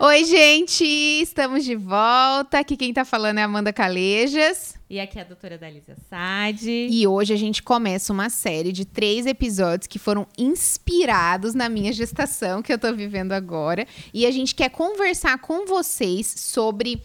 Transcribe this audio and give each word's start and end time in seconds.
Oi, 0.00 0.24
gente! 0.24 0.84
Estamos 0.84 1.64
de 1.64 1.74
volta. 1.74 2.60
Aqui 2.60 2.76
quem 2.76 2.94
tá 2.94 3.04
falando 3.04 3.38
é 3.38 3.42
Amanda 3.42 3.72
Calejas. 3.72 4.76
E 4.88 5.00
aqui 5.00 5.18
é 5.18 5.22
a 5.22 5.24
doutora 5.24 5.58
Dalícia 5.58 5.96
Sade. 6.08 6.86
E 6.88 7.04
hoje 7.04 7.34
a 7.34 7.36
gente 7.36 7.64
começa 7.64 8.12
uma 8.12 8.30
série 8.30 8.70
de 8.70 8.84
três 8.84 9.26
episódios 9.26 9.88
que 9.88 9.98
foram 9.98 10.24
inspirados 10.38 11.52
na 11.52 11.68
minha 11.68 11.92
gestação, 11.92 12.62
que 12.62 12.72
eu 12.72 12.78
tô 12.78 12.94
vivendo 12.94 13.32
agora. 13.32 13.88
E 14.14 14.24
a 14.24 14.30
gente 14.30 14.54
quer 14.54 14.70
conversar 14.70 15.36
com 15.38 15.66
vocês 15.66 16.28
sobre. 16.28 17.02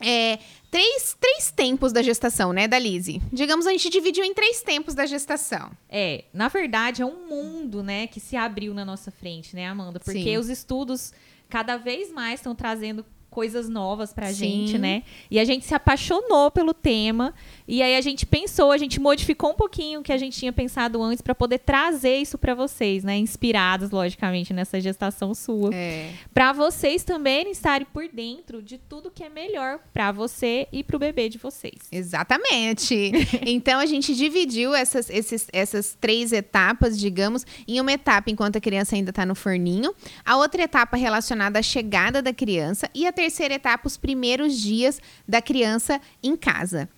É, 0.00 0.38
três, 0.70 1.14
três 1.20 1.50
tempos 1.50 1.92
da 1.92 2.00
gestação, 2.00 2.50
né, 2.50 2.66
Dalise? 2.66 3.20
Digamos, 3.30 3.66
a 3.66 3.72
gente 3.72 3.90
dividiu 3.90 4.24
em 4.24 4.32
três 4.32 4.62
tempos 4.62 4.94
da 4.94 5.04
gestação. 5.04 5.70
É, 5.86 6.24
na 6.32 6.48
verdade, 6.48 7.02
é 7.02 7.06
um 7.06 7.28
mundo, 7.28 7.82
né, 7.82 8.06
que 8.06 8.20
se 8.20 8.36
abriu 8.36 8.72
na 8.72 8.86
nossa 8.86 9.10
frente, 9.10 9.54
né, 9.54 9.66
Amanda? 9.66 10.00
Porque 10.00 10.22
Sim. 10.22 10.38
os 10.38 10.48
estudos 10.48 11.12
cada 11.48 11.76
vez 11.76 12.12
mais 12.12 12.40
estão 12.40 12.54
trazendo 12.54 13.04
coisas 13.36 13.68
novas 13.68 14.14
pra 14.14 14.28
Sim. 14.28 14.34
gente, 14.66 14.78
né? 14.78 15.02
E 15.30 15.38
a 15.38 15.44
gente 15.44 15.66
se 15.66 15.74
apaixonou 15.74 16.50
pelo 16.50 16.72
tema 16.72 17.34
e 17.68 17.82
aí 17.82 17.94
a 17.94 18.00
gente 18.00 18.24
pensou, 18.24 18.72
a 18.72 18.78
gente 18.78 18.98
modificou 18.98 19.50
um 19.50 19.54
pouquinho 19.54 20.00
o 20.00 20.02
que 20.02 20.10
a 20.10 20.16
gente 20.16 20.38
tinha 20.38 20.54
pensado 20.54 21.02
antes 21.02 21.20
pra 21.20 21.34
poder 21.34 21.58
trazer 21.58 22.16
isso 22.16 22.38
pra 22.38 22.54
vocês, 22.54 23.04
né? 23.04 23.18
Inspirados, 23.18 23.90
logicamente, 23.90 24.54
nessa 24.54 24.80
gestação 24.80 25.34
sua. 25.34 25.68
É. 25.74 26.12
Pra 26.32 26.54
vocês 26.54 27.04
também 27.04 27.50
estarem 27.50 27.86
por 27.92 28.08
dentro 28.08 28.62
de 28.62 28.78
tudo 28.78 29.10
que 29.10 29.22
é 29.22 29.28
melhor 29.28 29.80
pra 29.92 30.10
você 30.12 30.66
e 30.72 30.82
pro 30.82 30.98
bebê 30.98 31.28
de 31.28 31.36
vocês. 31.36 31.74
Exatamente. 31.92 33.12
Então 33.46 33.78
a 33.80 33.86
gente 33.86 34.14
dividiu 34.14 34.74
essas, 34.74 35.10
esses- 35.10 35.46
essas 35.52 35.96
três 36.00 36.32
etapas, 36.32 36.98
digamos, 36.98 37.44
em 37.68 37.80
uma 37.80 37.92
etapa 37.92 38.30
enquanto 38.30 38.56
a 38.56 38.60
criança 38.60 38.94
ainda 38.96 39.10
está 39.10 39.26
no 39.26 39.34
forninho, 39.34 39.94
a 40.24 40.36
outra 40.38 40.62
etapa 40.62 40.96
relacionada 40.96 41.58
à 41.58 41.62
chegada 41.62 42.22
da 42.22 42.32
criança 42.32 42.88
e 42.94 43.06
a 43.06 43.12
terceira 43.12 43.25
etapa, 43.50 43.86
os 43.86 43.96
primeiros 43.96 44.60
dias 44.60 45.00
da 45.26 45.40
criança 45.42 46.00
em 46.22 46.36
casa. 46.36 46.88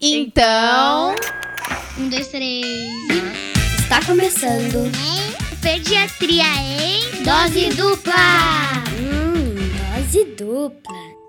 Então, 0.00 1.14
Um, 1.98 2.08
dois, 2.08 2.28
três. 2.28 2.92
Está 3.78 4.04
começando 4.04 4.90
Pediatria 5.62 6.44
em 6.44 7.22
dose 7.22 7.70
dupla. 7.70 8.12
Hum, 8.98 9.54
dose 10.02 10.24
dupla. 10.36 11.23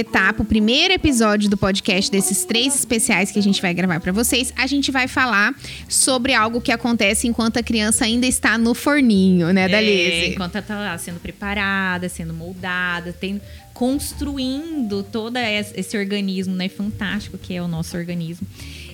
Etapa, 0.00 0.42
o 0.42 0.44
primeiro 0.44 0.92
episódio 0.94 1.48
do 1.48 1.56
podcast 1.56 2.10
desses 2.10 2.44
três 2.44 2.74
especiais 2.74 3.30
que 3.30 3.38
a 3.38 3.42
gente 3.42 3.60
vai 3.62 3.72
gravar 3.72 4.00
para 4.00 4.12
vocês, 4.12 4.52
a 4.56 4.66
gente 4.66 4.90
vai 4.90 5.06
falar 5.08 5.54
sobre 5.88 6.34
algo 6.34 6.60
que 6.60 6.72
acontece 6.72 7.26
enquanto 7.28 7.58
a 7.58 7.62
criança 7.62 8.04
ainda 8.04 8.26
está 8.26 8.58
no 8.58 8.74
forninho, 8.74 9.52
né, 9.52 9.64
É, 9.64 9.68
Dalise? 9.68 10.32
enquanto 10.34 10.56
ela 10.56 10.64
tá 10.64 10.78
lá 10.78 10.98
sendo 10.98 11.20
preparada, 11.20 12.08
sendo 12.08 12.34
moldada, 12.34 13.12
tem, 13.12 13.40
construindo 13.74 15.02
todo 15.02 15.36
es- 15.36 15.72
esse 15.76 15.96
organismo, 15.96 16.54
né? 16.54 16.68
Fantástico 16.68 17.36
que 17.38 17.54
é 17.54 17.62
o 17.62 17.68
nosso 17.68 17.96
organismo. 17.96 18.46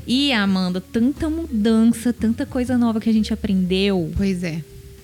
E, 0.06 0.32
Amanda, 0.32 0.80
tanta 0.80 1.28
mudança, 1.28 2.12
tanta 2.12 2.44
coisa 2.46 2.76
nova 2.78 3.00
que 3.00 3.08
a 3.10 3.12
gente 3.12 3.32
aprendeu, 3.32 4.12
Pois 4.16 4.42
é, 4.44 4.60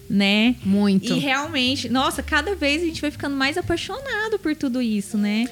né? 0.09 0.55
muito. 0.65 1.13
E 1.13 1.19
realmente, 1.19 1.89
nossa, 1.89 2.23
cada 2.23 2.55
vez 2.55 2.83
a 2.83 2.87
gente 2.87 3.01
vai 3.01 3.11
ficando 3.11 3.35
mais 3.37 3.57
apaixonado 3.59 4.39
por 4.41 4.55
tudo 4.55 4.81
isso, 4.81 5.19
né? 5.19 5.47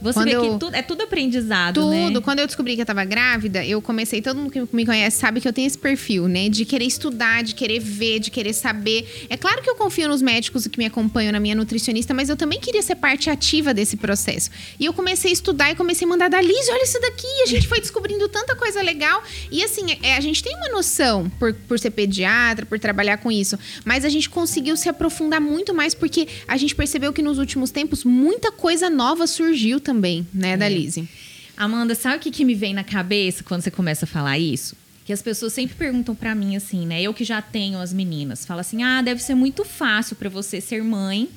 Você 0.00 0.14
Quando 0.14 0.28
vê 0.28 0.36
eu- 0.36 0.42
que 0.42 0.58
tudo, 0.58 0.74
é 0.74 0.82
tudo 0.82 1.02
aprendizado, 1.02 1.74
Tudo. 1.74 1.90
né? 1.90 2.20
Quando 2.22 2.38
eu 2.38 2.46
descobri 2.46 2.74
que 2.74 2.82
eu 2.82 2.86
tava 2.86 3.04
grávida, 3.04 3.64
eu 3.64 3.82
comecei, 3.82 4.22
todo 4.22 4.36
mundo 4.38 4.50
que 4.50 4.60
me 4.74 4.86
conhece 4.86 5.18
sabe 5.18 5.40
que 5.40 5.48
eu 5.48 5.52
tenho 5.52 5.66
esse 5.66 5.76
perfil, 5.78 6.26
né? 6.28 6.48
De 6.48 6.64
querer 6.64 6.84
estudar, 6.86 7.42
de 7.42 7.54
querer 7.54 7.78
ver, 7.80 8.18
de 8.18 8.30
querer 8.30 8.52
saber. 8.52 9.26
É 9.28 9.36
claro 9.36 9.62
que 9.62 9.68
eu 9.68 9.74
confio 9.74 10.08
nos 10.08 10.22
médicos 10.22 10.66
que 10.66 10.78
me 10.78 10.86
acompanham, 10.86 11.32
na 11.32 11.40
minha 11.40 11.54
nutricionista, 11.54 12.14
mas 12.14 12.28
eu 12.28 12.36
também 12.36 12.58
queria 12.60 12.82
ser 12.82 12.94
parte 12.96 13.28
ativa 13.28 13.74
desse 13.74 13.96
processo. 13.96 14.50
E 14.78 14.84
eu 14.86 14.92
comecei 14.92 15.30
a 15.30 15.34
estudar 15.34 15.70
e 15.70 15.74
comecei 15.74 16.06
a 16.06 16.08
mandar 16.08 16.28
da 16.30 16.40
Liz, 16.40 16.68
olha 16.70 16.82
isso 16.84 17.00
daqui. 17.00 17.26
A 17.42 17.46
gente 17.46 17.68
foi 17.68 17.80
descobrindo 17.80 18.28
tanta 18.28 18.54
coisa 18.56 18.80
legal. 18.82 19.22
E 19.50 19.62
assim, 19.62 19.86
é, 20.02 20.16
a 20.16 20.20
gente 20.20 20.42
tem 20.42 20.54
uma 20.56 20.68
noção, 20.70 21.30
por, 21.38 21.52
por 21.52 21.78
ser 21.78 21.90
pediatra, 21.90 22.64
por 22.64 22.78
trabalhar 22.78 23.18
com 23.18 23.30
isso, 23.30 23.58
mas 23.84 24.04
a 24.04 24.08
gente 24.08 24.30
conseguiu 24.30 24.76
se 24.76 24.88
aprofundar 24.88 25.40
muito 25.40 25.74
mais 25.74 25.94
porque 25.94 26.26
a 26.48 26.56
gente 26.56 26.74
percebeu 26.74 27.12
que 27.12 27.22
nos 27.22 27.38
últimos 27.38 27.70
tempos 27.70 28.04
muita 28.04 28.50
coisa 28.50 28.88
nova 28.88 29.26
surgiu 29.26 29.78
também, 29.78 29.89
né, 30.32 30.56
da 30.56 30.68
Lise? 30.68 31.08
Amanda, 31.56 31.94
sabe 31.94 32.16
o 32.16 32.20
que, 32.20 32.30
que 32.30 32.44
me 32.44 32.54
vem 32.54 32.72
na 32.72 32.82
cabeça 32.84 33.44
quando 33.44 33.62
você 33.62 33.70
começa 33.70 34.04
a 34.04 34.08
falar 34.08 34.38
isso? 34.38 34.74
Que 35.04 35.12
as 35.12 35.20
pessoas 35.20 35.52
sempre 35.52 35.76
perguntam 35.76 36.14
pra 36.14 36.34
mim 36.34 36.56
assim, 36.56 36.86
né? 36.86 37.02
Eu 37.02 37.12
que 37.12 37.24
já 37.24 37.42
tenho 37.42 37.78
as 37.78 37.92
meninas, 37.92 38.46
fala 38.46 38.62
assim: 38.62 38.82
"Ah, 38.82 39.02
deve 39.02 39.22
ser 39.22 39.34
muito 39.34 39.64
fácil 39.64 40.16
pra 40.16 40.28
você 40.28 40.60
ser 40.60 40.82
mãe 40.82 41.28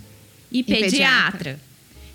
e, 0.51 0.63
pediatra. 0.63 0.89
pediatra". 0.91 1.59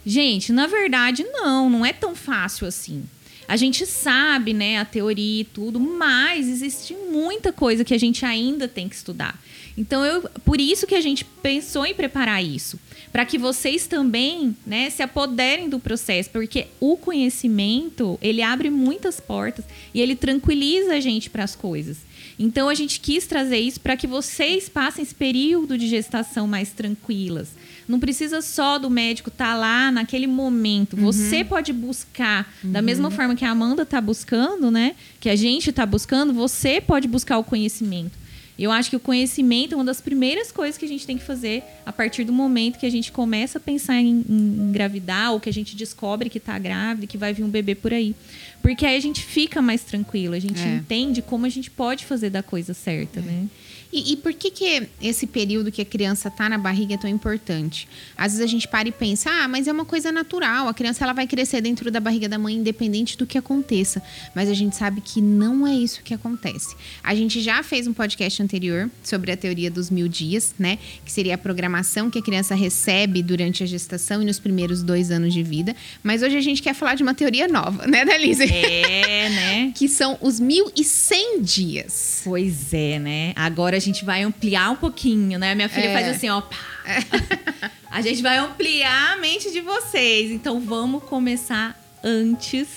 Gente, 0.07 0.53
na 0.53 0.67
verdade 0.67 1.25
não, 1.25 1.69
não 1.69 1.85
é 1.85 1.93
tão 1.93 2.15
fácil 2.15 2.67
assim. 2.67 3.05
A 3.47 3.57
gente 3.57 3.87
sabe, 3.87 4.53
né, 4.53 4.79
a 4.79 4.85
teoria 4.85 5.41
e 5.41 5.45
tudo, 5.45 5.81
mas 5.81 6.47
existe 6.47 6.95
muita 6.95 7.51
coisa 7.53 7.83
que 7.83 7.95
a 7.95 7.99
gente 7.99 8.25
ainda 8.25 8.69
tem 8.69 8.89
que 8.89 8.95
estudar. 8.95 9.39
Então, 9.79 10.05
eu, 10.05 10.29
por 10.45 10.61
isso 10.61 10.89
que 10.89 10.95
a 10.97 11.01
gente 11.01 11.25
pensou 11.25 11.87
em 11.87 11.95
preparar 11.95 12.45
isso, 12.45 12.81
para 13.13 13.25
que 13.25 13.39
vocês 13.39 13.87
também, 13.87 14.57
né, 14.67 14.91
se 14.91 15.05
apoderem 15.05 15.69
do 15.69 15.79
processo, 15.79 16.31
porque 16.31 16.67
o 16.81 16.97
conhecimento, 16.97 18.19
ele 18.21 18.43
abre 18.43 18.71
muitas 18.71 19.21
portas 19.21 19.65
e 19.95 20.01
ele 20.01 20.17
tranquiliza 20.17 20.95
a 20.95 21.01
gente 21.01 21.31
para 21.31 21.45
as 21.45 21.55
coisas. 21.55 21.99
Então, 22.37 22.69
a 22.69 22.75
gente 22.75 22.99
quis 22.99 23.25
trazer 23.25 23.59
isso 23.59 23.81
para 23.81 23.97
que 23.97 24.09
vocês 24.09 24.69
passem 24.69 25.05
esse 25.05 25.15
período 25.15 25.79
de 25.79 25.87
gestação 25.87 26.49
mais 26.49 26.71
tranquilas. 26.71 27.51
Não 27.87 28.01
precisa 28.01 28.43
só 28.43 28.81
do 28.81 28.91
médico 28.91 29.29
estar 29.29 29.57
lá 29.57 29.93
naquele 29.93 30.27
momento. 30.27 30.97
Você 30.97 31.45
pode 31.45 31.73
buscar, 31.73 32.53
da 32.65 32.83
mesma 32.83 33.13
forma 33.13 33.37
que 33.37 33.45
a 33.45 33.51
Amanda 33.51 33.85
está 33.85 34.01
buscando, 34.01 34.73
né? 34.73 34.97
Que 35.21 35.31
a 35.31 35.37
gente 35.37 35.71
está 35.71 35.87
buscando, 35.87 36.33
você 36.33 36.81
pode 36.81 37.07
buscar 37.07 37.39
o 37.39 37.45
conhecimento. 37.45 38.28
E 38.59 38.65
Eu 38.65 38.73
acho 38.73 38.91
que 38.91 38.97
o 38.97 39.01
conhecimento 39.01 39.73
é 39.75 39.77
uma 39.77 39.85
das 39.85 40.01
primeiras 40.01 40.51
coisas 40.51 40.77
que 40.77 40.85
a 40.85 40.89
gente 40.89 41.07
tem 41.07 41.17
que 41.17 41.23
fazer 41.23 41.63
a 41.87 41.93
partir 41.93 42.25
do 42.25 42.33
momento 42.33 42.77
que 42.79 42.87
a 42.87 42.91
gente 42.91 43.13
começa 43.13 43.59
a 43.59 43.61
pensar 43.61 43.95
em, 44.01 44.25
em 44.29 44.69
engravidar 44.69 45.33
ou 45.33 45.39
que 45.39 45.49
a 45.49 45.53
gente 45.53 45.77
descobre 45.77 46.29
que 46.29 46.39
está 46.39 46.59
grávida, 46.59 47.07
que 47.07 47.17
vai 47.17 47.33
vir 47.33 47.45
um 47.45 47.49
bebê 47.49 47.75
por 47.77 47.95
aí. 47.95 48.17
Porque 48.61 48.85
aí 48.85 48.97
a 48.97 49.01
gente 49.01 49.23
fica 49.23 49.63
mais 49.63 49.83
tranquilo, 49.83 50.35
a 50.35 50.41
gente 50.41 50.61
É. 50.61 50.75
entende 50.77 51.23
como 51.23 51.47
a 51.47 51.49
gente 51.49 51.71
pode 51.71 52.05
fazer 52.05 52.31
da 52.31 52.43
coisa 52.43 52.75
certa, 52.75 53.21
né? 53.21 53.47
E, 53.93 54.13
e 54.13 54.17
por 54.17 54.33
que, 54.35 54.51
que 54.51 54.89
esse 55.01 55.27
período 55.27 55.73
que 55.73 55.81
a 55.81 55.85
criança 55.85 56.31
tá 56.31 56.49
na 56.49 56.59
barriga 56.59 56.95
é 56.95 56.99
tão 56.99 57.09
importante? 57.09 57.89
Às 58.17 58.33
vezes 58.33 58.45
a 58.45 58.47
gente 58.47 58.69
para 58.69 58.89
e 58.89 58.93
pensa, 58.93 59.31
ah, 59.31 59.49
mas 59.49 59.67
é 59.67 59.73
uma 59.73 59.85
coisa 59.85 60.13
natural, 60.13 60.69
a 60.69 60.75
criança 60.75 61.05
ela 61.05 61.13
vai 61.13 61.27
crescer 61.27 61.61
dentro 61.61 61.91
da 61.91 61.99
barriga 61.99 62.29
da 62.29 62.39
mãe 62.39 62.55
independente 62.55 63.17
do 63.17 63.27
que 63.27 63.39
aconteça. 63.39 64.03
Mas 64.35 64.49
a 64.49 64.55
gente 64.55 64.77
sabe 64.77 65.01
que 65.01 65.21
não 65.21 65.67
é 65.67 65.75
isso 65.75 66.03
que 66.03 66.13
acontece. 66.13 66.77
A 67.03 67.15
gente 67.15 67.41
já 67.41 67.63
fez 67.63 67.87
um 67.87 67.93
podcast 67.93 68.43
anterior 68.43 68.91
sobre 69.03 69.33
a 69.33 69.37
teoria 69.37 69.71
dos 69.71 69.91
mil 69.91 70.07
dias, 70.07 70.55
né? 70.59 70.79
Que 71.05 71.11
seria 71.11 71.35
a 71.35 71.39
programação 71.39 72.11
que 72.11 72.19
a 72.19 72.23
criança 72.23 72.55
recebe 72.55 73.23
durante 73.23 73.63
a 73.63 73.67
gestação 73.67 74.23
e 74.23 74.25
nos 74.25 74.39
primeiros 74.39 74.83
dois 74.83 75.11
anos 75.11 75.33
de 75.33 75.43
vida. 75.43 75.75
Mas 76.03 76.23
hoje 76.23 76.37
a 76.37 76.41
gente 76.41 76.63
quer 76.63 76.75
falar 76.75 76.95
de 76.95 77.03
uma 77.03 77.15
teoria 77.15 77.49
nova, 77.49 77.87
né, 77.87 78.05
Dalise? 78.05 78.45
É, 78.45 79.29
né? 79.31 79.73
Que 79.79 79.89
são 79.89 80.19
os 80.21 80.41
1.100 80.41 81.41
dias. 81.41 82.23
Pois 82.25 82.73
é, 82.73 82.99
né? 82.99 83.33
Agora 83.37 83.77
a 83.77 83.81
gente 83.81 83.88
vai 84.05 84.23
ampliar 84.23 84.71
um 84.71 84.77
pouquinho, 84.77 85.39
né? 85.39 85.55
Minha 85.55 85.69
filha 85.69 85.87
É. 85.87 85.93
faz 85.93 86.09
assim, 86.17 86.29
ó. 86.29 86.41
pá. 86.41 86.57
a 87.91 88.01
gente 88.01 88.23
vai 88.23 88.39
ampliar 88.39 89.15
a 89.15 89.17
mente 89.17 89.51
de 89.51 89.61
vocês. 89.61 90.31
Então 90.31 90.61
vamos 90.61 91.03
começar 91.05 91.79
antes 92.03 92.69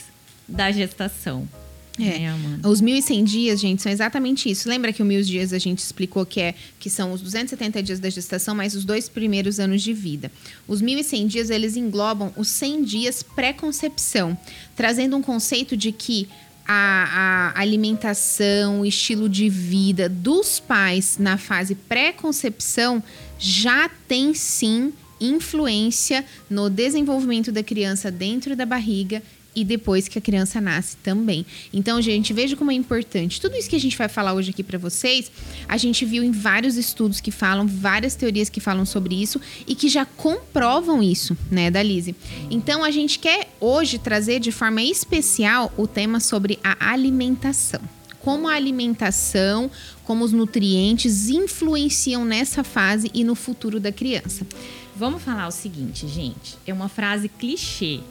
da 0.47 0.71
gestação. 0.71 1.47
É. 1.99 2.19
Né, 2.19 2.29
Amanda? 2.29 2.69
Os 2.69 2.81
1.100 2.81 3.23
dias, 3.23 3.59
gente, 3.59 3.81
são 3.81 3.91
exatamente 3.91 4.49
isso. 4.49 4.67
Lembra 4.67 4.93
que 4.93 5.03
o 5.03 5.05
mil 5.05 5.21
dias 5.21 5.51
a 5.53 5.59
gente 5.59 5.79
explicou 5.79 6.25
que, 6.25 6.39
é, 6.39 6.55
que 6.79 6.89
são 6.89 7.11
os 7.11 7.21
270 7.21 7.83
dias 7.83 7.99
da 7.99 8.09
gestação, 8.09 8.55
mais 8.55 8.73
os 8.75 8.85
dois 8.85 9.09
primeiros 9.09 9.59
anos 9.59 9.81
de 9.83 9.93
vida. 9.93 10.31
Os 10.67 10.81
1.100 10.81 11.27
dias, 11.27 11.49
eles 11.49 11.75
englobam 11.75 12.33
os 12.37 12.47
100 12.47 12.83
dias 12.83 13.21
pré-concepção, 13.21 14.37
trazendo 14.75 15.17
um 15.17 15.21
conceito 15.21 15.75
de 15.75 15.91
que 15.91 16.27
a, 16.67 17.51
a 17.55 17.59
alimentação, 17.59 18.81
o 18.81 18.85
estilo 18.85 19.27
de 19.27 19.49
vida 19.49 20.07
dos 20.07 20.59
pais 20.59 21.17
na 21.17 21.37
fase 21.37 21.75
pré-concepção 21.75 23.03
já 23.37 23.89
tem 24.07 24.33
sim 24.33 24.93
influência 25.19 26.25
no 26.49 26.69
desenvolvimento 26.69 27.51
da 27.51 27.63
criança 27.63 28.09
dentro 28.09 28.55
da 28.55 28.65
barriga 28.65 29.21
e 29.55 29.63
depois 29.63 30.07
que 30.07 30.17
a 30.17 30.21
criança 30.21 30.61
nasce 30.61 30.97
também. 30.97 31.45
Então, 31.73 32.01
gente, 32.01 32.33
veja 32.33 32.55
como 32.55 32.71
é 32.71 32.73
importante. 32.73 33.41
Tudo 33.41 33.55
isso 33.55 33.69
que 33.69 33.75
a 33.75 33.79
gente 33.79 33.97
vai 33.97 34.07
falar 34.07 34.33
hoje 34.33 34.51
aqui 34.51 34.63
para 34.63 34.77
vocês, 34.77 35.31
a 35.67 35.77
gente 35.77 36.05
viu 36.05 36.23
em 36.23 36.31
vários 36.31 36.77
estudos 36.77 37.19
que 37.19 37.31
falam, 37.31 37.67
várias 37.67 38.15
teorias 38.15 38.49
que 38.49 38.59
falam 38.59 38.85
sobre 38.85 39.21
isso 39.21 39.39
e 39.67 39.75
que 39.75 39.89
já 39.89 40.05
comprovam 40.05 41.03
isso, 41.03 41.37
né, 41.49 41.69
da 41.69 41.83
Lise. 41.83 42.15
Então, 42.49 42.83
a 42.83 42.91
gente 42.91 43.19
quer 43.19 43.53
hoje 43.59 43.97
trazer 43.97 44.39
de 44.39 44.51
forma 44.51 44.81
especial 44.81 45.71
o 45.77 45.87
tema 45.87 46.19
sobre 46.19 46.59
a 46.63 46.91
alimentação. 46.91 47.81
Como 48.19 48.47
a 48.47 48.53
alimentação, 48.53 49.69
como 50.03 50.23
os 50.23 50.31
nutrientes 50.31 51.27
influenciam 51.27 52.23
nessa 52.23 52.63
fase 52.63 53.09
e 53.13 53.23
no 53.23 53.33
futuro 53.33 53.79
da 53.79 53.91
criança. 53.91 54.45
Vamos 54.95 55.23
falar 55.23 55.47
o 55.47 55.51
seguinte, 55.51 56.07
gente. 56.07 56.57
É 56.67 56.73
uma 56.73 56.87
frase 56.87 57.27
clichê. 57.27 58.01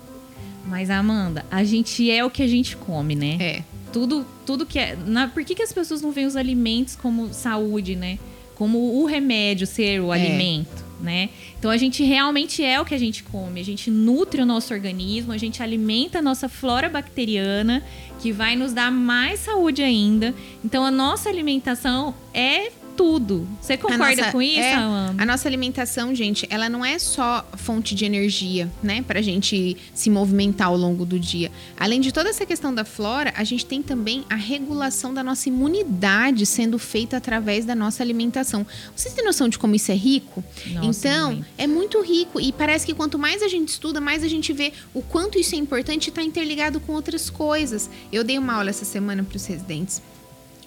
Mas, 0.70 0.88
Amanda, 0.88 1.44
a 1.50 1.64
gente 1.64 2.08
é 2.10 2.24
o 2.24 2.30
que 2.30 2.42
a 2.42 2.46
gente 2.46 2.76
come, 2.76 3.16
né? 3.16 3.36
É. 3.40 3.62
Tudo, 3.92 4.24
tudo 4.46 4.64
que 4.64 4.78
é. 4.78 4.96
Na, 5.04 5.26
por 5.26 5.44
que, 5.44 5.54
que 5.54 5.62
as 5.64 5.72
pessoas 5.72 6.00
não 6.00 6.12
veem 6.12 6.26
os 6.28 6.36
alimentos 6.36 6.94
como 6.94 7.34
saúde, 7.34 7.96
né? 7.96 8.18
Como 8.54 9.00
o 9.02 9.04
remédio 9.04 9.66
ser 9.66 10.00
o 10.00 10.14
É. 10.14 10.20
alimento, 10.20 10.84
né? 11.00 11.30
Então 11.58 11.70
a 11.72 11.76
gente 11.76 12.04
realmente 12.04 12.62
é 12.62 12.80
o 12.80 12.84
que 12.84 12.94
a 12.94 12.98
gente 12.98 13.24
come. 13.24 13.58
A 13.60 13.64
gente 13.64 13.90
nutre 13.90 14.40
o 14.40 14.46
nosso 14.46 14.72
organismo, 14.72 15.32
a 15.32 15.38
gente 15.38 15.60
alimenta 15.60 16.20
a 16.20 16.22
nossa 16.22 16.48
flora 16.48 16.88
bacteriana, 16.88 17.82
que 18.20 18.30
vai 18.30 18.54
nos 18.54 18.72
dar 18.72 18.92
mais 18.92 19.40
saúde 19.40 19.82
ainda. 19.82 20.32
Então 20.64 20.84
a 20.84 20.90
nossa 20.90 21.28
alimentação 21.28 22.14
é 22.32 22.70
tudo. 23.00 23.48
Você 23.62 23.78
concorda 23.78 24.16
nossa- 24.16 24.30
com 24.32 24.42
isso, 24.42 24.60
é? 24.60 24.74
A 24.74 25.24
nossa 25.24 25.48
alimentação, 25.48 26.14
gente, 26.14 26.46
ela 26.50 26.68
não 26.68 26.84
é 26.84 26.98
só 26.98 27.48
fonte 27.56 27.94
de 27.94 28.04
energia, 28.04 28.70
né? 28.82 29.00
Pra 29.00 29.22
gente 29.22 29.74
se 29.94 30.10
movimentar 30.10 30.68
ao 30.68 30.76
longo 30.76 31.06
do 31.06 31.18
dia. 31.18 31.50
Além 31.78 31.98
de 32.02 32.12
toda 32.12 32.28
essa 32.28 32.44
questão 32.44 32.74
da 32.74 32.84
flora, 32.84 33.32
a 33.34 33.42
gente 33.42 33.64
tem 33.64 33.82
também 33.82 34.22
a 34.28 34.34
regulação 34.34 35.14
da 35.14 35.24
nossa 35.24 35.48
imunidade 35.48 36.44
sendo 36.44 36.78
feita 36.78 37.16
através 37.16 37.64
da 37.64 37.74
nossa 37.74 38.02
alimentação. 38.02 38.66
Vocês 38.94 39.14
têm 39.14 39.24
noção 39.24 39.48
de 39.48 39.58
como 39.58 39.74
isso 39.74 39.90
é 39.90 39.94
rico? 39.94 40.44
Nossa, 40.66 41.08
então, 41.08 41.32
muito. 41.32 41.46
é 41.56 41.66
muito 41.66 42.02
rico 42.02 42.38
e 42.38 42.52
parece 42.52 42.84
que 42.84 42.92
quanto 42.92 43.18
mais 43.18 43.42
a 43.42 43.48
gente 43.48 43.68
estuda, 43.68 43.98
mais 43.98 44.22
a 44.22 44.28
gente 44.28 44.52
vê 44.52 44.74
o 44.92 45.00
quanto 45.00 45.38
isso 45.38 45.54
é 45.54 45.58
importante 45.58 46.08
e 46.08 46.10
está 46.10 46.22
interligado 46.22 46.80
com 46.80 46.92
outras 46.92 47.30
coisas. 47.30 47.88
Eu 48.12 48.22
dei 48.22 48.36
uma 48.36 48.52
aula 48.56 48.68
essa 48.68 48.84
semana 48.84 49.24
para 49.24 49.36
os 49.38 49.46
residentes 49.46 50.02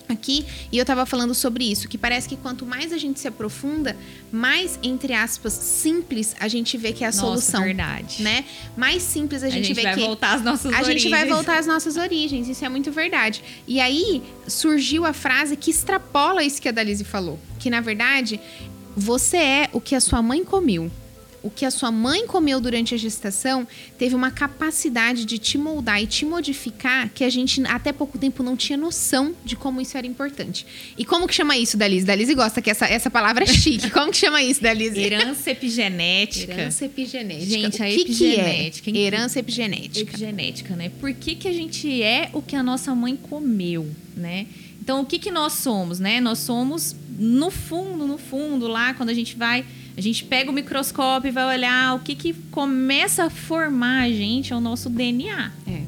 aqui 0.08 0.46
e 0.72 0.78
eu 0.78 0.86
tava 0.86 1.06
falando 1.06 1.34
sobre 1.34 1.64
isso, 1.70 1.88
que 1.88 1.98
parece 1.98 2.28
que 2.28 2.36
quanto 2.36 2.66
mais 2.66 2.92
a 2.94 2.98
gente 2.98 3.20
se 3.20 3.28
aprofunda, 3.28 3.96
mais, 4.32 4.78
entre 4.84 5.14
aspas, 5.14 5.54
simples 5.54 6.36
a 6.40 6.48
gente 6.48 6.78
vê 6.78 6.94
que 6.94 7.04
é 7.04 7.08
a 7.08 7.10
Nossa, 7.12 7.22
solução. 7.22 7.64
verdade. 7.64 8.22
Né? 8.22 8.46
Mais 8.76 9.04
simples 9.04 9.44
a 9.44 9.48
A 9.48 9.50
gente, 9.50 9.68
gente, 9.68 9.76
vê 9.76 9.84
vai 9.84 9.94
que 9.96 10.02
voltar 10.02 10.34
às 10.34 10.42
nossas 10.44 10.74
a 10.74 10.78
origens. 10.82 11.02
gente 11.02 11.10
vai 11.12 11.26
voltar 11.28 11.58
às 11.60 11.68
nossas 11.68 11.98
origens, 11.98 12.48
isso 12.48 12.64
é 12.64 12.70
muito 12.70 12.92
verdade. 12.92 13.44
E 13.68 13.80
aí 13.80 14.24
surgiu 14.48 15.06
a 15.06 15.14
frase 15.14 15.56
que 15.56 15.72
extrapola 15.72 16.44
isso 16.44 16.62
que 16.62 16.70
a 16.70 16.72
Dalise 16.72 17.04
falou, 17.04 17.40
que 17.60 17.70
na 17.70 17.82
verdade 17.82 18.40
você 18.96 19.38
é 19.38 19.70
o 19.74 19.82
que 19.82 19.96
a 19.96 20.00
sua 20.00 20.22
mãe 20.22 20.44
comeu. 20.44 20.92
O 21.44 21.50
que 21.50 21.66
a 21.66 21.72
sua 21.72 21.92
mãe 21.92 22.26
comeu 22.26 22.62
durante 22.62 22.96
a 22.96 22.98
gestação 22.98 23.68
teve 23.98 24.16
uma 24.16 24.32
capacidade 24.32 25.26
de 25.26 25.38
te 25.38 25.58
moldar 25.58 26.02
e 26.02 26.08
te 26.08 26.26
modificar 26.26 27.10
que 27.10 27.22
a 27.22 27.30
gente 27.30 27.62
até 27.68 27.92
pouco 27.92 28.18
tempo 28.18 28.42
não 28.42 28.56
tinha 28.56 28.78
noção 28.78 29.36
de 29.44 29.58
como 29.58 29.82
isso 29.82 29.98
era 29.98 30.08
importante. 30.08 30.66
E 30.98 31.04
como 31.04 31.28
que 31.28 31.36
chama 31.36 31.58
isso, 31.58 31.76
Dalise? 31.76 32.06
Dalise 32.06 32.34
gosta 32.34 32.62
que 32.62 32.72
essa, 32.72 32.86
essa 32.86 33.12
palavra 33.12 33.44
é 33.44 33.48
chique. 33.48 33.92
Como 33.92 34.10
que 34.10 34.18
chama 34.18 34.42
isso, 34.42 34.64
Dalise? 34.64 34.98
Herança 34.98 35.52
epigenética. 35.52 36.54
Herança 36.54 36.86
epigenética. 36.86 37.46
Gente, 37.46 37.82
o 37.82 37.84
a 37.84 37.88
que, 37.88 38.06
que 38.06 38.26
é 38.26 38.68
epigenética, 38.70 38.98
herança 38.98 39.40
epigenética? 39.40 40.00
Epigenética, 40.00 40.76
né? 40.78 40.92
Por 40.98 41.14
que, 41.14 41.36
que 41.36 41.50
a 41.50 41.54
gente 41.54 42.02
é 42.02 42.30
o 42.32 42.42
que 42.42 42.56
a 42.56 42.64
nossa 42.64 42.96
mãe 42.96 43.18
comeu, 43.18 43.86
né? 44.16 44.48
Então, 44.82 45.02
o 45.02 45.06
que, 45.06 45.20
que 45.20 45.30
nós 45.30 45.52
somos, 45.54 46.00
né? 46.00 46.22
Nós 46.22 46.40
somos, 46.40 46.96
no 47.20 47.52
fundo, 47.52 48.08
no 48.08 48.18
fundo, 48.18 48.66
lá, 48.66 48.94
quando 48.94 49.10
a 49.10 49.14
gente 49.14 49.36
vai... 49.36 49.66
A 49.96 50.02
gente 50.02 50.24
pega 50.26 50.50
o 50.50 50.54
microscópio 50.54 51.28
e 51.28 51.32
vai 51.32 51.46
olhar 51.56 51.96
o 51.96 52.00
que, 52.00 52.16
que 52.16 52.34
começa 52.52 53.26
a 53.26 53.30
formar 53.30 54.04
a 54.04 54.10
gente, 54.10 54.52
é 54.52 54.56
o 54.56 54.60
nosso 54.60 54.90
DNA. 54.90 55.52
É. 55.68 55.82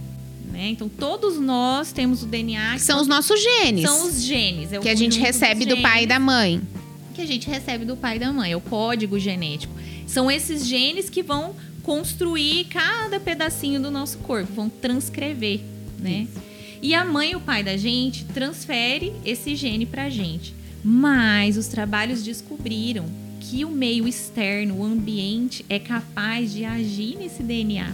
Né? 0.52 0.70
Então, 0.70 0.88
todos 0.88 1.40
nós 1.40 1.92
temos 1.92 2.22
o 2.22 2.28
DNA. 2.28 2.76
Que 2.76 2.82
são 2.82 3.02
os 3.02 3.08
nossos 3.08 3.42
genes. 3.42 3.90
São 3.90 4.08
os 4.08 4.22
genes. 4.22 4.72
é 4.72 4.80
o 4.80 4.82
que 4.82 4.90
a 4.90 4.96
gente 4.96 5.20
recebe 5.20 5.66
do 5.66 5.82
pai 5.82 6.04
e 6.04 6.08
da 6.08 6.20
mãe. 6.20 6.62
que 7.16 7.22
a 7.22 7.26
gente 7.26 7.50
recebe 7.50 7.84
do 7.86 7.96
pai 7.96 8.18
e 8.18 8.20
da 8.20 8.32
mãe, 8.32 8.52
é 8.52 8.58
o 8.58 8.62
código 8.62 9.18
genético. 9.18 9.74
São 10.06 10.30
esses 10.30 10.68
genes 10.68 11.10
que 11.10 11.24
vão 11.24 11.56
construir 11.82 12.66
cada 12.66 13.20
pedacinho 13.20 13.82
do 13.82 13.90
nosso 13.90 14.18
corpo, 14.20 14.52
vão 14.54 14.70
transcrever, 14.70 15.62
né? 16.00 16.28
E 16.82 16.94
a 16.94 17.06
mãe 17.06 17.32
e 17.32 17.36
o 17.36 17.40
pai 17.40 17.64
da 17.64 17.78
gente 17.78 18.26
transfere 18.26 19.14
esse 19.26 19.56
gene 19.56 19.86
pra 19.86 20.10
gente. 20.10 20.54
Mas 20.84 21.58
os 21.58 21.68
trabalhos 21.68 22.22
descobriram 22.22 23.06
que 23.50 23.64
o 23.64 23.70
meio 23.70 24.08
externo, 24.08 24.80
o 24.80 24.84
ambiente, 24.84 25.64
é 25.70 25.78
capaz 25.78 26.52
de 26.52 26.66
agir 26.66 27.16
nesse 27.18 27.44
DNA 27.44 27.94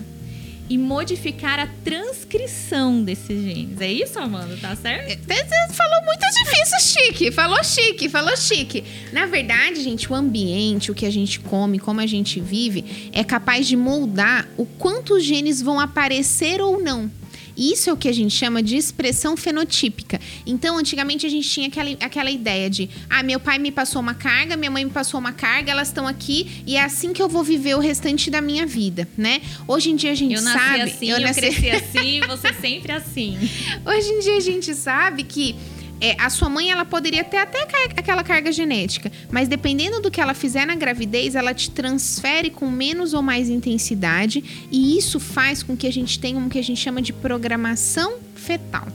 e 0.69 0.77
modificar 0.77 1.59
a 1.59 1.67
transcrição 1.83 3.03
desses 3.03 3.43
genes. 3.43 3.81
É 3.81 3.91
isso, 3.91 4.17
Amanda? 4.17 4.55
Tá 4.55 4.73
certo? 4.73 5.21
Você 5.27 5.73
falou 5.73 6.05
muito 6.05 6.25
difícil, 6.33 6.79
chique. 6.79 7.31
Falou 7.31 7.61
chique, 7.61 8.07
falou 8.07 8.37
chique. 8.37 8.85
Na 9.11 9.25
verdade, 9.25 9.83
gente, 9.83 10.09
o 10.09 10.15
ambiente, 10.15 10.89
o 10.89 10.95
que 10.95 11.05
a 11.05 11.09
gente 11.09 11.41
come, 11.41 11.77
como 11.77 11.99
a 11.99 12.07
gente 12.07 12.39
vive, 12.39 13.09
é 13.11 13.21
capaz 13.21 13.67
de 13.67 13.75
moldar 13.75 14.47
o 14.55 14.65
quanto 14.65 15.15
os 15.15 15.25
genes 15.25 15.61
vão 15.61 15.77
aparecer 15.77 16.61
ou 16.61 16.81
não. 16.81 17.11
Isso 17.57 17.89
é 17.89 17.93
o 17.93 17.97
que 17.97 18.07
a 18.07 18.13
gente 18.13 18.35
chama 18.35 18.61
de 18.63 18.75
expressão 18.77 19.35
fenotípica. 19.37 20.19
Então, 20.45 20.77
antigamente 20.77 21.25
a 21.25 21.29
gente 21.29 21.49
tinha 21.49 21.67
aquela, 21.67 21.89
aquela 21.99 22.31
ideia 22.31 22.69
de: 22.69 22.89
ah, 23.09 23.21
meu 23.23 23.39
pai 23.39 23.57
me 23.59 23.71
passou 23.71 24.01
uma 24.01 24.13
carga, 24.13 24.55
minha 24.57 24.71
mãe 24.71 24.85
me 24.85 24.91
passou 24.91 25.19
uma 25.19 25.31
carga, 25.31 25.71
elas 25.71 25.87
estão 25.89 26.07
aqui 26.07 26.63
e 26.65 26.75
é 26.75 26.83
assim 26.83 27.13
que 27.13 27.21
eu 27.21 27.27
vou 27.29 27.43
viver 27.43 27.75
o 27.75 27.79
restante 27.79 28.29
da 28.29 28.41
minha 28.41 28.65
vida, 28.65 29.07
né? 29.17 29.41
Hoje 29.67 29.91
em 29.91 29.95
dia 29.95 30.11
a 30.11 30.15
gente 30.15 30.35
Eu 30.35 30.41
nasci 30.41 30.59
sabe. 30.59 30.81
assim, 30.81 31.09
eu, 31.09 31.19
nasci- 31.19 31.39
cresci 31.41 31.69
assim, 31.69 32.19
você 32.27 32.53
sempre 32.53 32.91
assim. 32.91 33.37
Hoje 33.85 34.07
em 34.09 34.19
dia 34.19 34.37
a 34.37 34.39
gente 34.39 34.73
sabe 34.75 35.23
que 35.23 35.55
é, 36.01 36.15
a 36.19 36.29
sua 36.29 36.49
mãe 36.49 36.71
ela 36.71 36.83
poderia 36.83 37.23
ter 37.23 37.37
até 37.37 37.61
aquela 37.95 38.23
carga 38.23 38.51
genética, 38.51 39.11
mas 39.29 39.47
dependendo 39.47 40.01
do 40.01 40.09
que 40.09 40.19
ela 40.19 40.33
fizer 40.33 40.65
na 40.65 40.75
gravidez, 40.75 41.35
ela 41.35 41.53
te 41.53 41.69
transfere 41.69 42.49
com 42.49 42.69
menos 42.69 43.13
ou 43.13 43.21
mais 43.21 43.49
intensidade 43.49 44.67
e 44.71 44.97
isso 44.97 45.19
faz 45.19 45.61
com 45.61 45.77
que 45.77 45.85
a 45.85 45.93
gente 45.93 46.19
tenha 46.19 46.39
um 46.39 46.49
que 46.49 46.57
a 46.57 46.63
gente 46.63 46.81
chama 46.81 47.01
de 47.01 47.13
programação 47.13 48.15
fetal. 48.35 48.87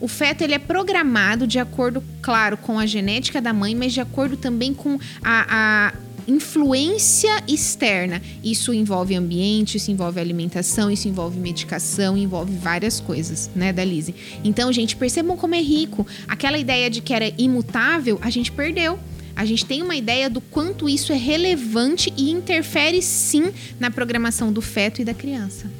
O 0.00 0.08
feto 0.08 0.42
ele 0.42 0.54
é 0.54 0.58
programado 0.58 1.46
de 1.46 1.58
acordo, 1.58 2.02
claro, 2.20 2.56
com 2.56 2.78
a 2.78 2.86
genética 2.86 3.40
da 3.40 3.52
mãe, 3.52 3.74
mas 3.74 3.92
de 3.92 4.00
acordo 4.00 4.36
também 4.36 4.74
com 4.74 4.98
a, 5.22 5.46
a 5.48 5.92
influência 6.26 7.42
externa. 7.46 8.20
Isso 8.42 8.72
envolve 8.72 9.14
ambiente, 9.14 9.76
isso 9.76 9.90
envolve 9.90 10.20
alimentação, 10.20 10.90
isso 10.90 11.08
envolve 11.08 11.38
medicação, 11.38 12.16
envolve 12.16 12.56
várias 12.56 13.00
coisas, 13.00 13.50
né, 13.54 13.72
da 13.72 13.84
Lise. 13.84 14.14
Então, 14.42 14.72
gente, 14.72 14.96
percebam 14.96 15.36
como 15.36 15.54
é 15.54 15.60
rico. 15.60 16.06
Aquela 16.26 16.58
ideia 16.58 16.90
de 16.90 17.00
que 17.00 17.12
era 17.12 17.32
imutável, 17.38 18.18
a 18.22 18.30
gente 18.30 18.50
perdeu. 18.52 18.98
A 19.34 19.44
gente 19.44 19.66
tem 19.66 19.82
uma 19.82 19.94
ideia 19.94 20.30
do 20.30 20.40
quanto 20.40 20.88
isso 20.88 21.12
é 21.12 21.16
relevante 21.16 22.12
e 22.16 22.30
interfere 22.30 23.02
sim 23.02 23.52
na 23.78 23.90
programação 23.90 24.50
do 24.50 24.62
feto 24.62 25.02
e 25.02 25.04
da 25.04 25.12
criança. 25.12 25.70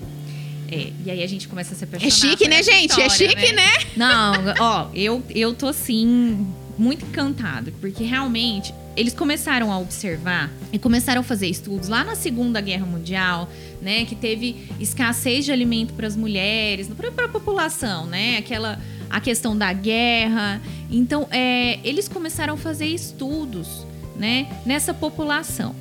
É, 0.70 0.92
e 1.04 1.10
aí 1.10 1.22
a 1.22 1.26
gente 1.26 1.48
começa 1.48 1.74
a 1.74 1.76
se 1.76 1.84
apaixonar. 1.84 2.08
É 2.08 2.10
chique, 2.10 2.44
por 2.44 2.50
né, 2.50 2.62
gente? 2.62 3.00
É 3.00 3.06
história, 3.06 3.10
chique, 3.10 3.52
né? 3.52 3.70
Não, 3.96 4.34
ó, 4.58 4.88
eu, 4.94 5.22
eu 5.30 5.54
tô 5.54 5.68
assim, 5.68 6.46
muito 6.76 7.04
encantado, 7.06 7.72
porque 7.80 8.04
realmente 8.04 8.74
eles 8.96 9.14
começaram 9.14 9.70
a 9.70 9.78
observar 9.78 10.50
e 10.72 10.78
começaram 10.78 11.20
a 11.20 11.24
fazer 11.24 11.48
estudos 11.48 11.88
lá 11.88 12.02
na 12.02 12.14
Segunda 12.14 12.60
Guerra 12.60 12.86
Mundial, 12.86 13.48
né, 13.80 14.04
que 14.04 14.14
teve 14.14 14.68
escassez 14.80 15.44
de 15.44 15.52
alimento 15.52 15.92
para 15.92 16.06
as 16.06 16.16
mulheres, 16.16 16.88
para 17.14 17.26
a 17.26 17.28
população, 17.28 18.06
né, 18.06 18.38
aquela 18.38 18.80
a 19.08 19.20
questão 19.20 19.56
da 19.56 19.72
guerra. 19.72 20.60
Então, 20.90 21.28
é, 21.30 21.78
eles 21.84 22.08
começaram 22.08 22.54
a 22.54 22.56
fazer 22.56 22.86
estudos, 22.86 23.86
né, 24.16 24.48
nessa 24.64 24.92
população. 24.92 25.74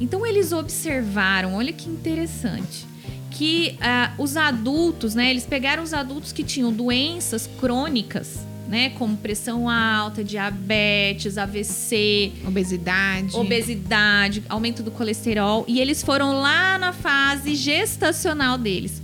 Então, 0.00 0.24
eles 0.24 0.50
observaram, 0.52 1.54
olha 1.54 1.72
que 1.72 1.90
interessante, 1.90 2.86
que 3.30 3.76
ah, 3.80 4.12
os 4.18 4.36
adultos, 4.36 5.14
né? 5.14 5.30
Eles 5.30 5.46
pegaram 5.46 5.82
os 5.82 5.94
adultos 5.94 6.32
que 6.32 6.42
tinham 6.42 6.72
doenças 6.72 7.48
crônicas, 7.60 8.40
né? 8.68 8.90
Como 8.90 9.16
pressão 9.16 9.68
alta, 9.68 10.22
diabetes, 10.22 11.36
AVC, 11.38 12.32
Obesidade. 12.46 13.36
obesidade, 13.36 14.42
aumento 14.48 14.82
do 14.82 14.90
colesterol, 14.90 15.64
e 15.66 15.80
eles 15.80 16.02
foram 16.02 16.40
lá 16.40 16.78
na 16.78 16.92
fase 16.92 17.54
gestacional 17.54 18.56
deles. 18.56 19.02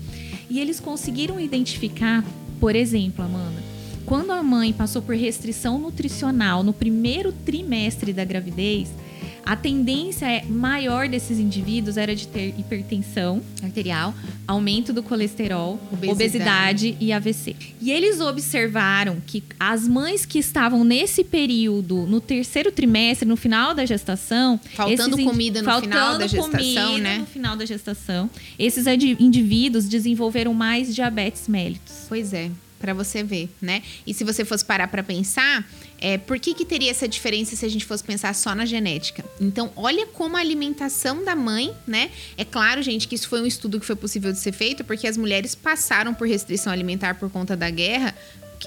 E 0.48 0.60
eles 0.60 0.78
conseguiram 0.78 1.40
identificar, 1.40 2.25
por 2.60 2.76
exemplo, 2.76 3.25
Amanda, 3.25 3.62
quando 4.04 4.30
a 4.30 4.42
mãe 4.42 4.72
passou 4.72 5.02
por 5.02 5.16
restrição 5.16 5.78
nutricional 5.78 6.62
no 6.62 6.72
primeiro 6.72 7.32
trimestre 7.32 8.12
da 8.12 8.25
gravidez, 8.25 8.88
a 9.46 9.54
tendência 9.54 10.26
é 10.26 10.44
maior 10.44 11.08
desses 11.08 11.38
indivíduos 11.38 11.96
era 11.96 12.16
de 12.16 12.26
ter 12.26 12.52
hipertensão 12.58 13.40
arterial, 13.62 14.12
aumento 14.46 14.92
do 14.92 15.04
colesterol, 15.04 15.78
Obesidade. 15.92 16.12
obesidade, 16.12 16.96
e 16.98 17.12
AVC. 17.12 17.54
E 17.80 17.92
eles 17.92 18.20
observaram 18.20 19.22
que 19.24 19.44
as 19.58 19.86
mães 19.86 20.26
que 20.26 20.40
estavam 20.40 20.82
nesse 20.82 21.22
período, 21.22 22.06
no 22.08 22.20
terceiro 22.20 22.72
trimestre, 22.72 23.28
no 23.28 23.36
final 23.36 23.72
da 23.72 23.86
gestação, 23.86 24.58
Faltando 24.74 25.16
comida 25.22 25.62
no 25.62 25.80
final 25.80 26.18
da 26.18 26.26
gestação, 26.26 26.50
comida 26.50 26.98
né? 26.98 27.18
No 27.18 27.26
final 27.26 27.56
da 27.56 27.64
gestação, 27.64 28.28
esses 28.58 28.84
indivíduos 29.20 29.88
desenvolveram 29.88 30.52
mais 30.52 30.92
diabetes 30.92 31.46
mellitus. 31.46 32.06
Pois 32.08 32.32
é, 32.32 32.50
pra 32.78 32.92
você 32.95 33.23
ver, 33.23 33.49
né? 33.61 33.83
E 34.06 34.12
se 34.12 34.25
você 34.25 34.45
fosse 34.45 34.64
parar 34.64 34.88
pra 34.88 35.02
pensar, 35.02 35.66
é, 35.99 36.18
por 36.18 36.38
que, 36.38 36.54
que 36.54 36.64
teria 36.64 36.90
essa 36.90 37.09
diferença 37.09 37.56
se 37.56 37.64
a 37.64 37.68
gente 37.68 37.85
fosse 37.85 38.04
pensar 38.04 38.35
só 38.35 38.54
na 38.54 38.66
genética? 38.66 39.25
Então, 39.40 39.73
olha 39.76 40.06
como 40.06 40.37
a 40.37 40.40
alimentação 40.40 41.25
da 41.25 41.35
mãe, 41.35 41.73
né? 41.87 42.11
É 42.37 42.45
claro, 42.45 42.83
gente, 42.83 43.09
que 43.09 43.14
isso 43.14 43.28
foi 43.28 43.40
um 43.40 43.47
estudo 43.47 43.80
que 43.80 43.87
foi 43.87 43.97
possível 43.97 44.33
de 44.33 44.38
ser 44.38 44.52
feito 44.52 44.85
porque 44.85 45.06
as 45.06 45.16
mulheres 45.16 45.54
passaram 45.54 46.12
por 46.12 46.28
restrição 46.28 46.73
alimentar 46.73 47.14
por 47.14 47.30
conta 47.30 47.56
da 47.56 47.71
guerra. 47.71 48.14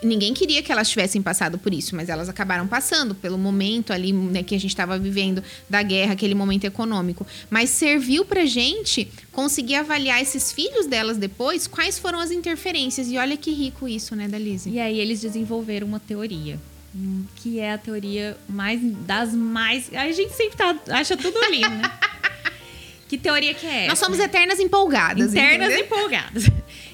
Ninguém 0.03 0.33
queria 0.33 0.61
que 0.61 0.71
elas 0.71 0.89
tivessem 0.89 1.21
passado 1.21 1.57
por 1.57 1.73
isso, 1.73 1.95
mas 1.95 2.09
elas 2.09 2.29
acabaram 2.29 2.67
passando 2.67 3.13
pelo 3.15 3.37
momento 3.37 3.91
ali 3.91 4.13
né, 4.13 4.43
que 4.43 4.55
a 4.55 4.59
gente 4.59 4.69
estava 4.71 4.97
vivendo 4.97 5.43
da 5.69 5.81
guerra, 5.81 6.13
aquele 6.13 6.35
momento 6.35 6.63
econômico. 6.65 7.25
Mas 7.49 7.69
serviu 7.71 8.23
pra 8.23 8.45
gente 8.45 9.09
conseguir 9.31 9.75
avaliar 9.75 10.21
esses 10.21 10.51
filhos 10.51 10.85
delas 10.85 11.17
depois, 11.17 11.67
quais 11.67 11.97
foram 11.99 12.19
as 12.19 12.31
interferências. 12.31 13.07
E 13.09 13.17
olha 13.17 13.35
que 13.35 13.51
rico 13.51 13.87
isso, 13.87 14.15
né, 14.15 14.27
Dalise? 14.27 14.69
E 14.69 14.79
aí 14.79 14.99
eles 14.99 15.21
desenvolveram 15.21 15.87
uma 15.87 15.99
teoria. 15.99 16.59
hum, 16.95 17.25
Que 17.35 17.59
é 17.59 17.73
a 17.73 17.77
teoria 17.77 18.37
mais 18.47 18.79
das 19.05 19.33
mais. 19.33 19.93
A 19.93 20.11
gente 20.11 20.33
sempre 20.33 20.55
tá, 20.57 20.75
acha 20.89 21.17
tudo 21.17 21.37
lindo, 21.51 21.69
né? 21.69 21.91
que 23.09 23.17
teoria 23.17 23.53
que 23.53 23.65
é 23.65 23.79
essa? 23.81 23.87
Nós 23.89 23.99
somos 23.99 24.19
eternas 24.19 24.59
empolgadas. 24.59 25.33
entendeu? 25.33 25.85
empolgadas. 25.85 26.43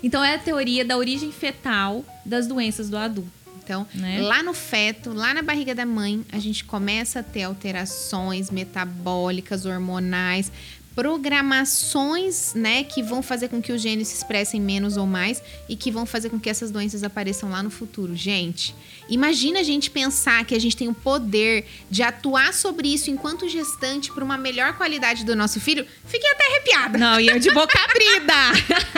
Então 0.05 0.23
é 0.23 0.35
a 0.35 0.37
teoria 0.37 0.85
da 0.85 0.95
origem 0.95 1.31
fetal 1.31 2.05
das 2.23 2.45
doenças 2.45 2.91
do 2.91 2.95
adulto. 2.95 3.31
Então, 3.63 3.87
Né? 3.95 4.21
lá 4.21 4.43
no 4.43 4.53
feto, 4.53 5.11
lá 5.11 5.33
na 5.33 5.41
barriga 5.41 5.73
da 5.73 5.83
mãe, 5.87 6.23
a 6.31 6.37
gente 6.37 6.63
começa 6.63 7.21
a 7.21 7.23
ter 7.23 7.41
alterações 7.41 8.51
metabólicas, 8.51 9.65
hormonais, 9.65 10.51
programações, 10.93 12.53
né, 12.53 12.83
que 12.83 13.01
vão 13.01 13.23
fazer 13.23 13.49
com 13.49 13.59
que 13.59 13.71
os 13.73 13.81
genes 13.81 14.07
se 14.09 14.15
expressem 14.17 14.61
menos 14.61 14.95
ou 14.95 15.07
mais 15.07 15.41
e 15.67 15.75
que 15.75 15.89
vão 15.89 16.05
fazer 16.05 16.29
com 16.29 16.39
que 16.39 16.49
essas 16.51 16.69
doenças 16.69 17.03
apareçam 17.03 17.49
lá 17.49 17.63
no 17.63 17.71
futuro. 17.71 18.15
Gente, 18.15 18.75
imagina 19.09 19.59
a 19.59 19.63
gente 19.63 19.89
pensar 19.89 20.45
que 20.45 20.53
a 20.53 20.59
gente 20.59 20.77
tem 20.77 20.87
o 20.87 20.93
poder 20.93 21.65
de 21.89 22.03
atuar 22.03 22.53
sobre 22.53 22.93
isso 22.93 23.09
enquanto 23.09 23.49
gestante 23.49 24.11
para 24.11 24.23
uma 24.23 24.37
melhor 24.37 24.77
qualidade 24.77 25.25
do 25.25 25.35
nosso 25.35 25.59
filho. 25.59 25.85
Fiquei 26.05 26.29
até 26.31 26.45
arrepiada. 26.51 26.97
Não, 26.99 27.19
e 27.19 27.27
eu 27.27 27.39
de 27.39 27.51
boca 27.51 27.77
abrida. 27.83 28.93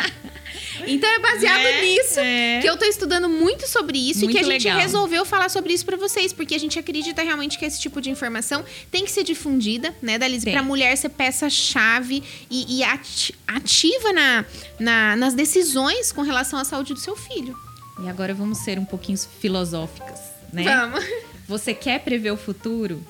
Então 0.85 1.09
é 1.09 1.19
baseado 1.19 1.63
Né? 1.63 1.81
nisso 1.81 2.19
É. 2.19 2.59
que 2.61 2.67
eu 2.69 2.77
tô 2.77 2.85
estudando 2.85 3.27
muito 3.29 3.67
sobre 3.67 3.97
isso 3.97 4.25
e 4.25 4.27
que 4.27 4.37
a 4.37 4.41
Muito 4.41 4.51
gente 4.51 4.63
legal. 4.65 4.79
resolveu 4.79 5.25
falar 5.25 5.49
sobre 5.49 5.73
isso 5.73 5.85
pra 5.85 5.97
vocês, 5.97 6.31
porque 6.33 6.53
a 6.53 6.59
gente 6.59 6.77
acredita 6.77 7.21
realmente 7.23 7.57
que 7.57 7.65
esse 7.65 7.79
tipo 7.79 7.99
de 8.01 8.09
informação 8.09 8.63
tem 8.91 9.03
que 9.05 9.11
ser 9.11 9.23
difundida, 9.23 9.95
né, 10.01 10.17
Dalise? 10.17 10.49
Pra 10.51 10.61
mulher 10.61 10.95
ser 10.97 11.09
peça-chave 11.09 12.23
e, 12.49 12.77
e 12.79 12.83
ati- 12.83 13.33
ativa 13.47 14.13
na, 14.13 14.45
na- 14.79 15.15
nas 15.15 15.33
decisões 15.33 16.11
com 16.11 16.21
relação 16.21 16.59
à 16.59 16.63
saúde 16.65 16.93
do 16.93 16.99
seu 16.99 17.15
filho. 17.15 17.57
E 18.03 18.07
agora 18.09 18.33
vamos 18.33 18.59
ser 18.59 18.77
um 18.77 18.85
pouquinho 18.85 19.17
filosóficas, 19.17 20.19
né? 20.53 20.63
Vamos. 20.63 21.03
Você 21.47 21.73
quer 21.73 21.99
prever 22.01 22.31
o 22.31 22.37
futuro, 22.37 23.01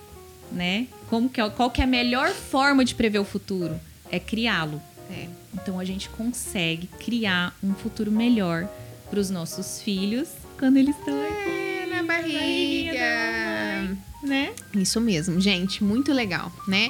né? 0.51 0.87
Como 1.09 1.29
que 1.29 1.41
é, 1.41 1.49
qual 1.49 1.69
que 1.71 1.81
é 1.81 1.83
a 1.83 1.87
melhor 1.87 2.29
forma 2.31 2.85
de 2.85 2.93
prever 2.95 3.19
o 3.19 3.25
futuro? 3.25 3.79
É 4.11 4.19
criá-lo. 4.19 4.81
É. 5.09 5.27
Então 5.53 5.79
a 5.79 5.85
gente 5.85 6.09
consegue 6.09 6.87
criar 6.99 7.55
um 7.63 7.73
futuro 7.73 8.11
melhor 8.11 8.67
para 9.09 9.19
os 9.19 9.29
nossos 9.29 9.81
filhos 9.81 10.27
quando 10.59 10.77
eles 10.77 10.95
estão 10.97 11.13
aqui, 11.23 11.49
É, 11.49 11.85
na 11.85 12.03
barriga. 12.03 13.97
né? 14.23 14.51
Isso 14.73 14.99
mesmo, 14.99 15.39
gente, 15.39 15.83
muito 15.83 16.11
legal, 16.11 16.51
né? 16.67 16.89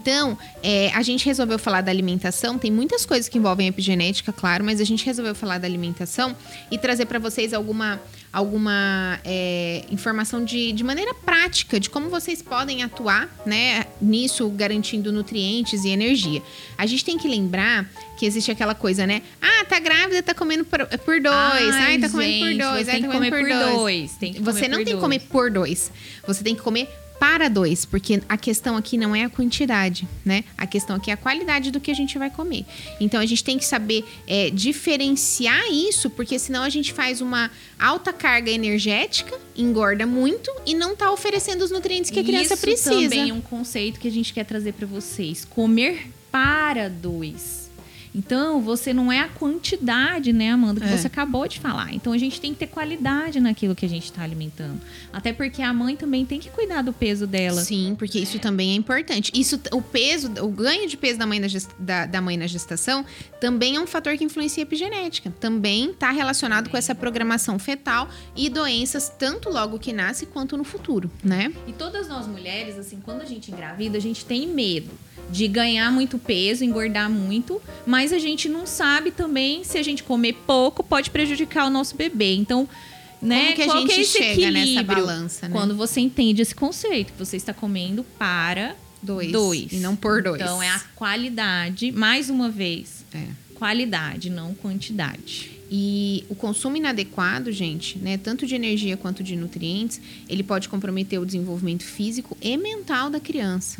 Então, 0.00 0.38
é, 0.62 0.90
a 0.94 1.02
gente 1.02 1.26
resolveu 1.26 1.58
falar 1.58 1.80
da 1.82 1.90
alimentação. 1.90 2.56
Tem 2.56 2.70
muitas 2.70 3.04
coisas 3.04 3.28
que 3.28 3.36
envolvem 3.36 3.66
epigenética, 3.66 4.32
claro, 4.32 4.64
mas 4.64 4.80
a 4.80 4.84
gente 4.84 5.04
resolveu 5.04 5.34
falar 5.34 5.58
da 5.58 5.66
alimentação 5.66 6.34
e 6.70 6.78
trazer 6.78 7.06
para 7.06 7.18
vocês 7.18 7.52
alguma, 7.52 8.00
alguma 8.32 9.18
é, 9.24 9.84
informação 9.90 10.44
de, 10.44 10.72
de 10.72 10.84
maneira 10.84 11.14
prática 11.14 11.80
de 11.80 11.88
como 11.88 12.08
vocês 12.08 12.42
podem 12.42 12.82
atuar, 12.82 13.28
né, 13.46 13.86
nisso, 14.00 14.48
garantindo 14.50 15.10
nutrientes 15.12 15.84
e 15.84 15.88
energia. 15.88 16.42
A 16.76 16.86
gente 16.86 17.04
tem 17.04 17.18
que 17.18 17.26
lembrar 17.26 17.88
que 18.18 18.26
existe 18.26 18.50
aquela 18.50 18.74
coisa, 18.74 19.06
né? 19.06 19.22
Ah, 19.40 19.64
tá 19.64 19.78
grávida, 19.78 20.22
tá 20.22 20.34
comendo 20.34 20.64
por, 20.64 20.86
por 20.86 21.20
dois. 21.20 21.74
Ai, 21.74 21.98
tá 21.98 22.08
comendo 22.08 22.38
por 22.38 22.48
gente, 22.48 22.58
dois. 22.58 22.88
Ai, 22.88 22.94
tem 22.94 23.02
tá 23.02 23.12
comendo 23.12 23.36
por 23.36 23.48
dois. 23.48 24.12
Tem 24.12 24.32
você 24.34 24.68
não 24.68 24.84
tem 24.84 24.94
que 24.94 25.00
comer 25.00 25.20
por 25.20 25.50
dois. 25.50 25.90
Você 26.26 26.42
tem 26.42 26.54
que 26.54 26.62
comer 26.62 26.88
para 27.38 27.48
dois, 27.48 27.84
porque 27.84 28.20
a 28.28 28.36
questão 28.36 28.76
aqui 28.76 28.98
não 28.98 29.14
é 29.14 29.22
a 29.22 29.28
quantidade, 29.30 30.08
né? 30.24 30.42
A 30.56 30.66
questão 30.66 30.96
aqui 30.96 31.08
é 31.08 31.14
a 31.14 31.16
qualidade 31.16 31.70
do 31.70 31.78
que 31.78 31.88
a 31.88 31.94
gente 31.94 32.18
vai 32.18 32.28
comer. 32.28 32.66
Então 33.00 33.20
a 33.20 33.26
gente 33.26 33.44
tem 33.44 33.56
que 33.56 33.64
saber 33.64 34.04
é, 34.26 34.50
diferenciar 34.50 35.62
isso, 35.70 36.10
porque 36.10 36.36
senão 36.36 36.64
a 36.64 36.68
gente 36.68 36.92
faz 36.92 37.20
uma 37.20 37.48
alta 37.78 38.12
carga 38.12 38.50
energética, 38.50 39.38
engorda 39.56 40.04
muito 40.04 40.50
e 40.66 40.74
não 40.74 40.96
tá 40.96 41.12
oferecendo 41.12 41.62
os 41.62 41.70
nutrientes 41.70 42.10
que 42.10 42.18
a 42.18 42.24
criança 42.24 42.54
Isso 42.54 42.60
precisa. 42.60 42.90
também 42.90 43.30
é 43.30 43.32
um 43.32 43.40
conceito 43.40 44.00
que 44.00 44.08
a 44.08 44.12
gente 44.12 44.34
quer 44.34 44.44
trazer 44.44 44.72
para 44.72 44.86
vocês. 44.88 45.44
Comer 45.44 46.10
para 46.32 46.88
dois. 46.90 47.57
Então, 48.14 48.60
você 48.60 48.92
não 48.92 49.10
é 49.12 49.20
a 49.20 49.28
quantidade, 49.28 50.32
né, 50.32 50.50
Amanda, 50.50 50.80
que 50.80 50.86
É. 50.86 50.96
você 50.96 51.06
acabou 51.06 51.46
de 51.46 51.60
falar. 51.60 51.92
Então, 51.94 52.12
a 52.12 52.18
gente 52.18 52.40
tem 52.40 52.52
que 52.52 52.60
ter 52.60 52.66
qualidade 52.68 53.40
naquilo 53.40 53.74
que 53.74 53.84
a 53.84 53.88
gente 53.88 54.04
está 54.04 54.22
alimentando. 54.22 54.80
Até 55.12 55.32
porque 55.32 55.62
a 55.62 55.72
mãe 55.72 55.96
também 55.96 56.24
tem 56.24 56.38
que 56.40 56.48
cuidar 56.50 56.82
do 56.82 56.92
peso 56.92 57.26
dela. 57.26 57.60
Sim, 57.62 57.94
porque 57.98 58.18
isso 58.18 58.38
também 58.38 58.72
é 58.72 58.74
importante. 58.74 59.30
Isso, 59.34 59.60
o 59.72 59.82
peso, 59.82 60.30
o 60.42 60.48
ganho 60.48 60.88
de 60.88 60.96
peso 60.96 61.18
da 61.18 61.26
mãe, 61.26 61.40
na 61.40 61.48
gest- 61.48 61.70
da, 61.78 62.06
da 62.06 62.20
mãe 62.20 62.36
na 62.36 62.46
gestação 62.46 63.04
também 63.40 63.76
é 63.76 63.80
um 63.80 63.86
fator 63.86 64.16
que 64.16 64.24
influencia 64.24 64.62
a 64.62 64.64
epigenética. 64.66 65.32
Também 65.40 65.90
está 65.90 66.10
relacionado 66.10 66.68
com 66.70 66.76
essa 66.76 66.94
programação 66.94 67.58
fetal 67.58 68.08
e 68.36 68.48
doenças, 68.48 69.08
tanto 69.18 69.48
logo 69.50 69.78
que 69.78 69.92
nasce 69.92 70.26
quanto 70.26 70.56
no 70.56 70.64
futuro, 70.64 71.10
né? 71.22 71.52
E 71.66 71.72
todas 71.72 72.08
nós 72.08 72.26
mulheres, 72.26 72.76
assim, 72.78 73.00
quando 73.04 73.22
a 73.22 73.24
gente 73.24 73.50
engravida, 73.50 73.96
a 73.96 74.00
gente 74.00 74.24
tem 74.24 74.46
medo 74.46 74.90
de 75.30 75.46
ganhar 75.46 75.90
muito 75.92 76.18
peso, 76.18 76.64
engordar 76.64 77.10
muito, 77.10 77.60
mas 77.86 77.97
a 78.12 78.18
gente 78.18 78.48
não 78.48 78.66
sabe 78.66 79.10
também 79.10 79.64
se 79.64 79.76
a 79.78 79.82
gente 79.82 80.02
comer 80.02 80.34
pouco 80.46 80.82
pode 80.82 81.10
prejudicar 81.10 81.66
o 81.66 81.70
nosso 81.70 81.96
bebê. 81.96 82.34
Então, 82.34 82.68
né, 83.20 83.44
Como 83.44 83.56
que 83.56 83.62
a 83.62 83.64
qual 83.66 83.80
gente 83.80 83.92
é 83.92 84.00
esse 84.00 84.18
chega 84.18 84.50
nessa 84.50 84.82
balança, 84.82 85.48
né? 85.48 85.52
Quando 85.52 85.74
você 85.76 86.00
entende 86.00 86.40
esse 86.42 86.54
conceito, 86.54 87.12
que 87.12 87.18
você 87.18 87.36
está 87.36 87.52
comendo 87.52 88.04
para 88.18 88.76
Dois. 89.02 89.30
dois. 89.32 89.72
E 89.72 89.76
não 89.76 89.94
por 89.96 90.22
dois. 90.22 90.40
Então 90.40 90.62
é 90.62 90.68
a 90.68 90.78
qualidade, 90.94 91.90
mais 91.92 92.30
uma 92.30 92.48
vez, 92.48 93.04
É. 93.12 93.24
qualidade, 93.54 94.30
não 94.30 94.54
quantidade. 94.54 95.52
E 95.70 96.24
o 96.30 96.34
consumo 96.34 96.76
inadequado, 96.78 97.52
gente, 97.52 97.98
né, 97.98 98.16
tanto 98.16 98.46
de 98.46 98.54
energia 98.54 98.96
quanto 98.96 99.22
de 99.22 99.36
nutrientes, 99.36 100.00
ele 100.28 100.42
pode 100.42 100.68
comprometer 100.68 101.20
o 101.20 101.26
desenvolvimento 101.26 101.82
físico 101.84 102.36
e 102.40 102.56
mental 102.56 103.10
da 103.10 103.20
criança. 103.20 103.78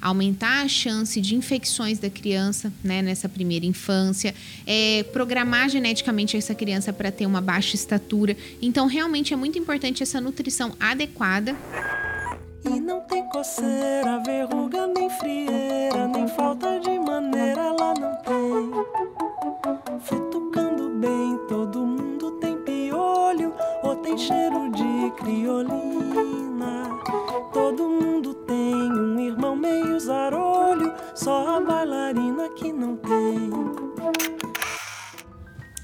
Aumentar 0.00 0.64
a 0.64 0.68
chance 0.68 1.20
de 1.20 1.34
infecções 1.34 1.98
da 1.98 2.08
criança 2.08 2.72
né, 2.82 3.02
nessa 3.02 3.28
primeira 3.28 3.66
infância, 3.66 4.34
é, 4.66 5.02
programar 5.12 5.68
geneticamente 5.68 6.36
essa 6.36 6.54
criança 6.54 6.92
para 6.92 7.10
ter 7.10 7.26
uma 7.26 7.40
baixa 7.40 7.74
estatura. 7.74 8.36
Então, 8.62 8.86
realmente 8.86 9.32
é 9.32 9.36
muito 9.36 9.58
importante 9.58 10.02
essa 10.02 10.20
nutrição 10.20 10.74
adequada 10.78 11.56
E 12.64 12.80
não 12.80 13.00
tem 13.02 13.24
coceira, 13.28 14.22
verruga, 14.24 14.86
nem 14.88 15.08
frieira, 15.10 16.08
nem 16.08 16.28
falta 16.28 16.78
de 16.80 16.98
maneira 16.98 17.60
ela 17.60 17.94
não 17.94 18.14
tem. 18.16 18.70
Futucando 20.00 20.90
bem, 20.98 21.38
todo 21.48 21.86
mundo 21.86 22.32
tem 22.40 22.56
piolho 22.58 23.54
ou 23.82 23.96
tem 23.96 24.18
cheiro 24.18 24.70
de 24.70 25.10
criolina. 25.16 25.77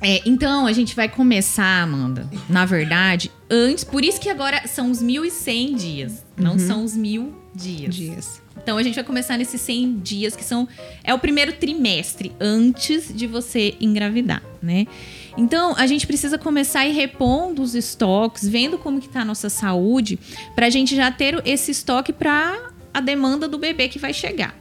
É, 0.05 0.21
então, 0.27 0.67
a 0.67 0.73
gente 0.73 0.95
vai 0.95 1.09
começar, 1.09 1.83
Amanda, 1.83 2.29
na 2.47 2.67
verdade, 2.67 3.33
antes. 3.49 3.85
Por 3.85 4.05
isso 4.05 4.21
que 4.21 4.29
agora 4.29 4.67
são 4.67 4.91
os 4.91 5.03
1.100 5.03 5.77
dias, 5.77 6.27
não 6.37 6.59
são 6.59 6.85
os 6.85 6.95
mil 6.95 7.35
dias. 7.55 7.95
Dias. 7.95 8.43
Então, 8.63 8.77
a 8.77 8.83
gente 8.83 8.95
vai 8.95 9.05
começar 9.05 9.39
nesses 9.39 9.61
100 9.63 10.01
dias, 10.01 10.37
que 10.37 10.45
são. 10.45 10.69
É 11.03 11.15
o 11.15 11.19
primeiro 11.19 11.55
trimestre 11.55 12.33
antes 12.39 13.15
de 13.15 13.27
você 13.27 13.75
engravidar, 13.81 14.43
né? 14.63 14.87
Então, 15.39 15.75
a 15.75 15.87
gente 15.87 16.07
precisa 16.07 16.37
começar 16.37 16.81
a 16.81 16.87
ir 16.87 16.93
repondo 16.93 17.63
os 17.63 17.75
estoques, 17.75 18.47
vendo 18.47 18.77
como 18.77 19.01
que 19.01 19.09
tá 19.09 19.23
a 19.23 19.25
nossa 19.25 19.49
saúde, 19.49 20.19
pra 20.55 20.69
gente 20.69 20.95
já 20.95 21.11
ter 21.11 21.41
esse 21.47 21.71
estoque 21.71 22.13
pra 22.13 22.71
a 22.93 23.01
demanda 23.01 23.49
do 23.49 23.57
bebê 23.57 23.89
que 23.89 23.99
vai 23.99 24.13
chegar. 24.13 24.55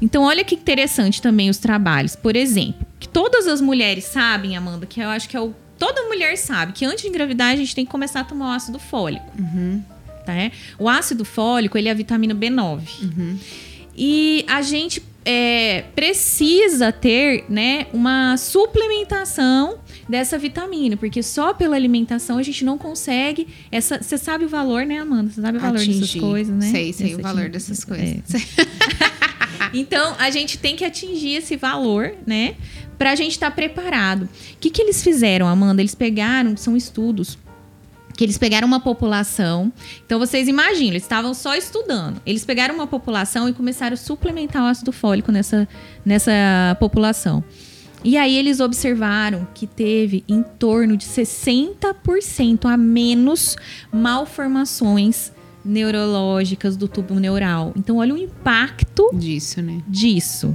Então, 0.00 0.24
olha 0.24 0.44
que 0.44 0.54
interessante 0.54 1.20
também 1.20 1.50
os 1.50 1.58
trabalhos. 1.58 2.16
Por 2.16 2.36
exemplo, 2.36 2.86
que 2.98 3.08
todas 3.08 3.46
as 3.46 3.60
mulheres 3.60 4.04
sabem, 4.04 4.56
Amanda, 4.56 4.86
que 4.86 5.00
eu 5.00 5.08
acho 5.08 5.28
que 5.28 5.36
é 5.36 5.40
o. 5.40 5.54
Toda 5.78 6.02
mulher 6.04 6.36
sabe 6.38 6.72
que 6.72 6.84
antes 6.84 7.02
de 7.02 7.08
engravidar 7.08 7.52
a 7.52 7.56
gente 7.56 7.74
tem 7.74 7.84
que 7.84 7.90
começar 7.90 8.20
a 8.20 8.24
tomar 8.24 8.48
o 8.48 8.52
ácido 8.52 8.78
fólico. 8.78 9.30
Tá? 10.24 10.32
é? 10.32 10.50
O 10.78 10.88
ácido 10.88 11.24
fólico, 11.24 11.76
ele 11.76 11.88
é 11.88 11.90
a 11.90 11.94
vitamina 11.94 12.34
B9. 12.34 12.80
E 13.96 14.44
a 14.48 14.62
gente 14.62 15.02
é, 15.24 15.84
precisa 15.94 16.92
ter 16.92 17.44
né, 17.48 17.86
uma 17.92 18.36
suplementação 18.36 19.78
dessa 20.08 20.38
vitamina, 20.38 20.96
porque 20.96 21.22
só 21.22 21.52
pela 21.52 21.74
alimentação 21.76 22.38
a 22.38 22.42
gente 22.42 22.64
não 22.64 22.78
consegue. 22.78 23.48
essa 23.72 24.02
Você 24.02 24.16
sabe 24.16 24.44
o 24.44 24.48
valor, 24.48 24.84
né, 24.86 24.98
Amanda? 24.98 25.30
Você 25.30 25.40
sabe 25.40 25.58
o 25.58 25.60
valor 25.60 25.78
dessas 25.78 25.96
Atingir. 25.96 26.20
coisas, 26.20 26.54
né? 26.56 26.70
Sei, 26.70 26.92
sei 26.92 27.06
Dessa 27.08 27.18
o 27.18 27.22
valor 27.22 27.40
ating- 27.42 27.50
dessas 27.52 27.82
é. 27.82 27.86
coisas. 27.86 28.22
Então, 29.74 30.14
a 30.18 30.30
gente 30.30 30.58
tem 30.58 30.76
que 30.76 30.84
atingir 30.84 31.34
esse 31.36 31.56
valor, 31.56 32.12
né? 32.26 32.54
Pra 32.96 33.14
gente 33.14 33.32
estar 33.32 33.50
preparado. 33.50 34.22
O 34.22 34.28
que, 34.60 34.70
que 34.70 34.80
eles 34.80 35.02
fizeram, 35.02 35.46
Amanda? 35.46 35.82
Eles 35.82 35.94
pegaram, 35.94 36.56
são 36.56 36.76
estudos, 36.76 37.36
que 38.16 38.24
eles 38.24 38.38
pegaram 38.38 38.66
uma 38.66 38.80
população. 38.80 39.70
Então, 40.06 40.18
vocês 40.18 40.48
imaginam, 40.48 40.92
eles 40.92 41.02
estavam 41.02 41.34
só 41.34 41.54
estudando. 41.54 42.22
Eles 42.24 42.44
pegaram 42.44 42.74
uma 42.74 42.86
população 42.86 43.48
e 43.48 43.52
começaram 43.52 43.94
a 43.94 43.96
suplementar 43.96 44.62
o 44.62 44.66
ácido 44.66 44.92
fólico 44.92 45.30
nessa, 45.32 45.68
nessa 46.04 46.76
população. 46.80 47.44
E 48.06 48.16
aí 48.16 48.36
eles 48.36 48.60
observaram 48.60 49.48
que 49.52 49.66
teve 49.66 50.22
em 50.28 50.40
torno 50.40 50.96
de 50.96 51.04
60% 51.04 52.64
a 52.66 52.76
menos 52.76 53.56
malformações 53.92 55.32
neurológicas 55.64 56.76
do 56.76 56.86
tubo 56.86 57.16
neural. 57.16 57.72
Então, 57.74 57.96
olha 57.96 58.14
o 58.14 58.16
impacto 58.16 59.10
Disso, 59.12 59.60
né? 59.60 59.82
disso. 59.88 60.54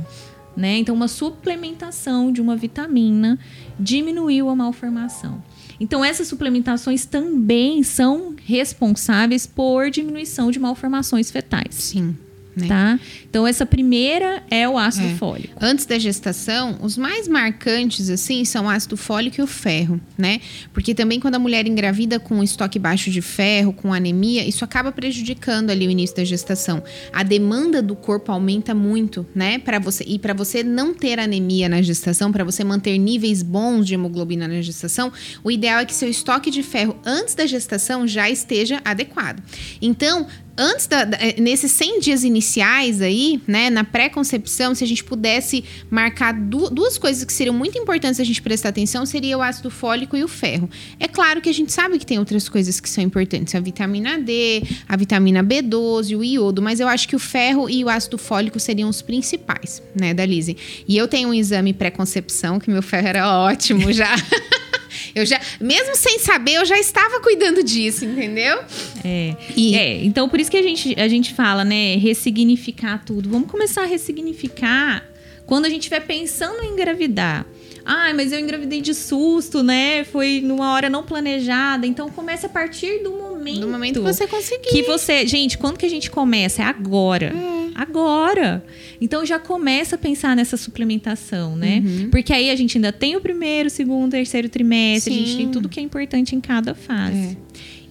Né? 0.55 0.77
Então, 0.77 0.95
uma 0.95 1.09
suplementação 1.09 2.31
de 2.31 2.39
uma 2.39 2.55
vitamina 2.55 3.37
diminuiu 3.77 4.47
a 4.47 4.55
malformação. 4.55 5.43
Então, 5.77 6.05
essas 6.05 6.29
suplementações 6.29 7.05
também 7.05 7.83
são 7.83 8.33
responsáveis 8.45 9.45
por 9.45 9.89
diminuição 9.89 10.51
de 10.51 10.57
malformações 10.57 11.29
fetais. 11.29 11.75
Sim. 11.75 12.15
Né? 12.55 12.67
Tá? 12.67 12.99
Então, 13.29 13.47
essa 13.47 13.65
primeira 13.65 14.43
é 14.51 14.67
o 14.67 14.77
ácido 14.77 15.07
É. 15.07 15.15
fólico. 15.15 15.53
Antes 15.61 15.85
da 15.85 15.97
gestação, 15.97 16.77
os 16.81 16.97
mais 16.97 17.27
marcantes, 17.27 18.09
assim, 18.09 18.43
são 18.43 18.65
o 18.65 18.69
ácido 18.69 18.97
fólico 18.97 19.39
e 19.39 19.43
o 19.43 19.47
ferro, 19.47 20.01
né? 20.17 20.41
Porque 20.73 20.93
também 20.93 21.19
quando 21.19 21.35
a 21.35 21.39
mulher 21.39 21.65
engravida 21.65 22.19
com 22.19 22.43
estoque 22.43 22.77
baixo 22.77 23.09
de 23.09 23.21
ferro, 23.21 23.71
com 23.71 23.93
anemia, 23.93 24.45
isso 24.45 24.65
acaba 24.65 24.91
prejudicando 24.91 25.69
ali 25.69 25.87
o 25.87 25.89
início 25.91 26.15
da 26.17 26.25
gestação. 26.25 26.83
A 27.13 27.23
demanda 27.23 27.81
do 27.81 27.95
corpo 27.95 28.31
aumenta 28.31 28.73
muito, 28.75 29.25
né? 29.33 29.57
Para 29.59 29.79
você 29.79 30.03
e 30.05 30.19
para 30.19 30.33
você 30.33 30.63
não 30.63 30.93
ter 30.93 31.19
anemia 31.19 31.69
na 31.69 31.81
gestação, 31.81 32.31
para 32.31 32.43
você 32.43 32.63
manter 32.63 32.97
níveis 32.97 33.41
bons 33.43 33.87
de 33.87 33.93
hemoglobina 33.93 34.47
na 34.47 34.61
gestação, 34.61 35.11
o 35.43 35.49
ideal 35.49 35.79
é 35.79 35.85
que 35.85 35.93
seu 35.93 36.09
estoque 36.09 36.51
de 36.51 36.63
ferro 36.63 36.97
antes 37.05 37.33
da 37.33 37.45
gestação 37.45 38.05
já 38.07 38.29
esteja 38.29 38.81
adequado. 38.83 39.41
Então, 39.81 40.27
antes 40.57 40.85
da, 40.87 41.01
eh, 41.19 41.35
nesses 41.39 41.71
100 41.71 41.99
dias 41.99 42.23
iniciais 42.23 43.01
aí, 43.01 43.41
né, 43.47 43.69
na 43.69 43.83
pré-concepção, 43.83 44.75
se 44.75 44.83
a 44.83 44.87
gente 44.87 45.03
pudesse 45.03 45.63
marcar 45.89 46.33
du- 46.33 46.69
duas 46.69 46.97
coisas 46.97 47.23
que 47.23 47.33
seriam 47.33 47.55
muito 47.55 47.77
importantes 47.77 48.19
a 48.19 48.23
gente 48.23 48.41
prestar 48.41 48.69
atenção, 48.69 49.05
seria 49.05 49.37
o 49.37 49.41
ácido 49.41 49.69
fólico 49.69 50.15
e 50.15 50.23
o 50.23 50.27
ferro. 50.27 50.69
É 50.99 51.07
claro 51.07 51.41
que 51.41 51.49
a 51.49 51.53
gente 51.53 51.71
sabe 51.71 51.97
que 51.97 52.05
tem 52.05 52.19
outras 52.19 52.47
coisas 52.49 52.79
que 52.79 52.89
são 52.89 53.03
importantes, 53.03 53.55
a 53.55 53.59
vitamina 53.59 54.19
D, 54.19 54.63
a 54.87 54.95
vitamina 54.95 55.43
B12, 55.43 56.17
o 56.17 56.23
iodo, 56.23 56.61
mas 56.61 56.79
eu 56.79 56.87
acho 56.87 57.07
que 57.07 57.15
o 57.15 57.19
ferro 57.19 57.69
e 57.69 57.83
o 57.83 57.89
ácido 57.89 58.17
fólico 58.17 58.59
seriam 58.59 58.89
os 58.89 59.01
principais, 59.01 59.81
né, 59.99 60.13
da 60.13 60.25
Lizzie. 60.25 60.57
E 60.87 60.97
eu 60.97 61.07
tenho 61.07 61.29
um 61.29 61.33
exame 61.33 61.73
pré-concepção, 61.73 62.59
que 62.59 62.69
meu 62.69 62.81
ferro 62.81 63.07
era 63.07 63.39
ótimo 63.39 63.91
já. 63.91 64.13
Eu 65.15 65.25
já, 65.25 65.39
mesmo 65.59 65.95
sem 65.95 66.19
saber, 66.19 66.53
eu 66.55 66.65
já 66.65 66.77
estava 66.77 67.19
cuidando 67.21 67.63
disso, 67.63 68.05
entendeu? 68.05 68.59
É. 69.03 69.35
E- 69.55 69.75
É, 69.75 70.03
então 70.03 70.27
por 70.29 70.39
isso 70.39 70.49
que 70.51 70.57
a 70.57 70.61
gente, 70.63 70.99
a 70.99 71.07
gente 71.07 71.33
fala, 71.33 71.63
né, 71.63 71.95
ressignificar 71.97 73.03
tudo. 73.05 73.29
Vamos 73.29 73.49
começar 73.49 73.83
a 73.83 73.85
ressignificar 73.85 75.03
quando 75.45 75.65
a 75.65 75.69
gente 75.69 75.79
estiver 75.81 76.01
pensando 76.01 76.63
em 76.63 76.73
engravidar. 76.73 77.45
Ai, 77.83 78.13
mas 78.13 78.31
eu 78.31 78.39
engravidei 78.39 78.79
de 78.79 78.93
susto, 78.93 79.63
né? 79.63 80.03
Foi 80.03 80.39
numa 80.41 80.71
hora 80.73 80.87
não 80.89 81.03
planejada. 81.03 81.87
Então 81.87 82.09
comece 82.11 82.45
a 82.45 82.49
partir 82.49 83.01
do 83.03 83.09
momento. 83.11 83.30
No 83.59 83.67
momento 83.67 83.95
que 83.95 83.99
você 83.99 84.27
conseguir. 84.27 84.69
que 84.69 84.83
você, 84.83 85.25
gente, 85.25 85.57
quando 85.57 85.77
que 85.77 85.85
a 85.85 85.89
gente 85.89 86.09
começa? 86.09 86.61
É 86.61 86.65
agora. 86.65 87.33
Agora. 87.75 88.63
Então 88.99 89.25
já 89.25 89.39
começa 89.39 89.95
a 89.95 89.97
pensar 89.97 90.35
nessa 90.35 90.57
suplementação, 90.57 91.55
né? 91.55 91.81
Uhum. 91.83 92.09
Porque 92.11 92.33
aí 92.33 92.49
a 92.49 92.55
gente 92.55 92.77
ainda 92.77 92.91
tem 92.91 93.15
o 93.15 93.21
primeiro, 93.21 93.69
segundo, 93.69 94.11
terceiro 94.11 94.49
trimestre, 94.49 95.13
a 95.13 95.17
gente 95.17 95.31
Sim. 95.31 95.37
tem 95.37 95.49
tudo 95.49 95.69
que 95.69 95.79
é 95.79 95.83
importante 95.83 96.35
em 96.35 96.41
cada 96.41 96.75
fase. 96.75 97.37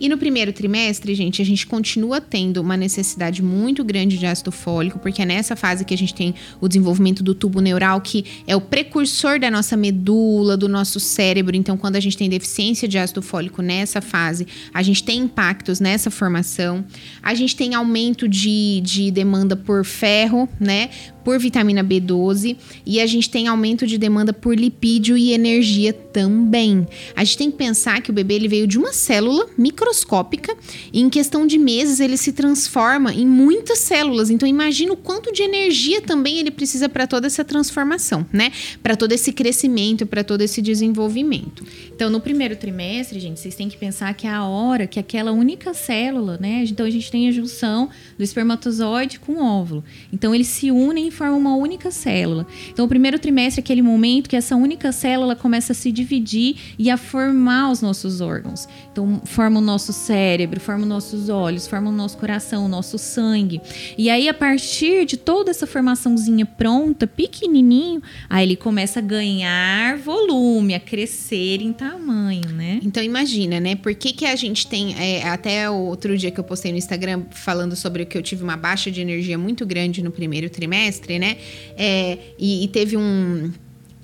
E 0.01 0.09
no 0.09 0.17
primeiro 0.17 0.51
trimestre, 0.51 1.15
gente, 1.15 1.43
a 1.43 1.45
gente 1.45 1.67
continua 1.67 2.23
tendo 2.23 2.63
uma 2.63 2.75
necessidade 2.75 3.43
muito 3.43 3.85
grande 3.85 4.17
de 4.17 4.25
ácido 4.25 4.51
fólico, 4.51 4.99
porque 4.99 5.21
é 5.21 5.27
nessa 5.27 5.55
fase 5.55 5.85
que 5.85 5.93
a 5.93 5.99
gente 5.99 6.15
tem 6.15 6.35
o 6.59 6.67
desenvolvimento 6.67 7.23
do 7.23 7.35
tubo 7.35 7.61
neural, 7.61 8.01
que 8.01 8.25
é 8.47 8.57
o 8.57 8.63
precursor 8.63 9.39
da 9.39 9.51
nossa 9.51 9.77
medula, 9.77 10.57
do 10.57 10.71
nosso 10.71 10.99
cérebro. 10.99 11.55
Então, 11.55 11.77
quando 11.77 11.97
a 11.97 12.01
gente 12.01 12.17
tem 12.17 12.31
deficiência 12.31 12.89
de 12.89 12.97
ácido 12.97 13.21
fólico 13.21 13.61
nessa 13.61 14.01
fase, 14.01 14.47
a 14.73 14.83
gente 14.83 15.05
tem 15.05 15.19
impactos 15.19 15.81
nessa 15.81 16.11
formação. 16.11 16.83
A 17.23 17.35
gente 17.35 17.55
tem 17.55 17.75
aumento 17.75 18.27
de, 18.27 18.81
de 18.83 19.11
demanda 19.11 19.55
por 19.55 19.85
ferro, 19.85 20.49
né? 20.59 20.89
Por 21.23 21.39
vitamina 21.39 21.85
B12. 21.85 22.57
E 22.87 23.01
a 23.03 23.07
gente 23.07 23.29
tem 23.29 23.49
aumento 23.49 23.87
de 23.87 23.99
demanda 23.99 24.33
por 24.33 24.59
lipídio 24.59 25.19
e 25.19 25.35
energia 25.35 25.93
também. 25.93 26.87
A 27.15 27.23
gente 27.23 27.37
tem 27.37 27.51
que 27.51 27.59
pensar 27.59 28.01
que 28.01 28.11
o 28.11 28.15
bebê 28.15 28.35
ele 28.35 28.49
veio 28.49 28.67
de 28.67 28.79
uma 28.79 28.95
célula 28.95 29.47
microscópica 29.91 30.57
e 30.93 31.01
em 31.01 31.11
questão 31.11 31.47
de 31.47 31.59
meses 31.59 32.01
ele 32.01 32.17
se 32.17 32.33
transforma 32.33 33.13
em 33.13 33.27
muitas 33.27 33.81
células. 33.81 34.31
Então 34.31 34.49
imagina 34.49 34.93
o 34.93 34.97
quanto 34.97 35.33
de 35.33 35.43
energia 35.43 36.01
também 36.01 36.39
ele 36.39 36.51
precisa 36.51 36.89
para 36.89 37.07
toda 37.07 37.27
essa 37.27 37.45
transformação, 37.45 38.25
né? 38.33 38.53
Para 38.83 38.97
todo 38.97 39.13
esse 39.13 39.33
crescimento, 39.33 40.07
para 40.07 40.23
todo 40.23 40.41
esse 40.43 40.63
desenvolvimento. 40.63 41.65
Então, 42.01 42.09
no 42.09 42.21
primeiro 42.21 42.57
trimestre, 42.57 43.21
gente, 43.21 43.41
vocês 43.41 43.55
têm 43.55 43.69
que 43.69 43.77
pensar 43.77 44.15
que 44.15 44.27
é 44.27 44.31
a 44.31 44.45
hora 44.45 44.87
que 44.87 44.99
aquela 44.99 45.33
única 45.33 45.75
célula, 45.75 46.39
né? 46.41 46.65
Então, 46.65 46.87
a 46.87 46.91
gente 46.91 47.11
tem 47.11 47.29
a 47.29 47.33
junção 47.33 47.91
do 48.17 48.25
espermatozoide 48.25 49.19
com 49.21 49.33
o 49.33 49.45
óvulo. 49.45 49.85
Então, 50.13 50.35
eles 50.35 50.47
se 50.47 50.71
unem 50.71 51.09
e 51.09 51.11
formam 51.11 51.39
uma 51.39 51.57
única 51.57 51.91
célula. 51.91 52.47
Então, 52.71 52.87
o 52.87 52.89
primeiro 52.89 53.19
trimestre 53.19 53.61
é 53.61 53.63
aquele 53.63 53.83
momento 53.83 54.31
que 54.31 54.37
essa 54.37 54.57
única 54.57 54.93
célula 54.93 55.37
começa 55.37 55.73
a 55.73 55.75
se 55.75 55.93
dividir 55.93 56.57
e 56.79 56.91
a 56.91 56.97
formar 56.97 57.71
os 57.71 57.83
nossos 57.83 58.21
órgãos. 58.21 58.67
Então, 58.91 59.21
forma 59.25 59.59
o 59.59 59.63
nosso 59.63 59.80
cérebro, 59.93 60.61
forma 60.61 60.83
os 60.83 60.89
nossos 60.89 61.29
olhos, 61.29 61.67
forma 61.67 61.91
o 61.91 61.93
nosso 61.93 62.19
coração, 62.19 62.65
o 62.65 62.69
nosso 62.69 62.99
sangue. 62.99 63.61
E 63.97 64.11
aí, 64.11 64.29
a 64.29 64.35
partir 64.35 65.05
de 65.05 65.17
toda 65.17 65.51
essa 65.51 65.67
formaçãozinha 65.67 66.45
pronta, 66.45 67.07
pequenininho, 67.07 68.03
aí 68.29 68.47
ele 68.47 68.57
começa 68.57 69.01
a 69.01 69.03
ganhar 69.03 69.99
volume, 69.99 70.75
a 70.75 70.81
crescer 70.81 71.61
em 71.61 71.73
tamanho, 71.73 72.49
né? 72.51 72.81
Então 72.83 73.03
imagina, 73.03 73.59
né? 73.59 73.75
Por 73.75 73.95
que, 73.95 74.13
que 74.13 74.27
a 74.27 74.37
gente 74.37 74.67
tem. 74.67 74.95
é, 74.99 75.29
até 75.29 75.69
outro 75.71 76.17
dia 76.17 76.31
que 76.31 76.39
eu 76.39 76.45
postei 76.45 76.73
no 76.73 76.79
Instagram 76.79 77.23
falando 77.31 77.75
sobre 77.75 78.05
que 78.05 78.17
eu 78.17 78.23
tive 78.23 78.43
uma 78.43 78.57
baixa 78.57 78.91
de 78.91 79.01
energia 79.01 79.39
muito 79.39 79.65
grande 79.67 80.03
no 80.03 80.11
primeiro 80.11 80.51
trimestre, 80.51 81.19
né? 81.19 81.37
É, 81.77 82.19
e, 82.39 82.65
e 82.65 82.69
teve 82.69 82.97
um. 82.97 83.51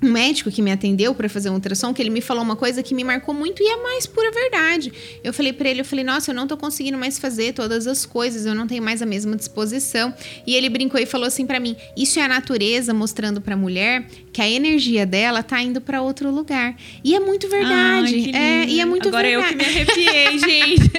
Um 0.03 0.11
médico 0.11 0.51
que 0.51 0.61
me 0.61 0.71
atendeu 0.71 1.15
para 1.15 1.27
fazer 1.27 1.49
um 1.49 1.55
ultrassom, 1.55 1.95
que 1.95 2.03
ele 2.03 2.11
me 2.11 2.21
falou 2.21 2.43
uma 2.43 2.55
coisa 2.55 2.83
que 2.83 2.95
me 2.95 3.03
marcou 3.03 3.35
muito 3.35 3.63
e 3.63 3.67
é 3.67 3.75
a 3.75 3.83
mais 3.83 4.07
pura 4.07 4.31
verdade. 4.31 4.93
Eu 5.25 5.33
falei 5.33 5.55
para 5.55 5.71
ele, 5.71 5.81
eu 5.81 5.85
falei, 5.87 6.05
nossa, 6.05 6.31
eu 6.31 6.35
não 6.35 6.47
tô 6.47 6.55
conseguindo 6.55 6.99
mais 6.99 7.19
fazer 7.19 7.55
todas 7.55 7.87
as 7.87 8.05
coisas, 8.05 8.45
eu 8.45 8.55
não 8.55 8.67
tenho 8.67 8.83
mais 8.83 9.01
a 9.01 9.07
mesma 9.07 9.35
disposição. 9.37 10.13
E 10.47 10.55
ele 10.55 10.69
brincou 10.69 11.01
e 11.01 11.07
falou 11.07 11.27
assim 11.27 11.47
para 11.47 11.59
mim: 11.59 11.75
"Isso 11.97 12.19
é 12.19 12.23
a 12.23 12.29
natureza 12.29 12.93
mostrando 12.93 13.41
para 13.41 13.55
a 13.55 13.57
mulher 13.57 14.07
que 14.33 14.43
a 14.43 14.49
energia 14.49 15.07
dela 15.07 15.43
tá 15.43 15.63
indo 15.63 15.81
para 15.81 16.03
outro 16.03 16.31
lugar". 16.31 16.77
E 17.03 17.15
é 17.15 17.21
muito 17.21 17.49
verdade. 17.49 18.33
Ai, 18.35 18.65
é, 18.65 18.67
e 18.69 18.81
é 18.81 18.85
muito 18.85 19.09
Agora 19.09 19.27
verdade. 19.27 19.55
eu 19.55 19.59
que 19.59 19.65
me 19.65 19.65
arrepiei, 19.65 20.39
gente. 20.39 20.91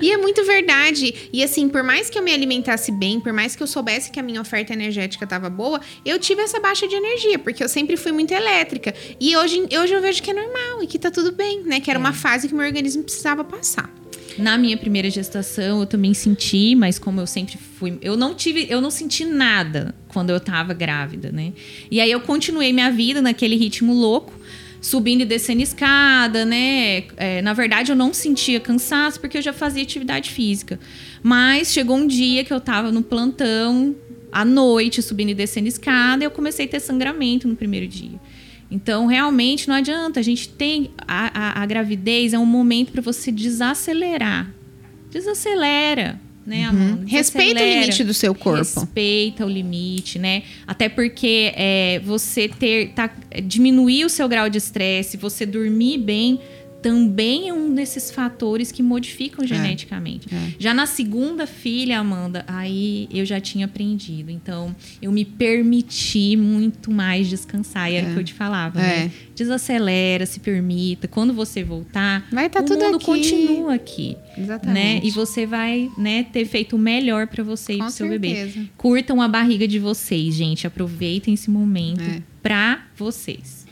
E 0.00 0.12
é 0.12 0.16
muito 0.16 0.44
verdade. 0.44 1.12
E 1.32 1.42
assim, 1.42 1.68
por 1.68 1.82
mais 1.82 2.08
que 2.08 2.16
eu 2.16 2.22
me 2.22 2.32
alimentasse 2.32 2.92
bem, 2.92 3.18
por 3.18 3.32
mais 3.32 3.56
que 3.56 3.62
eu 3.62 3.66
soubesse 3.66 4.12
que 4.12 4.20
a 4.20 4.22
minha 4.22 4.40
oferta 4.40 4.72
energética 4.72 5.24
estava 5.24 5.50
boa, 5.50 5.80
eu 6.04 6.18
tive 6.20 6.40
essa 6.42 6.60
baixa 6.60 6.86
de 6.86 6.94
energia, 6.94 7.36
porque 7.36 7.64
eu 7.64 7.68
sempre 7.68 7.96
fui 7.96 8.12
muito 8.12 8.27
muito 8.28 8.32
elétrica. 8.34 8.94
E 9.18 9.36
hoje, 9.36 9.66
hoje 9.80 9.94
eu 9.94 10.02
vejo 10.02 10.22
que 10.22 10.30
é 10.30 10.34
normal 10.34 10.82
e 10.82 10.86
que 10.86 10.98
tá 10.98 11.10
tudo 11.10 11.32
bem, 11.32 11.62
né? 11.64 11.80
Que 11.80 11.90
era 11.90 11.98
uma 11.98 12.12
fase 12.12 12.46
que 12.46 12.54
meu 12.54 12.64
organismo 12.64 13.02
precisava 13.02 13.42
passar. 13.42 13.90
Na 14.36 14.56
minha 14.56 14.76
primeira 14.76 15.10
gestação, 15.10 15.80
eu 15.80 15.86
também 15.86 16.14
senti, 16.14 16.74
mas 16.76 16.98
como 16.98 17.20
eu 17.20 17.26
sempre 17.26 17.58
fui, 17.58 17.98
eu 18.00 18.16
não 18.16 18.34
tive, 18.34 18.66
eu 18.70 18.80
não 18.80 18.90
senti 18.90 19.24
nada 19.24 19.94
quando 20.08 20.30
eu 20.30 20.38
tava 20.38 20.72
grávida, 20.74 21.32
né? 21.32 21.52
E 21.90 22.00
aí 22.00 22.10
eu 22.10 22.20
continuei 22.20 22.72
minha 22.72 22.90
vida 22.90 23.20
naquele 23.20 23.56
ritmo 23.56 23.92
louco, 23.92 24.32
subindo 24.80 25.22
e 25.22 25.24
descendo 25.24 25.60
escada, 25.62 26.44
né? 26.44 27.04
É, 27.16 27.42
na 27.42 27.52
verdade, 27.52 27.90
eu 27.90 27.96
não 27.96 28.14
sentia 28.14 28.60
cansaço 28.60 29.18
porque 29.18 29.38
eu 29.38 29.42
já 29.42 29.52
fazia 29.52 29.82
atividade 29.82 30.30
física. 30.30 30.78
Mas 31.20 31.72
chegou 31.72 31.96
um 31.96 32.06
dia 32.06 32.44
que 32.44 32.52
eu 32.52 32.60
tava 32.60 32.92
no 32.92 33.02
plantão, 33.02 33.96
à 34.32 34.44
noite, 34.44 35.02
subindo 35.02 35.30
e 35.30 35.34
descendo 35.34 35.68
escada, 35.68 36.24
eu 36.24 36.30
comecei 36.30 36.66
a 36.66 36.68
ter 36.68 36.80
sangramento 36.80 37.48
no 37.48 37.56
primeiro 37.56 37.86
dia. 37.86 38.18
Então, 38.70 39.06
realmente, 39.06 39.68
não 39.68 39.74
adianta. 39.74 40.20
A 40.20 40.22
gente 40.22 40.48
tem. 40.48 40.90
A, 41.06 41.60
a, 41.60 41.62
a 41.62 41.66
gravidez 41.66 42.32
é 42.32 42.38
um 42.38 42.46
momento 42.46 42.92
para 42.92 43.00
você 43.00 43.32
desacelerar. 43.32 44.52
Desacelera, 45.10 46.20
né, 46.44 46.64
Amanda? 46.64 47.00
Uhum. 47.00 47.06
Respeita 47.06 47.62
o 47.62 47.64
limite 47.64 48.04
do 48.04 48.12
seu 48.12 48.34
corpo. 48.34 48.80
Respeita 48.80 49.46
o 49.46 49.48
limite, 49.48 50.18
né? 50.18 50.42
Até 50.66 50.88
porque 50.88 51.52
é, 51.54 52.00
você 52.04 52.48
ter. 52.48 52.90
Tá, 52.90 53.10
diminuir 53.42 54.04
o 54.04 54.10
seu 54.10 54.28
grau 54.28 54.50
de 54.50 54.58
estresse, 54.58 55.16
você 55.16 55.46
dormir 55.46 55.98
bem. 55.98 56.40
Também 56.82 57.48
é 57.48 57.52
um 57.52 57.74
desses 57.74 58.10
fatores 58.10 58.70
que 58.70 58.82
modificam 58.82 59.46
geneticamente. 59.46 60.28
é. 60.32 60.52
Já 60.58 60.72
na 60.72 60.86
segunda 60.86 61.46
filha, 61.46 61.98
Amanda, 61.98 62.44
aí 62.46 63.08
eu 63.12 63.24
já 63.24 63.40
tinha 63.40 63.66
aprendido. 63.66 64.30
Então, 64.30 64.74
eu 65.02 65.10
me 65.10 65.24
permiti 65.24 66.36
muito 66.36 66.90
mais 66.90 67.28
descansar. 67.28 67.90
E 67.90 67.96
era 67.96 68.06
o 68.06 68.10
É. 68.10 68.14
que 68.14 68.20
eu 68.20 68.24
te 68.24 68.32
falava, 68.34 68.80
É. 68.80 69.04
né? 69.06 69.10
Desacelera, 69.34 70.24
se 70.26 70.40
permita. 70.40 71.08
Quando 71.08 71.32
você 71.32 71.62
voltar, 71.64 72.26
Vai 72.32 72.48
tá 72.48 72.60
o 72.60 72.64
tudo 72.64 72.84
mundo 72.84 72.96
aqui. 72.96 73.04
continua 73.06 73.74
aqui. 73.74 74.16
Né? 74.36 74.42
Exatamente. 74.44 75.06
E 75.06 75.10
você 75.10 75.46
vai 75.46 75.90
né, 75.98 76.24
ter 76.24 76.44
feito 76.46 76.76
o 76.76 76.78
melhor 76.78 77.26
pra 77.26 77.42
você 77.42 77.74
e 77.74 77.78
Com 77.78 77.84
pro 77.84 77.92
seu 77.92 78.08
bebê. 78.08 78.34
certeza. 78.34 78.66
Curtam 78.76 79.20
a 79.20 79.28
barriga 79.28 79.66
de 79.66 79.78
vocês, 79.78 80.34
gente. 80.34 80.66
Aproveitem 80.66 81.34
esse 81.34 81.50
momento 81.50 82.00
É. 82.02 82.22
pra 82.42 82.82
vocês. 82.96 83.66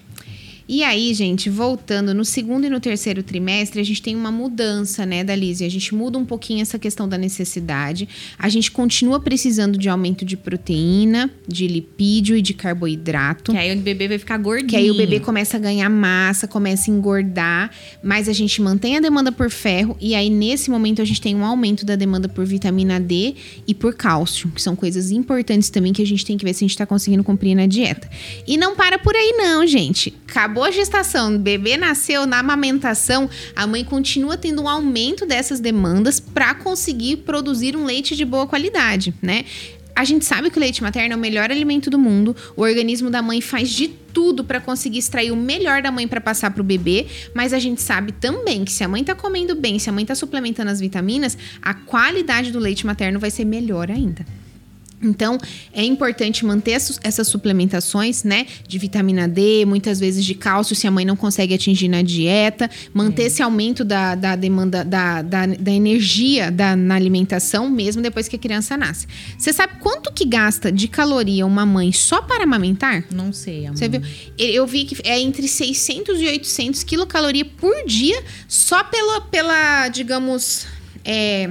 E 0.68 0.82
aí, 0.82 1.14
gente, 1.14 1.48
voltando 1.48 2.12
no 2.12 2.24
segundo 2.24 2.66
e 2.66 2.68
no 2.70 2.80
terceiro 2.80 3.22
trimestre, 3.22 3.80
a 3.80 3.84
gente 3.84 4.02
tem 4.02 4.16
uma 4.16 4.32
mudança, 4.32 5.06
né, 5.06 5.22
da 5.22 5.34
Lizzie? 5.34 5.64
A 5.64 5.70
gente 5.70 5.94
muda 5.94 6.18
um 6.18 6.24
pouquinho 6.24 6.60
essa 6.60 6.76
questão 6.76 7.08
da 7.08 7.16
necessidade. 7.16 8.08
A 8.36 8.48
gente 8.48 8.72
continua 8.72 9.20
precisando 9.20 9.78
de 9.78 9.88
aumento 9.88 10.24
de 10.24 10.36
proteína, 10.36 11.30
de 11.46 11.68
lipídio 11.68 12.36
e 12.36 12.42
de 12.42 12.52
carboidrato. 12.52 13.52
Que 13.52 13.58
aí 13.58 13.78
o 13.78 13.80
bebê 13.80 14.08
vai 14.08 14.18
ficar 14.18 14.38
gordinho. 14.38 14.68
Que 14.68 14.76
aí 14.76 14.90
o 14.90 14.96
bebê 14.96 15.20
começa 15.20 15.56
a 15.56 15.60
ganhar 15.60 15.88
massa, 15.88 16.48
começa 16.48 16.90
a 16.90 16.94
engordar, 16.94 17.70
mas 18.02 18.28
a 18.28 18.32
gente 18.32 18.60
mantém 18.60 18.96
a 18.96 19.00
demanda 19.00 19.30
por 19.30 19.50
ferro 19.50 19.96
e 20.00 20.16
aí 20.16 20.28
nesse 20.28 20.68
momento 20.68 21.00
a 21.00 21.04
gente 21.04 21.20
tem 21.20 21.36
um 21.36 21.44
aumento 21.44 21.86
da 21.86 21.94
demanda 21.94 22.28
por 22.28 22.44
vitamina 22.44 22.98
D 22.98 23.36
e 23.68 23.74
por 23.74 23.94
cálcio, 23.94 24.50
que 24.50 24.60
são 24.60 24.74
coisas 24.74 25.12
importantes 25.12 25.70
também 25.70 25.92
que 25.92 26.02
a 26.02 26.06
gente 26.06 26.26
tem 26.26 26.36
que 26.36 26.44
ver 26.44 26.54
se 26.54 26.64
a 26.64 26.66
gente 26.66 26.76
tá 26.76 26.86
conseguindo 26.86 27.22
cumprir 27.22 27.54
na 27.54 27.66
dieta. 27.66 28.10
E 28.46 28.56
não 28.56 28.74
para 28.74 28.98
por 28.98 29.14
aí 29.14 29.32
não, 29.36 29.64
gente. 29.64 30.12
Acabou 30.56 30.70
a 30.70 30.70
gestação, 30.70 31.36
o 31.36 31.38
bebê 31.38 31.76
nasceu 31.76 32.24
na 32.24 32.38
amamentação, 32.38 33.28
a 33.54 33.66
mãe 33.66 33.84
continua 33.84 34.38
tendo 34.38 34.62
um 34.62 34.68
aumento 34.70 35.26
dessas 35.26 35.60
demandas 35.60 36.18
para 36.18 36.54
conseguir 36.54 37.18
produzir 37.18 37.76
um 37.76 37.84
leite 37.84 38.16
de 38.16 38.24
boa 38.24 38.46
qualidade, 38.46 39.12
né? 39.20 39.44
A 39.94 40.02
gente 40.02 40.24
sabe 40.24 40.48
que 40.48 40.56
o 40.56 40.60
leite 40.60 40.82
materno 40.82 41.12
é 41.12 41.16
o 41.16 41.20
melhor 41.20 41.50
alimento 41.50 41.90
do 41.90 41.98
mundo. 41.98 42.34
O 42.56 42.62
organismo 42.62 43.10
da 43.10 43.20
mãe 43.20 43.42
faz 43.42 43.68
de 43.68 43.88
tudo 43.88 44.42
para 44.44 44.58
conseguir 44.58 44.96
extrair 44.96 45.30
o 45.30 45.36
melhor 45.36 45.82
da 45.82 45.90
mãe 45.90 46.08
para 46.08 46.22
passar 46.22 46.50
pro 46.50 46.64
bebê, 46.64 47.06
mas 47.34 47.52
a 47.52 47.58
gente 47.58 47.82
sabe 47.82 48.12
também 48.12 48.64
que 48.64 48.72
se 48.72 48.82
a 48.82 48.88
mãe 48.88 49.04
tá 49.04 49.14
comendo 49.14 49.54
bem, 49.54 49.78
se 49.78 49.90
a 49.90 49.92
mãe 49.92 50.06
tá 50.06 50.14
suplementando 50.14 50.70
as 50.70 50.80
vitaminas, 50.80 51.36
a 51.60 51.74
qualidade 51.74 52.50
do 52.50 52.58
leite 52.58 52.86
materno 52.86 53.20
vai 53.20 53.30
ser 53.30 53.44
melhor 53.44 53.90
ainda. 53.90 54.24
Então, 55.02 55.38
é 55.72 55.84
importante 55.84 56.44
manter 56.44 56.72
essas- 56.72 57.26
suplementações, 57.28 58.24
né? 58.24 58.46
De 58.66 58.78
vitamina 58.78 59.28
D, 59.28 59.64
muitas 59.66 60.00
vezes 60.00 60.24
de 60.24 60.34
cálcio, 60.34 60.74
se 60.76 60.86
a 60.86 60.90
mãe 60.90 61.04
não 61.04 61.16
consegue 61.16 61.52
atingir 61.54 61.88
na 61.88 62.02
dieta. 62.02 62.70
Manter 62.94 63.24
esse 63.24 63.42
aumento 63.42 63.84
da, 63.84 64.14
da 64.14 64.36
demanda, 64.36 64.84
da, 64.84 65.22
da, 65.22 65.46
da 65.46 65.70
energia 65.72 66.50
da, 66.50 66.74
na 66.76 66.94
alimentação, 66.94 67.68
mesmo 67.68 68.00
depois 68.00 68.28
que 68.28 68.36
a 68.36 68.38
criança 68.38 68.76
nasce. 68.76 69.06
Você 69.38 69.52
sabe 69.52 69.74
quanto 69.80 70.12
que 70.12 70.24
gasta 70.24 70.72
de 70.72 70.88
caloria 70.88 71.44
uma 71.46 71.66
mãe 71.66 71.92
só 71.92 72.22
para 72.22 72.44
amamentar? 72.44 73.04
Não 73.12 73.32
sei, 73.32 73.66
amor. 73.66 73.76
Você 73.78 73.88
viu? 73.88 74.00
Eu 74.38 74.66
vi 74.66 74.84
que 74.84 74.96
é 75.08 75.20
entre 75.20 75.46
600 75.48 76.20
e 76.20 76.26
800 76.26 76.82
quilocalorias 76.84 77.48
por 77.58 77.74
dia 77.86 78.22
só 78.48 78.82
pela, 78.84 79.20
pela 79.22 79.88
digamos, 79.88 80.66
é, 81.04 81.50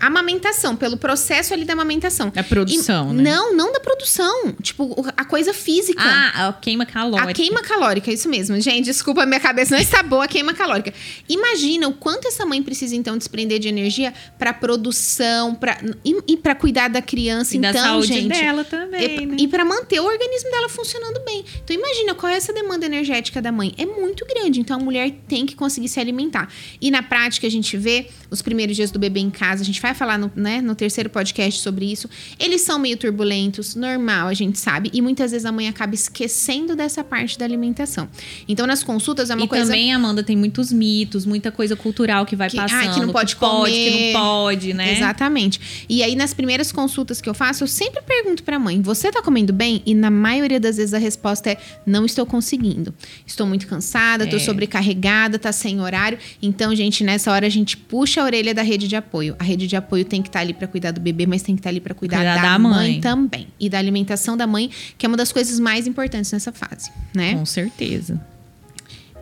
amamentação, 0.00 0.74
pelo 0.76 0.96
processo 0.96 1.52
ali 1.52 1.64
da 1.64 1.72
amamentação. 1.72 2.30
Da 2.30 2.42
produção, 2.42 3.10
E- 3.10 3.14
né? 3.14 3.22
Não, 3.22 3.54
não 3.54 3.72
da 3.72 3.80
produção. 3.80 4.54
Tipo, 4.62 5.06
a 5.16 5.24
coisa 5.24 5.52
física. 5.52 6.02
Ah, 6.02 6.48
a 6.48 6.52
queima 6.52 6.86
calórica. 6.86 7.30
A 7.30 7.34
queima 7.34 7.62
calórica, 7.62 8.10
isso 8.10 8.28
mesmo. 8.28 8.60
Gente, 8.60 8.86
desculpa, 8.86 9.26
minha 9.26 9.40
cabeça 9.40 9.74
não 9.74 9.82
está 9.82 10.02
boa, 10.02 10.24
a 10.24 10.28
queima 10.28 10.54
calórica. 10.54 10.92
Imagina 11.28 11.88
o 11.88 11.92
quanto 11.92 12.26
essa 12.28 12.44
mãe 12.46 12.62
precisa, 12.62 12.96
então, 12.96 13.16
desprender 13.18 13.58
de 13.58 13.68
energia 13.68 14.12
para 14.38 14.52
produção 14.52 15.54
pra, 15.54 15.78
e, 16.04 16.16
e 16.28 16.36
para 16.36 16.54
cuidar 16.54 16.88
da 16.88 17.02
criança. 17.02 17.56
E 17.56 17.58
da 17.58 17.70
então, 17.70 17.82
saúde 17.82 18.06
gente, 18.08 18.28
dela 18.28 18.64
também, 18.64 19.22
e, 19.22 19.26
né? 19.26 19.36
e 19.38 19.48
para 19.48 19.64
manter 19.64 20.00
o 20.00 20.04
organismo 20.04 20.50
dela 20.50 20.68
funcionando 20.68 21.20
bem. 21.24 21.44
Então, 21.62 21.76
imagina 21.76 22.14
qual 22.14 22.32
é 22.32 22.36
essa 22.36 22.52
demanda 22.52 22.86
energética 22.86 23.40
da 23.42 23.52
mãe. 23.52 23.74
É 23.76 23.84
muito 23.84 24.24
grande. 24.26 24.60
Então, 24.60 24.78
a 24.78 24.82
mulher 24.82 25.10
tem 25.28 25.46
que 25.46 25.54
conseguir 25.54 25.88
se 25.88 26.00
alimentar. 26.00 26.48
E 26.80 26.90
na 26.90 27.02
prática, 27.02 27.46
a 27.46 27.50
gente 27.50 27.76
vê 27.76 28.08
os 28.30 28.40
primeiros 28.42 28.76
dias 28.76 28.90
do 28.90 28.98
bebê 28.98 29.20
em 29.20 29.30
casa. 29.30 29.62
A 29.62 29.64
gente 29.64 29.80
vai 29.90 29.94
falar 29.94 30.18
no, 30.18 30.30
né, 30.34 30.60
no 30.60 30.74
terceiro 30.74 31.10
podcast 31.10 31.60
sobre 31.60 31.90
isso. 31.90 32.08
Eles 32.38 32.60
são 32.62 32.78
meio 32.78 32.96
turbulentos, 32.96 33.74
normal, 33.74 34.28
a 34.28 34.34
gente 34.34 34.58
sabe. 34.58 34.90
E 34.92 35.02
muitas 35.02 35.32
vezes 35.32 35.44
a 35.44 35.52
mãe 35.52 35.68
acaba 35.68 35.94
esquecendo 35.94 36.74
dessa 36.76 37.02
parte 37.04 37.38
da 37.38 37.44
alimentação. 37.44 38.08
Então, 38.48 38.66
nas 38.66 38.82
consultas, 38.82 39.30
é 39.30 39.34
uma 39.34 39.44
e 39.44 39.48
coisa. 39.48 39.64
também, 39.66 39.92
Amanda, 39.92 40.22
tem 40.22 40.36
muitos 40.36 40.72
mitos, 40.72 41.26
muita 41.26 41.50
coisa 41.50 41.74
cultural 41.76 42.24
que 42.24 42.36
vai 42.36 42.48
Que- 42.48 42.58
ah, 42.58 42.62
passando. 42.62 42.94
que 42.94 43.00
não 43.00 43.12
pode 43.12 43.36
pode, 43.36 43.72
que 43.72 43.90
comer. 43.90 44.12
não 44.12 44.20
pode, 44.20 44.74
né? 44.74 44.96
Exatamente. 44.96 45.84
E 45.88 46.02
aí, 46.02 46.14
nas 46.14 46.32
primeiras 46.32 46.70
consultas 46.72 47.20
que 47.20 47.28
eu 47.28 47.34
faço, 47.34 47.64
eu 47.64 47.68
sempre 47.68 48.00
pergunto 48.02 48.42
pra 48.42 48.58
mãe: 48.58 48.80
você 48.80 49.10
tá 49.10 49.22
comendo 49.22 49.52
bem? 49.52 49.82
E 49.84 49.94
na 49.94 50.10
maioria 50.10 50.60
das 50.60 50.76
vezes 50.76 50.94
a 50.94 50.98
resposta 50.98 51.50
é: 51.50 51.56
não 51.86 52.04
estou 52.06 52.24
conseguindo. 52.24 52.94
Estou 53.26 53.46
muito 53.46 53.66
cansada, 53.66 54.26
tô 54.26 54.36
É. 54.36 54.38
sobrecarregada, 54.38 55.38
tá 55.38 55.52
sem 55.52 55.80
horário. 55.80 56.18
Então, 56.40 56.74
gente, 56.74 57.02
nessa 57.02 57.32
hora 57.32 57.46
a 57.46 57.50
gente 57.50 57.76
puxa 57.76 58.20
a 58.20 58.24
orelha 58.24 58.54
da 58.54 58.62
rede 58.62 58.86
de 58.88 58.96
apoio. 58.96 59.34
A 59.38 59.44
rede 59.44 59.66
de 59.66 59.76
apoio 59.80 60.04
tem 60.04 60.22
que 60.22 60.28
estar 60.28 60.40
ali 60.40 60.54
pra 60.54 60.68
cuidar 60.68 60.92
do 60.92 61.00
bebê, 61.00 61.26
mas 61.26 61.42
tem 61.42 61.54
que 61.56 61.60
estar 61.60 61.70
ali 61.70 61.80
pra 61.80 61.92
cuidar, 61.94 62.18
Cuidar 62.18 62.36
da, 62.36 62.42
da 62.52 62.58
mãe. 62.58 62.72
mãe. 62.92 63.00
também. 63.00 63.48
E 63.58 63.68
da 63.68 63.78
alimentação 63.78 64.36
da 64.36 64.46
mãe, 64.46 64.70
que 64.96 65.04
é 65.04 65.08
uma 65.08 65.16
das 65.16 65.32
coisas 65.32 65.58
mais 65.58 65.86
importantes 65.86 66.30
nessa 66.32 66.52
fase, 66.52 66.90
né? 67.14 67.34
Com 67.34 67.44
certeza. 67.44 68.20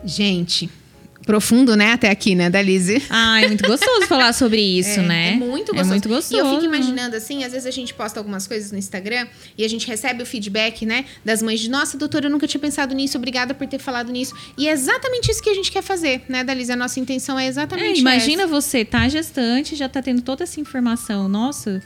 Gente, 0.05 0.69
profundo, 1.29 1.75
né, 1.75 1.91
até 1.91 2.09
aqui, 2.09 2.33
né, 2.33 2.49
da 2.49 2.59
Lizzie? 2.59 3.03
Ah, 3.07 3.39
é 3.39 3.47
muito 3.47 3.63
gostoso 3.67 4.07
falar 4.07 4.33
sobre 4.33 4.59
isso, 4.79 4.99
É, 4.99 5.03
né? 5.03 5.33
É 5.33 5.35
muito 5.35 5.67
gostoso. 5.67 5.79
É 5.79 5.83
muito 5.83 6.09
gostoso. 6.09 6.35
E 6.35 6.39
eu 6.39 6.49
fico 6.55 6.65
imaginando 6.65 7.15
assim, 7.15 7.43
às 7.43 7.51
vezes 7.51 7.67
a 7.67 7.71
gente 7.71 7.93
posta 7.93 8.19
algumas 8.19 8.47
coisas 8.47 8.71
no 8.71 8.79
Instagram 8.79 9.27
e 9.55 9.63
a 9.63 9.67
gente 9.67 9.85
recebe 9.85 10.23
o 10.23 10.25
feedback, 10.25 10.87
né, 10.87 11.05
das 11.23 11.43
mães 11.43 11.59
de 11.59 11.69
nossa, 11.69 11.99
doutora, 11.99 12.25
eu 12.25 12.31
nunca 12.31 12.47
tinha 12.47 12.59
pensado 12.59 12.95
nisso, 12.95 13.15
obrigada 13.15 13.53
por 13.53 13.67
ter 13.67 13.77
falado 13.77 14.11
nisso. 14.11 14.33
E 14.57 14.67
é 14.67 14.71
exatamente 14.71 15.29
isso 15.29 15.43
que 15.43 15.51
a 15.51 15.53
gente 15.53 15.71
quer 15.71 15.83
fazer, 15.83 16.23
né, 16.27 16.43
Dalisa? 16.43 16.73
A 16.73 16.75
nossa 16.75 16.99
intenção 16.99 17.37
é 17.37 17.45
É, 17.45 17.47
exatamente 17.47 17.99
imagina 17.99 18.43
essa. 18.43 18.51
você 18.51 18.83
tá 18.83 19.07
gestante, 19.07 19.75
já 19.75 19.87
tá 19.87 20.01
tendo 20.01 20.23
toda 20.23 20.43
essa 20.45 20.59
informação. 20.59 21.29
Nossa, 21.29 21.79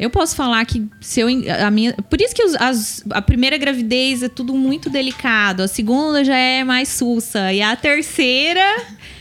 eu 0.00 0.10
posso 0.10 0.34
falar 0.34 0.64
que 0.64 0.82
se 1.00 1.20
eu 1.20 1.28
a 1.64 1.70
minha, 1.70 1.92
por 1.94 2.20
isso 2.20 2.34
que 2.34 2.42
os- 2.42 2.54
as- 2.56 3.04
a 3.10 3.22
primeira 3.22 3.56
gravidez 3.58 4.22
é 4.22 4.28
tudo 4.28 4.54
muito 4.54 4.88
delicado, 4.90 5.62
a 5.62 5.68
segunda 5.68 6.24
já 6.24 6.36
é 6.36 6.64
mais 6.64 6.88
sussa 6.88 7.52
e 7.52 7.60
a 7.62 7.76
terceira 7.76 8.64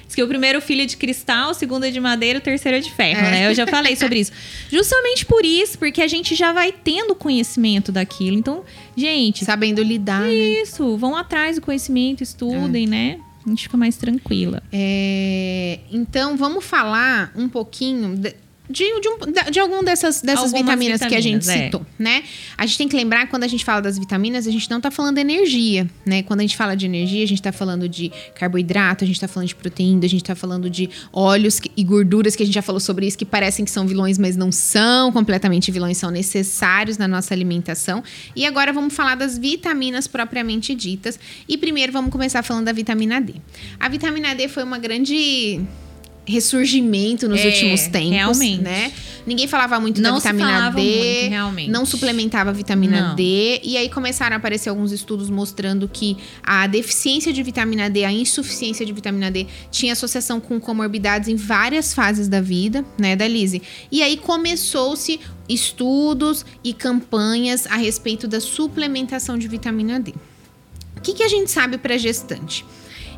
Diz 0.08 0.16
que 0.16 0.24
o 0.24 0.28
primeiro 0.28 0.60
filho 0.60 0.82
é 0.82 0.86
de 0.88 0.98
cristal, 0.98 1.52
o 1.52 1.54
segundo 1.54 1.84
é 1.86 1.92
de 1.92 2.00
madeira, 2.00 2.40
o 2.40 2.42
terceiro 2.42 2.80
é 2.80 2.82
de 2.82 2.90
ferro, 2.92 3.20
É. 3.28 3.32
né? 3.32 3.48
Eu 3.48 3.54
já 3.54 3.68
falei 3.68 3.96
sobre 3.96 4.20
isso. 4.20 4.32
Justamente 4.68 5.24
por 5.24 5.46
isso, 5.46 5.78
porque 5.78 6.02
a 6.02 6.08
gente 6.08 6.34
já 6.34 6.52
vai 6.52 6.72
tendo 6.72 7.14
conhecimento 7.14 7.92
daquilo. 7.92 8.36
Então, 8.36 8.64
gente, 8.98 9.46
Sabendo 9.46 9.84
lidar, 9.84 10.22
né? 10.22 10.34
isso, 10.34 10.98
vão 10.98 11.16
atrás 11.16 11.58
do 11.58 11.62
conhecimento, 11.62 12.24
estudem, 12.24 12.88
né? 12.88 13.20
A 13.46 13.50
gente 13.50 13.62
fica 13.62 13.78
mais 13.78 13.98
tranquila. 13.98 14.64
É, 14.72 15.78
então, 15.92 16.36
vamos 16.36 16.66
falar 16.66 17.32
um 17.36 17.48
pouquinho 17.48 18.16
de- 18.16 18.34
de, 18.70 18.84
de, 19.02 19.10
um- 19.10 19.52
de 19.52 19.60
algum 19.60 19.84
dessas, 19.84 20.22
dessas 20.22 20.46
Algumas 20.54 20.62
vitaminas, 20.62 21.00
que 21.00 21.16
a 21.16 21.20
gente 21.22 21.40
vitaminas, 21.40 21.48
é. 21.50 21.66
citou, 21.66 21.86
né? 21.98 22.24
A 22.58 22.66
gente 22.66 22.78
tem 22.78 22.88
que 22.88 22.96
lembrar 22.96 23.26
que 23.26 23.32
quando 23.32 23.44
a 23.44 23.48
gente 23.48 23.66
fala 23.66 23.82
das 23.82 23.98
vitaminas, 23.98 24.46
a 24.48 24.52
gente 24.52 24.70
não 24.70 24.80
tá 24.80 24.92
falando 24.92 25.16
de 25.16 25.22
energia, 25.22 25.90
né? 26.06 26.22
Quando 26.24 26.42
a 26.42 26.44
gente 26.44 26.56
fala 26.56 26.76
de 26.76 26.86
energia, 26.86 27.24
a 27.24 27.28
gente 27.28 27.42
tá 27.42 27.52
falando 27.52 27.90
de 27.90 28.12
carboidrato, 28.36 29.04
a 29.04 29.08
gente 29.08 29.20
tá 29.20 29.28
falando 29.28 29.48
de 29.50 29.56
proteína, 29.56 30.06
a 30.06 30.10
gente 30.10 30.24
tá 30.24 30.36
falando 30.36 30.70
de 30.70 30.90
óleos 31.12 31.60
e 31.76 31.84
gorduras, 31.84 32.36
que 32.36 32.44
a 32.44 32.46
gente 32.46 32.56
já 32.56 32.62
falou 32.62 32.80
sobre 32.80 33.08
isso, 33.08 33.18
que 33.18 33.26
parecem 33.26 33.66
que 33.66 33.72
são 33.72 33.88
vilões, 33.88 34.18
mas 34.18 34.38
não 34.38 34.52
são 34.52 35.12
completamente 35.12 35.72
vilões, 35.72 35.98
são 35.98 36.12
necessários 36.12 36.98
na 36.98 37.08
nossa 37.08 37.34
alimentação. 37.34 38.04
E 38.36 38.46
agora 38.46 38.72
vamos 38.72 38.94
falar 38.94 39.16
das 39.16 39.38
vitaminas 39.38 40.08
propriamente 40.08 40.76
ditas. 40.76 41.20
E 41.48 41.58
primeiro 41.58 41.92
vamos 41.92 42.12
começar 42.12 42.44
falando 42.44 42.66
da 42.66 42.72
vitamina 42.72 43.20
D. 43.20 43.34
A 43.80 43.90
vitamina 43.90 44.36
D 44.36 44.48
foi 44.48 44.64
uma 44.64 44.78
grande 44.78 45.60
ressurgimento 46.30 47.28
nos 47.28 47.40
É, 47.42 47.46
últimos 47.48 47.88
tempos, 47.88 48.12
realmente. 48.12 48.62
né? 48.62 48.92
Ninguém 49.26 49.48
falava 49.48 49.80
muito 49.80 50.02
da 50.02 50.10
Não 50.12 50.20
se 50.20 50.28
vitamina 50.32 50.72
D, 50.72 50.82
muito, 50.82 51.30
realmente. 51.30 51.70
não 51.70 51.86
suplementava 51.86 52.52
vitamina 52.54 53.10
Não. 53.10 53.16
D, 53.16 53.60
e 53.64 53.78
aí 53.78 53.88
começaram 53.90 54.36
a 54.36 54.38
aparecer 54.38 54.70
alguns 54.70 54.92
estudos 54.92 55.30
mostrando 55.30 55.88
que 55.88 56.18
a 56.42 56.66
deficiência 56.66 57.32
de 57.32 57.44
vitamina 57.44 57.90
D, 57.90 58.06
a 58.06 58.12
insuficiência 58.12 58.86
de 58.86 58.92
vitamina 58.94 59.30
D, 59.30 59.46
tinha 59.70 59.94
associação 59.94 60.40
com 60.40 60.60
comorbidades 60.60 61.28
em 61.30 61.36
várias 61.36 61.94
fases 61.94 62.28
da 62.28 62.42
vida, 62.42 62.84
né, 62.98 63.16
da 63.16 63.28
Lise. 63.28 63.62
E 63.92 64.02
aí 64.02 64.18
começou-se 64.18 65.20
estudos 65.48 66.46
e 66.64 66.74
campanhas 66.74 67.68
a 67.68 67.76
respeito 67.76 68.28
da 68.28 68.40
suplementação 68.40 69.38
de 69.38 69.48
vitamina 69.48 70.00
D. 70.00 70.14
O 70.98 71.02
que, 71.02 71.14
que 71.14 71.24
a 71.24 71.28
gente 71.28 71.52
sabe 71.52 71.78
para 71.78 71.98
gestante? 71.98 72.66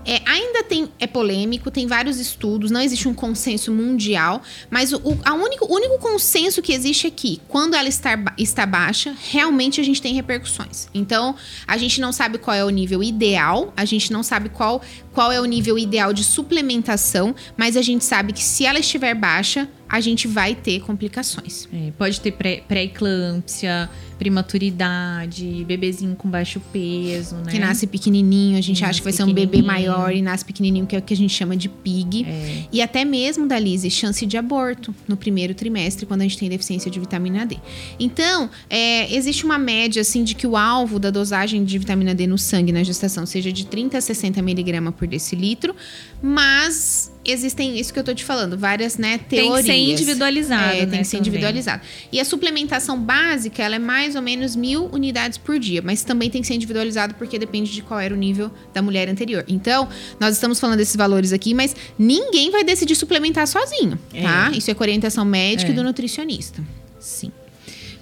É, 0.05 0.21
ainda 0.25 0.63
tem, 0.63 0.89
é 0.99 1.07
polêmico, 1.07 1.69
tem 1.69 1.87
vários 1.87 2.19
estudos, 2.19 2.71
não 2.71 2.81
existe 2.81 3.07
um 3.07 3.13
consenso 3.13 3.71
mundial, 3.71 4.41
mas 4.69 4.93
o, 4.93 4.99
a 5.23 5.33
único, 5.33 5.65
o 5.65 5.75
único 5.75 5.99
consenso 5.99 6.61
que 6.61 6.73
existe 6.73 7.07
é 7.07 7.11
que 7.11 7.39
quando 7.47 7.75
ela 7.75 7.87
está, 7.87 8.17
está 8.37 8.65
baixa, 8.65 9.15
realmente 9.31 9.79
a 9.79 9.83
gente 9.83 10.01
tem 10.01 10.13
repercussões. 10.13 10.87
Então, 10.93 11.35
a 11.67 11.77
gente 11.77 12.01
não 12.01 12.11
sabe 12.11 12.37
qual 12.37 12.55
é 12.55 12.65
o 12.65 12.69
nível 12.69 13.03
ideal, 13.03 13.73
a 13.77 13.85
gente 13.85 14.11
não 14.11 14.23
sabe 14.23 14.49
qual, 14.49 14.81
qual 15.13 15.31
é 15.31 15.39
o 15.39 15.45
nível 15.45 15.77
ideal 15.77 16.13
de 16.13 16.23
suplementação, 16.23 17.35
mas 17.55 17.77
a 17.77 17.81
gente 17.81 18.03
sabe 18.03 18.33
que 18.33 18.43
se 18.43 18.65
ela 18.65 18.79
estiver 18.79 19.13
baixa, 19.13 19.69
a 19.87 19.99
gente 19.99 20.27
vai 20.27 20.55
ter 20.55 20.79
complicações. 20.81 21.67
É, 21.73 21.91
pode 21.97 22.21
ter 22.21 22.31
pré- 22.31 22.63
pré-eclâmpsia, 22.65 23.89
prematuridade, 24.21 25.65
bebezinho 25.67 26.15
com 26.15 26.29
baixo 26.29 26.61
peso, 26.71 27.35
né? 27.35 27.51
Que 27.51 27.59
nasce 27.59 27.87
pequenininho, 27.87 28.57
a 28.57 28.61
gente 28.61 28.77
Que 28.79 28.85
acha 28.85 28.99
que 28.99 29.03
vai 29.03 29.13
ser 29.13 29.23
um 29.23 29.33
bebê 29.33 29.61
maior 29.61 30.13
e 30.13 30.21
nasce 30.21 30.45
pequenininho, 30.45 30.85
que 30.85 30.95
é 30.95 30.99
o 30.99 31.01
que 31.01 31.13
a 31.13 31.17
gente 31.17 31.33
chama 31.33 31.55
de 31.57 31.67
PIG. 31.67 32.25
É. 32.27 32.63
E 32.71 32.81
até 32.81 33.03
mesmo, 33.03 33.47
da 33.47 33.57
Lise, 33.59 33.89
chance 33.89 34.25
de 34.25 34.37
aborto 34.37 34.93
no 35.07 35.17
primeiro 35.17 35.53
trimestre, 35.53 36.05
quando 36.05 36.21
a 36.21 36.23
gente 36.23 36.37
tem 36.37 36.49
deficiência 36.49 36.89
de 36.91 36.99
vitamina 36.99 37.45
D. 37.45 37.57
Então, 37.99 38.49
é, 38.69 39.13
existe 39.13 39.43
uma 39.45 39.57
média, 39.57 40.01
assim, 40.01 40.23
de 40.23 40.35
que 40.35 40.45
o 40.45 40.55
alvo 40.55 40.99
da 40.99 41.09
dosagem 41.09 41.63
de 41.63 41.77
vitamina 41.77 42.13
D 42.13 42.27
no 42.27 42.37
sangue 42.37 42.71
na 42.71 42.83
gestação 42.83 43.25
seja 43.25 43.51
de 43.51 43.65
30 43.65 43.97
a 43.97 44.01
60 44.01 44.41
miligramas 44.41 44.93
por 44.95 45.07
decilitro, 45.07 45.75
mas 46.21 47.11
existem, 47.23 47.79
isso 47.79 47.93
que 47.93 47.99
eu 47.99 48.03
tô 48.03 48.13
te 48.13 48.23
falando, 48.25 48.57
várias, 48.57 48.97
né, 48.97 49.19
Tem 49.19 49.41
teorias. 49.41 49.65
que 49.65 49.71
ser 49.71 49.77
individualizado, 49.77 50.75
É, 50.75 50.79
né, 50.81 50.85
tem 50.87 50.99
que 50.99 51.05
ser 51.05 51.17
também. 51.17 51.19
individualizado. 51.29 51.81
E 52.11 52.19
a 52.19 52.25
suplementação 52.25 52.99
básica, 52.99 53.61
ela 53.61 53.75
é 53.75 53.79
mais 53.79 54.10
ou 54.15 54.21
menos 54.21 54.55
mil 54.55 54.85
unidades 54.91 55.37
por 55.37 55.59
dia, 55.59 55.81
mas 55.81 56.03
também 56.03 56.29
tem 56.29 56.41
que 56.41 56.47
ser 56.47 56.55
individualizado 56.55 57.15
porque 57.15 57.37
depende 57.39 57.71
de 57.71 57.81
qual 57.81 57.99
era 57.99 58.13
o 58.13 58.17
nível 58.17 58.51
da 58.73 58.81
mulher 58.81 59.09
anterior. 59.09 59.43
Então, 59.47 59.87
nós 60.19 60.35
estamos 60.35 60.59
falando 60.59 60.77
desses 60.77 60.95
valores 60.95 61.33
aqui, 61.33 61.53
mas 61.53 61.75
ninguém 61.97 62.51
vai 62.51 62.63
decidir 62.63 62.95
suplementar 62.95 63.47
sozinho, 63.47 63.97
tá? 64.21 64.51
Isso 64.53 64.69
é 64.69 64.73
com 64.73 64.83
orientação 64.83 65.25
médica 65.25 65.71
e 65.71 65.73
É. 65.73 65.75
do 65.75 65.83
nutricionista. 65.83 66.61
Sim. 66.99 67.31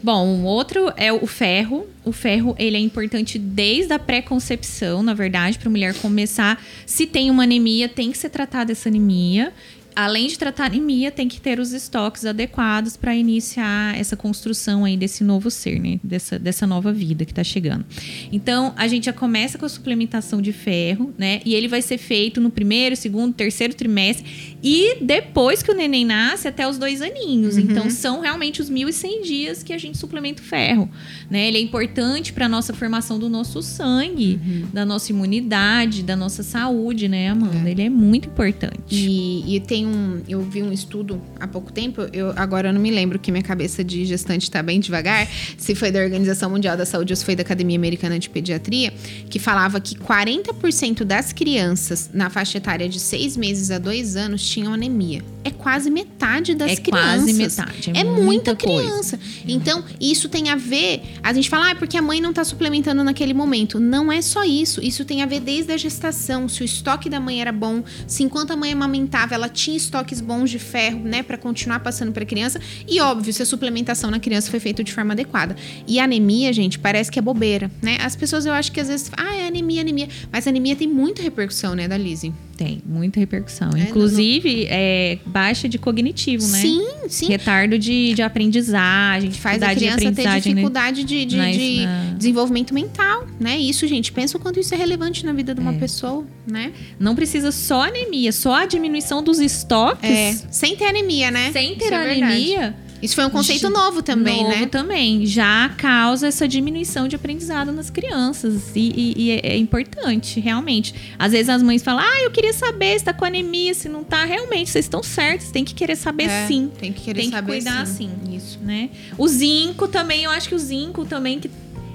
Bom, 0.01 0.25
um 0.25 0.45
outro 0.45 0.93
é 0.95 1.11
o 1.11 1.27
ferro. 1.27 1.85
O 2.05 2.13
ferro, 2.13 2.55
ele 2.57 2.77
é 2.77 2.79
importante 2.79 3.37
desde 3.37 3.91
a 3.91 3.99
pré-concepção, 3.99 5.03
na 5.03 5.13
verdade, 5.13 5.59
para 5.59 5.67
a 5.67 5.71
mulher 5.71 5.93
começar. 5.95 6.63
Se 6.85 7.05
tem 7.05 7.29
uma 7.29 7.43
anemia, 7.43 7.89
tem 7.89 8.09
que 8.09 8.17
ser 8.17 8.29
tratada 8.29 8.71
essa 8.71 8.87
anemia. 8.87 9.51
Além 9.95 10.27
de 10.27 10.37
tratar 10.37 10.65
anemia, 10.65 11.11
tem 11.11 11.27
que 11.27 11.41
ter 11.41 11.59
os 11.59 11.73
estoques 11.73 12.25
adequados 12.25 12.95
para 12.95 13.15
iniciar 13.15 13.97
essa 13.97 14.15
construção 14.15 14.85
aí 14.85 14.95
desse 14.95 15.23
novo 15.23 15.51
ser, 15.51 15.79
né? 15.79 15.99
Dessa, 16.03 16.39
dessa 16.39 16.65
nova 16.65 16.93
vida 16.93 17.25
que 17.25 17.31
está 17.31 17.43
chegando. 17.43 17.85
Então, 18.31 18.73
a 18.77 18.87
gente 18.87 19.05
já 19.05 19.13
começa 19.13 19.57
com 19.57 19.65
a 19.65 19.69
suplementação 19.69 20.41
de 20.41 20.53
ferro, 20.53 21.13
né? 21.17 21.41
E 21.45 21.53
ele 21.53 21.67
vai 21.67 21.81
ser 21.81 21.97
feito 21.97 22.39
no 22.39 22.49
primeiro, 22.49 22.95
segundo, 22.95 23.33
terceiro 23.33 23.73
trimestre. 23.73 24.57
E 24.63 24.97
depois 25.01 25.61
que 25.61 25.71
o 25.71 25.75
neném 25.75 26.05
nasce, 26.05 26.47
até 26.47 26.67
os 26.67 26.77
dois 26.77 27.01
aninhos. 27.01 27.57
Então, 27.57 27.89
são 27.89 28.21
realmente 28.21 28.61
os 28.61 28.69
1.100 28.69 29.23
dias 29.23 29.63
que 29.63 29.73
a 29.73 29.77
gente 29.77 29.97
suplementa 29.97 30.41
o 30.41 30.45
ferro, 30.45 30.89
né? 31.29 31.47
Ele 31.47 31.57
é 31.57 31.61
importante 31.61 32.31
para 32.31 32.47
nossa 32.47 32.73
formação 32.73 33.19
do 33.19 33.29
nosso 33.29 33.61
sangue, 33.61 34.39
da 34.73 34.85
nossa 34.85 35.11
imunidade, 35.11 36.03
da 36.03 36.15
nossa 36.15 36.43
saúde, 36.43 37.07
né, 37.07 37.29
Amanda? 37.29 37.69
Ele 37.69 37.81
é 37.81 37.89
muito 37.89 38.29
importante. 38.29 38.95
E, 38.95 39.55
e 39.55 39.59
tem 39.59 39.78
um. 39.85 40.21
Eu 40.27 40.41
vi 40.41 40.61
um 40.63 40.71
estudo 40.71 41.21
há 41.39 41.47
pouco 41.47 41.71
tempo, 41.71 42.01
eu 42.13 42.31
agora 42.35 42.69
eu 42.69 42.73
não 42.73 42.81
me 42.81 42.91
lembro 42.91 43.19
que 43.19 43.31
minha 43.31 43.43
cabeça 43.43 43.83
de 43.83 44.05
gestante 44.05 44.49
tá 44.49 44.61
bem 44.63 44.79
devagar, 44.79 45.27
se 45.57 45.75
foi 45.75 45.91
da 45.91 45.99
Organização 45.99 46.49
Mundial 46.49 46.75
da 46.77 46.85
Saúde 46.85 47.13
ou 47.13 47.17
se 47.17 47.25
foi 47.25 47.35
da 47.35 47.41
Academia 47.41 47.77
Americana 47.77 48.17
de 48.19 48.29
Pediatria, 48.29 48.91
que 49.29 49.39
falava 49.39 49.79
que 49.79 49.95
40% 49.95 51.03
das 51.03 51.33
crianças 51.33 52.09
na 52.13 52.29
faixa 52.29 52.57
etária 52.57 52.87
de 52.87 52.99
6 52.99 53.37
meses 53.37 53.71
a 53.71 53.77
2 53.77 54.15
anos 54.15 54.47
tinham 54.47 54.73
anemia. 54.73 55.23
É 55.43 55.51
quase 55.51 55.89
metade 55.89 56.53
das 56.55 56.71
É 56.71 56.75
crianças. 56.75 57.15
quase 57.25 57.33
metade, 57.33 57.91
é 57.93 57.99
É, 57.99 58.03
muita 58.03 58.21
muita 58.23 58.55
coisa. 58.55 58.81
criança. 59.17 59.19
Então, 59.47 59.83
isso 59.99 60.29
tem 60.29 60.49
a 60.49 60.55
ver. 60.55 61.01
A 61.23 61.33
gente 61.33 61.49
fala, 61.49 61.71
ah, 61.71 61.75
porque 61.75 61.97
a 61.97 62.01
mãe 62.01 62.21
não 62.21 62.31
tá 62.33 62.43
suplementando 62.43 63.03
naquele 63.03 63.33
momento. 63.33 63.79
Não 63.79 64.11
é 64.11 64.21
só 64.21 64.43
isso. 64.43 64.81
Isso 64.83 65.03
tem 65.05 65.21
a 65.21 65.25
ver 65.25 65.39
desde 65.39 65.71
a 65.71 65.77
gestação. 65.77 66.47
Se 66.47 66.61
o 66.61 66.65
estoque 66.65 67.09
da 67.09 67.19
mãe 67.19 67.41
era 67.41 67.51
bom, 67.51 67.83
se 68.07 68.23
enquanto 68.23 68.51
a 68.51 68.55
mãe 68.55 68.71
amamentava, 68.71 69.33
ela 69.35 69.49
tinha 69.49 69.68
estoques 69.75 70.21
bons 70.21 70.49
de 70.49 70.59
ferro, 70.59 70.99
né, 70.99 71.23
Pra 71.23 71.37
continuar 71.37 71.79
passando 71.79 72.11
pra 72.11 72.25
criança. 72.25 72.59
E 72.87 72.99
óbvio, 73.01 73.31
se 73.31 73.41
a 73.41 73.45
suplementação 73.45 74.09
na 74.09 74.19
criança 74.19 74.49
foi 74.49 74.59
feita 74.59 74.83
de 74.83 74.93
forma 74.93 75.13
adequada. 75.13 75.55
E 75.87 75.99
a 75.99 76.05
anemia, 76.05 76.51
gente, 76.51 76.79
parece 76.79 77.11
que 77.11 77.19
é 77.19 77.21
bobeira, 77.21 77.69
né? 77.81 77.97
As 78.01 78.15
pessoas 78.15 78.45
eu 78.45 78.53
acho 78.53 78.71
que 78.71 78.79
às 78.79 78.87
vezes, 78.87 79.11
ah, 79.15 79.35
é 79.35 79.47
anemia, 79.47 79.81
anemia. 79.81 80.09
Mas 80.31 80.47
a 80.47 80.49
anemia 80.49 80.75
tem 80.75 80.87
muita 80.87 81.21
repercussão, 81.21 81.75
né, 81.75 81.87
da 81.87 81.97
Lizzie? 81.97 82.33
Tem 82.59 82.81
muita 82.85 83.21
repercussão. 83.21 83.69
É, 83.73 83.83
Inclusive, 83.83 84.67
é, 84.69 85.17
baixa 85.25 85.69
de 85.69 85.77
cognitivo, 85.77 86.45
né? 86.45 86.59
Sim, 86.59 86.85
sim. 87.07 87.27
Retardo 87.29 87.79
de, 87.79 88.13
de 88.13 88.21
aprendizagem, 88.21 89.31
faz 89.31 89.63
a 89.63 89.73
criança 89.73 89.97
ter 89.99 90.07
aprendizagem. 90.07 90.53
né? 90.55 90.61
dificuldade 90.61 91.03
de, 91.05 91.23
de- 91.23 91.37
Nas- 91.37 91.55
de 91.55 91.85
na- 91.85 92.13
desenvolvimento 92.17 92.73
mental, 92.73 93.25
né? 93.39 93.57
Isso, 93.57 93.87
gente, 93.87 94.11
pensa 94.11 94.37
o 94.37 94.41
quanto 94.41 94.59
isso 94.59 94.73
é 94.73 94.77
relevante 94.77 95.25
na 95.25 95.31
vida 95.31 95.55
de 95.55 95.61
uma 95.61 95.71
pessoa, 95.71 96.25
né? 96.45 96.73
Não 96.99 97.15
precisa 97.15 97.49
só 97.49 97.83
anemia, 97.83 98.33
só 98.33 98.53
a 98.55 98.65
diminuição 98.65 99.23
dos 99.23 99.39
estoques. 99.39 100.09
É, 100.09 100.33
sem 100.51 100.75
ter 100.75 100.85
anemia, 100.87 101.31
né? 101.31 101.53
Sem 101.53 101.75
ter 101.77 101.85
Isso 101.85 101.93
é 101.93 101.97
anemia, 102.11 102.75
Isso 103.01 103.15
foi 103.15 103.25
um 103.25 103.29
conceito 103.29 103.69
novo 103.69 104.01
também, 104.03 104.43
novo 104.43 104.49
né? 104.59 104.65
também, 104.65 105.25
já 105.25 105.69
causa 105.77 106.27
essa 106.27 106.47
diminuição 106.47 107.07
de 107.07 107.15
aprendizado 107.15 107.71
nas 107.71 107.89
crianças. 107.89 108.71
E, 108.75 108.79
e- 108.95 109.13
e 109.17 109.31
é, 109.31 109.39
é 109.53 109.57
importante, 109.57 110.39
realmente. 110.39 110.93
Às 111.17 111.31
vezes 111.31 111.49
as 111.49 111.63
mães 111.63 111.81
falam, 111.81 112.03
ah, 112.03 112.21
eu 112.23 112.31
queria 112.31 112.51
saber 112.53 112.99
se 112.99 113.05
tá 113.05 113.13
com 113.13 113.23
anemia, 113.23 113.73
se 113.73 113.87
não 113.87 114.03
tá. 114.03 114.25
Realmente, 114.25 114.69
vocês 114.69 114.85
estão 114.85 115.01
certos, 115.01 115.49
tem 115.51 115.63
que 115.63 115.73
querer 115.73 115.95
saber 115.95 116.23
É, 116.29 116.47
sim. 116.47 116.69
Tem 116.77 116.91
que 116.91 117.01
querer 117.01 117.21
Tem 117.21 117.29
que 117.29 117.35
saber 117.35 117.51
cuidar 117.53 117.85
sim. 117.87 118.09
sim. 118.25 118.35
Isso. 118.35 118.59
Né? 118.61 118.89
O 119.17 119.27
zinco 119.27 119.87
também, 119.87 120.23
eu 120.25 120.31
acho 120.31 120.49
que 120.49 120.55
o 120.55 120.59
zinco 120.59 121.05
também 121.05 121.39
que 121.39 121.49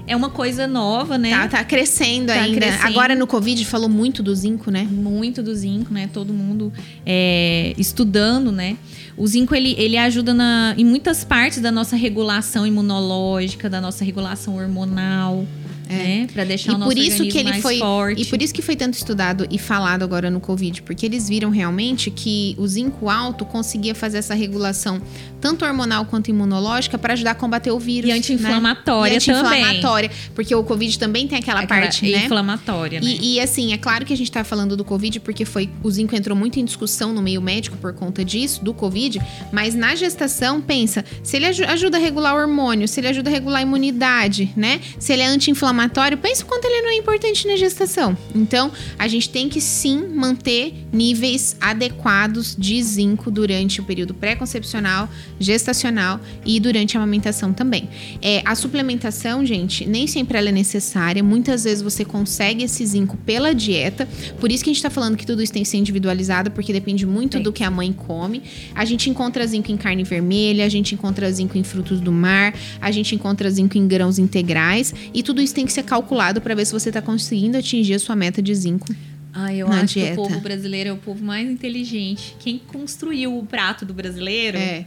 é 0.07 0.15
uma 0.15 0.29
coisa 0.29 0.67
nova, 0.67 1.17
né? 1.17 1.31
Tá, 1.31 1.47
tá 1.47 1.63
crescendo 1.63 2.27
Tá 2.27 2.33
ainda. 2.41 2.55
crescendo. 2.57 2.85
Agora 2.87 3.15
no 3.15 3.25
Covid 3.25 3.65
falou 3.65 3.89
muito 3.89 4.21
do 4.21 4.35
zinco, 4.35 4.69
né? 4.69 4.87
muito 4.89 5.41
do 5.41 5.55
zinco, 5.55 5.91
né? 5.91 6.07
Todo 6.13 6.31
mundo 6.33 6.71
é, 7.03 7.73
estudando, 7.77 8.51
né? 8.51 8.77
O 9.17 9.25
zinco 9.25 9.55
ele, 9.55 9.75
ele 9.77 9.97
ajuda 9.97 10.33
na, 10.33 10.75
em 10.77 10.83
muitas 10.83 11.23
partes 11.23 11.61
da 11.61 11.71
nossa 11.71 11.95
regulação 11.95 12.67
imunológica, 12.67 13.69
da 13.69 13.79
nossa 13.79 14.03
regulação 14.03 14.57
hormonal, 14.57 15.45
né? 15.87 16.27
Para 16.33 16.43
deixar 16.43 16.71
o 16.71 16.73
É. 16.73 16.75
E 16.75 16.79
nosso 16.79 16.91
por 16.91 16.97
isso 16.97 17.23
que 17.27 17.37
ele 17.37 17.49
mais 17.49 17.61
foi 17.61 17.79
forte. 17.79 18.21
e 18.21 18.25
por 18.25 18.41
isso 18.41 18.53
que 18.53 18.61
foi 18.61 18.75
tanto 18.75 18.93
estudado 18.95 19.47
e 19.49 19.57
falado 19.57 20.03
agora 20.03 20.29
no 20.29 20.39
Covid, 20.39 20.81
porque 20.83 21.05
eles 21.05 21.27
viram 21.29 21.49
realmente 21.49 22.09
que 22.11 22.55
o 22.57 22.67
zinco 22.67 23.09
alto 23.09 23.45
conseguia 23.45 23.93
fazer 23.95 24.17
essa 24.19 24.33
regulação 24.33 25.01
tanto 25.41 25.63
hormonal 25.63 26.05
quanto 26.05 26.29
imunológica 26.29 26.97
para 26.97 27.13
ajudar 27.13 27.31
a 27.31 27.35
combater 27.35 27.69
o 27.71 27.77
vírus, 27.79 28.09
E 28.09 28.13
né? 28.13 28.17
anti-inflamatória 28.17 29.15
E 29.17 29.19
também. 29.19 29.41
anti-inflamatória, 29.63 30.11
porque 30.33 30.55
o 30.55 30.63
Covid 30.63 30.97
também 30.97 31.27
tem 31.27 31.37
aquela, 31.37 31.59
Aquela 31.61 31.81
parte, 31.81 32.09
né? 32.09 32.25
inflamatória, 32.25 32.99
né? 32.99 33.05
E, 33.07 33.35
e, 33.35 33.39
assim, 33.39 33.71
é 33.71 33.77
claro 33.77 34.05
que 34.05 34.13
a 34.13 34.17
gente 34.17 34.31
tá 34.31 34.43
falando 34.43 34.75
do 34.75 34.83
Covid 34.83 35.19
porque 35.19 35.45
foi 35.45 35.69
o 35.83 35.91
zinco 35.91 36.15
entrou 36.15 36.35
muito 36.35 36.59
em 36.59 36.65
discussão 36.65 37.13
no 37.13 37.21
meio 37.21 37.41
médico 37.41 37.77
por 37.77 37.93
conta 37.93 38.25
disso, 38.25 38.63
do 38.63 38.73
Covid, 38.73 39.21
mas 39.51 39.75
na 39.75 39.93
gestação, 39.93 40.59
pensa, 40.61 41.05
se 41.21 41.35
ele 41.37 41.45
aju- 41.45 41.65
ajuda 41.65 41.97
a 41.97 41.99
regular 41.99 42.33
o 42.35 42.39
hormônio, 42.39 42.87
se 42.87 42.99
ele 42.99 43.07
ajuda 43.09 43.29
a 43.29 43.33
regular 43.33 43.59
a 43.59 43.61
imunidade, 43.61 44.51
né? 44.55 44.79
Se 44.97 45.13
ele 45.13 45.21
é 45.21 45.27
anti-inflamatório, 45.27 45.74
pensa 46.21 46.43
o 46.43 46.45
quanto 46.45 46.65
ele 46.65 46.81
não 46.81 46.89
é 46.89 46.95
importante 46.95 47.47
na 47.47 47.55
gestação. 47.55 48.17
Então, 48.33 48.71
a 48.97 49.07
gente 49.07 49.29
tem 49.29 49.49
que 49.49 49.61
sim 49.61 50.07
manter 50.07 50.73
níveis 50.91 51.55
adequados 51.59 52.55
de 52.57 52.81
zinco 52.81 53.29
durante 53.29 53.81
o 53.81 53.83
período 53.83 54.13
pré-concepcional, 54.13 55.09
gestacional 55.39 56.19
e 56.45 56.59
durante 56.59 56.97
a 56.97 56.99
amamentação 56.99 57.53
também. 57.53 57.89
É, 58.21 58.41
a 58.45 58.55
suplementação, 58.55 59.45
gente, 59.45 59.85
nem 59.85 60.07
sempre 60.07 60.37
ela 60.37 60.49
é 60.49 60.51
necessária. 60.51 61.23
Muitas 61.23 61.63
vezes 61.63 61.81
você 61.81 62.05
consegue 62.05 62.63
esse 62.63 62.85
zinco 62.85 63.17
pela 63.17 63.53
dieta. 63.53 64.07
Por 64.39 64.51
isso 64.51 64.63
que 64.63 64.69
a 64.69 64.73
gente 64.73 64.81
tá 64.81 64.89
falando 64.89 65.17
que 65.17 65.25
tudo 65.25 65.41
isso 65.41 65.51
tem 65.51 65.63
que 65.63 65.69
ser 65.69 65.77
individualizado, 65.77 66.51
porque 66.51 66.71
depende 66.71 67.05
muito 67.05 67.39
do 67.39 67.51
que 67.51 67.63
a 67.63 67.71
mãe 67.71 67.91
come. 67.91 68.41
A 68.73 68.85
gente 68.85 69.09
encontra 69.09 69.45
zinco 69.45 69.71
em 69.71 69.77
carne 69.77 70.03
vermelha, 70.03 70.65
a 70.65 70.69
gente 70.69 70.95
encontra 70.95 71.31
zinco 71.31 71.57
em 71.57 71.63
frutos 71.63 71.99
do 71.99 72.11
mar, 72.11 72.53
a 72.79 72.91
gente 72.91 73.13
encontra 73.15 73.49
zinco 73.49 73.77
em 73.77 73.87
grãos 73.87 74.17
integrais. 74.17 74.93
E 75.13 75.21
tudo 75.21 75.41
isso 75.41 75.53
tem 75.53 75.64
que 75.65 75.73
ser 75.73 75.83
calculado 75.83 76.39
para 76.41 76.53
ver 76.55 76.65
se 76.65 76.71
você 76.73 76.89
está 76.89 77.01
conseguindo 77.01 77.57
atingir 77.57 77.93
a 77.95 77.99
sua 77.99 78.15
meta 78.15 78.41
de 78.41 78.53
zinco. 78.55 78.87
Ah, 79.33 79.53
eu 79.53 79.67
acho 79.67 79.95
dieta. 79.95 80.13
que 80.15 80.19
o 80.19 80.23
povo 80.23 80.39
brasileiro 80.39 80.89
é 80.89 80.93
o 80.93 80.97
povo 80.97 81.23
mais 81.23 81.49
inteligente. 81.49 82.35
Quem 82.39 82.57
construiu 82.57 83.37
o 83.37 83.45
prato 83.45 83.85
do 83.85 83.93
brasileiro 83.93 84.57
é, 84.57 84.85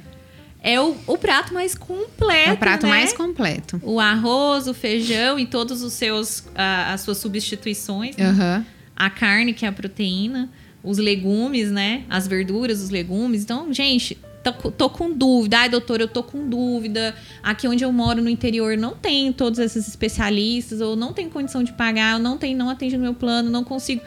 É, 0.63 0.81
o, 0.81 0.97
o 1.07 1.19
prato 1.19 1.53
mais 1.53 1.75
completo. 1.75 2.51
é 2.51 2.53
o 2.53 2.57
prato 2.57 2.85
né? 2.87 2.89
mais 2.93 3.13
completo. 3.13 3.79
O 3.85 4.01
arroz, 4.01 4.67
o 4.67 4.73
feijão 4.75 5.39
e 5.39 5.47
todos 5.47 5.83
os 5.83 5.93
seus 5.93 6.45
as 6.57 7.03
suas 7.03 7.19
substituições. 7.19 8.17
né? 8.17 8.25
Aham. 8.27 8.67
A 8.97 9.11
carne, 9.11 9.53
que 9.53 9.65
é 9.65 9.69
a 9.69 9.73
proteína, 9.73 10.49
os 10.83 10.99
legumes, 10.99 11.71
né? 11.71 12.03
As 12.09 12.27
verduras, 12.27 12.81
os 12.81 12.89
legumes. 12.91 13.43
Então, 13.43 13.73
gente, 13.73 14.17
tô, 14.43 14.53
co- 14.53 14.71
tô 14.71 14.91
com 14.91 15.13
dúvida. 15.13 15.59
Ai, 15.59 15.69
doutor, 15.69 16.01
eu 16.01 16.09
tô 16.09 16.23
com 16.23 16.49
dúvida. 16.49 17.15
Aqui 17.43 17.67
onde 17.69 17.85
eu 17.85 17.93
moro 17.93 18.23
no 18.23 18.29
interior 18.31 18.77
não 18.77 18.95
tem 18.95 19.33
todos 19.33 19.59
esses 19.59 19.87
especialistas, 19.89 20.81
ou 20.81 20.97
não 20.97 21.13
tem 21.13 21.29
condição 21.29 21.63
de 21.63 21.73
pagar, 21.73 22.15
ou 22.17 22.21
não 22.23 22.37
tem, 22.39 22.55
não 22.55 22.69
atende 22.71 22.97
no 22.97 23.03
meu 23.03 23.15
plano, 23.15 23.51
não 23.51 23.65
consigo. 23.65 24.01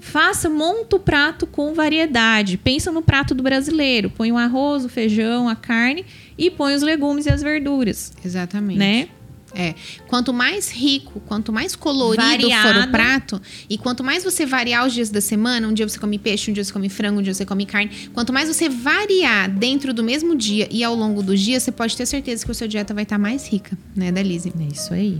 Faça, 0.00 0.50
monta 0.50 0.96
o 0.96 0.98
prato 1.00 1.46
com 1.46 1.72
variedade. 1.72 2.56
Pensa 2.58 2.92
no 2.92 3.00
prato 3.00 3.34
do 3.34 3.42
brasileiro. 3.42 4.10
Põe 4.10 4.30
o 4.32 4.36
arroz, 4.36 4.84
o 4.84 4.88
feijão, 4.88 5.48
a 5.48 5.56
carne 5.56 6.04
e 6.36 6.50
põe 6.50 6.74
os 6.74 6.82
legumes 6.82 7.24
e 7.26 7.30
as 7.30 7.40
verduras, 7.42 8.12
Exatamente. 8.24 8.78
né? 8.78 9.08
É. 9.54 9.74
Quanto 10.08 10.32
mais 10.32 10.70
rico, 10.70 11.20
quanto 11.20 11.52
mais 11.52 11.76
colorido 11.76 12.22
Variado. 12.22 12.68
for 12.68 12.88
o 12.88 12.90
prato, 12.90 13.42
e 13.68 13.78
quanto 13.78 14.02
mais 14.02 14.24
você 14.24 14.44
variar 14.44 14.86
os 14.86 14.92
dias 14.92 15.10
da 15.10 15.20
semana, 15.20 15.68
um 15.68 15.72
dia 15.72 15.88
você 15.88 15.98
come 15.98 16.18
peixe, 16.18 16.50
um 16.50 16.54
dia 16.54 16.64
você 16.64 16.72
come 16.72 16.88
frango, 16.88 17.20
um 17.20 17.22
dia 17.22 17.32
você 17.32 17.46
come 17.46 17.64
carne, 17.64 18.10
quanto 18.12 18.32
mais 18.32 18.48
você 18.48 18.68
variar 18.68 19.48
dentro 19.48 19.94
do 19.94 20.02
mesmo 20.02 20.34
dia 20.34 20.68
e 20.70 20.82
ao 20.82 20.94
longo 20.94 21.22
dos 21.22 21.40
dias, 21.40 21.62
você 21.62 21.72
pode 21.72 21.96
ter 21.96 22.06
certeza 22.06 22.44
que 22.44 22.50
a 22.50 22.54
sua 22.54 22.68
dieta 22.68 22.92
vai 22.92 23.04
estar 23.04 23.18
mais 23.18 23.46
rica, 23.48 23.78
né, 23.94 24.10
Dalise? 24.10 24.52
É 24.58 24.72
isso 24.72 24.92
aí. 24.92 25.18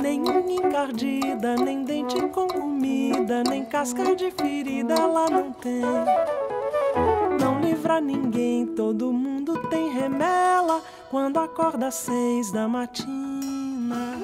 Nem 0.00 0.20
unha 0.20 0.66
encardida, 0.66 1.56
nem 1.56 1.84
dente 1.84 2.16
com 2.28 2.46
comida, 2.46 3.42
nem 3.48 3.64
casca 3.64 4.14
de 4.14 4.30
ferida 4.30 4.94
ela 4.94 5.28
não 5.28 5.52
tem. 5.52 5.82
Livra 7.88 8.02
ninguém, 8.02 8.66
todo 8.66 9.10
mundo 9.10 9.66
tem 9.70 9.90
remela 9.90 10.82
quando 11.10 11.38
acorda 11.38 11.86
às 11.86 11.94
seis 11.94 12.52
da 12.52 12.68
matina. 12.68 14.18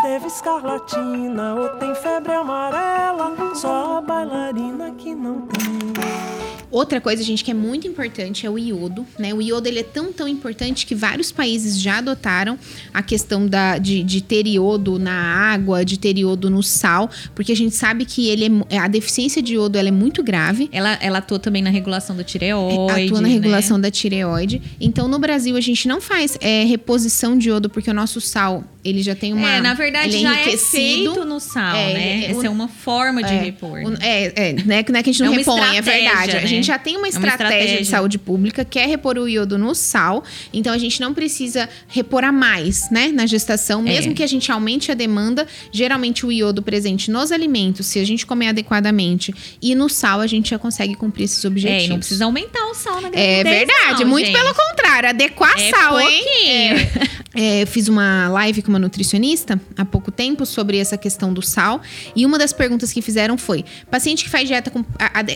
Teve 0.00 0.26
escarlatina 0.26 1.54
ou 1.54 1.68
tem 1.78 1.94
febre 1.96 2.32
amarela, 2.32 3.54
só 3.56 3.98
a 3.98 4.00
bailarina 4.00 4.90
que 4.92 5.14
não 5.14 5.42
tem. 5.42 6.53
Outra 6.70 7.00
coisa, 7.00 7.22
gente, 7.22 7.44
que 7.44 7.50
é 7.50 7.54
muito 7.54 7.86
importante 7.86 8.46
é 8.46 8.50
o 8.50 8.58
iodo, 8.58 9.06
né? 9.18 9.32
O 9.32 9.40
iodo 9.40 9.68
ele 9.68 9.80
é 9.80 9.82
tão, 9.82 10.12
tão 10.12 10.26
importante 10.26 10.86
que 10.86 10.94
vários 10.94 11.30
países 11.30 11.80
já 11.80 11.98
adotaram 11.98 12.58
a 12.92 13.02
questão 13.02 13.46
da, 13.46 13.78
de, 13.78 14.02
de 14.02 14.22
ter 14.22 14.46
iodo 14.46 14.98
na 14.98 15.12
água, 15.12 15.84
de 15.84 15.98
ter 15.98 16.18
iodo 16.18 16.50
no 16.50 16.62
sal, 16.62 17.10
porque 17.34 17.52
a 17.52 17.56
gente 17.56 17.74
sabe 17.74 18.04
que 18.04 18.28
ele 18.28 18.46
é 18.68 18.78
a 18.78 18.88
deficiência 18.88 19.42
de 19.42 19.54
iodo 19.54 19.78
ela 19.78 19.88
é 19.88 19.92
muito 19.92 20.22
grave. 20.22 20.68
Ela, 20.72 20.98
ela 21.00 21.18
atua 21.18 21.38
também 21.38 21.62
na 21.62 21.70
regulação 21.70 22.16
da 22.16 22.24
tireoide. 22.24 23.06
atua 23.06 23.20
na 23.20 23.28
né? 23.28 23.34
regulação 23.34 23.80
da 23.80 23.90
tireoide. 23.90 24.62
Então, 24.80 25.08
no 25.08 25.18
Brasil, 25.18 25.56
a 25.56 25.60
gente 25.60 25.86
não 25.86 26.00
faz 26.00 26.36
é, 26.40 26.64
reposição 26.64 27.36
de 27.36 27.48
iodo, 27.48 27.68
porque 27.68 27.90
o 27.90 27.94
nosso 27.94 28.20
sal, 28.20 28.64
ele 28.84 29.02
já 29.02 29.14
tem 29.14 29.32
uma... 29.32 29.48
É, 29.50 29.60
na 29.60 29.74
verdade 29.74 30.08
ele 30.16 30.26
é 30.26 30.28
já 30.28 30.40
é 30.40 30.56
feito 30.56 31.24
no 31.24 31.40
sal, 31.40 31.74
É, 31.74 31.94
né? 31.94 32.16
ele- 32.24 32.26
Essa 32.36 32.46
é 32.46 32.50
uma 32.50 32.68
forma 32.68 33.22
de 33.22 33.32
É, 33.32 33.38
repor. 33.40 33.78
né? 33.80 33.96
É, 34.00 34.50
é, 34.50 34.52
né? 34.64 34.82
Que 34.82 34.92
é 34.94 35.02
que 35.02 35.10
a 35.10 35.12
gente 35.12 35.22
não 35.22 35.32
É 35.32 35.36
repõe, 35.38 35.60
é 35.60 35.78
estratégia, 35.78 35.82
verdade. 36.04 36.30
A 36.36 36.40
né? 36.42 36.46
gente 36.46 36.66
já 36.66 36.78
tem 36.78 36.96
uma 36.96 37.06
É 37.06 37.10
uma 37.10 37.18
estratégia, 37.18 37.48
de 37.48 37.62
estratégia. 37.64 37.84
saúde 37.90 38.18
pública 38.18 38.64
que 38.64 38.78
é 38.78 38.86
repor 38.86 39.16
o 39.18 39.28
iodo 39.28 39.56
no 39.56 39.74
sal. 39.74 40.22
Então 40.52 40.72
a 40.72 40.78
gente 40.78 41.00
não 41.00 41.14
precisa 41.14 41.68
repor 41.88 42.24
a 42.24 42.32
mais, 42.32 42.90
né? 42.90 43.08
Na 43.08 43.26
gestação. 43.26 43.82
Mesmo 43.82 44.12
É. 44.12 44.14
que 44.14 44.22
a 44.22 44.26
gente 44.26 44.50
aumente 44.52 44.90
a 44.90 44.94
demanda, 44.94 45.46
geralmente 45.72 46.26
o 46.26 46.30
iodo 46.32 46.62
presente 46.62 47.10
nos 47.10 47.32
alimentos, 47.32 47.86
se 47.86 47.98
a 47.98 48.04
gente 48.04 48.26
comer 48.26 48.48
adequadamente, 48.48 49.34
e 49.62 49.74
no 49.74 49.88
sal, 49.88 50.20
a 50.20 50.26
gente 50.26 50.50
já 50.50 50.58
consegue 50.58 50.94
cumprir 50.94 51.24
esses 51.24 51.44
É, 51.44 51.48
objetivos. 51.48 51.84
e 51.84 51.88
não 51.88 51.98
precisa 51.98 52.24
aumentar 52.24 52.64
o 52.66 52.74
sal 52.74 53.00
na 53.00 53.08
É 53.08 53.42
gravidez, 53.42 53.44
verdade, 53.66 54.02
não, 54.04 54.10
muito 54.10 54.26
gente. 54.26 54.36
pelo 54.38 54.54
contrário, 54.54 55.08
adequar 55.08 55.58
É 55.58 55.70
sal, 55.70 56.00
hein? 56.00 56.22
pouquinho. 56.22 57.14
É, 57.36 57.62
eu 57.62 57.66
fiz 57.66 57.88
uma 57.88 58.28
live 58.28 58.62
com 58.62 58.73
uma 58.74 58.78
nutricionista 58.78 59.60
há 59.76 59.84
pouco 59.84 60.10
tempo 60.10 60.44
sobre 60.44 60.78
essa 60.78 60.98
questão 60.98 61.32
do 61.32 61.40
sal. 61.40 61.80
E 62.14 62.26
uma 62.26 62.38
das 62.38 62.52
perguntas 62.52 62.92
que 62.92 63.00
fizeram 63.00 63.38
foi: 63.38 63.64
paciente 63.90 64.24
que 64.24 64.30
faz 64.30 64.48
dieta 64.48 64.70
com 64.70 64.84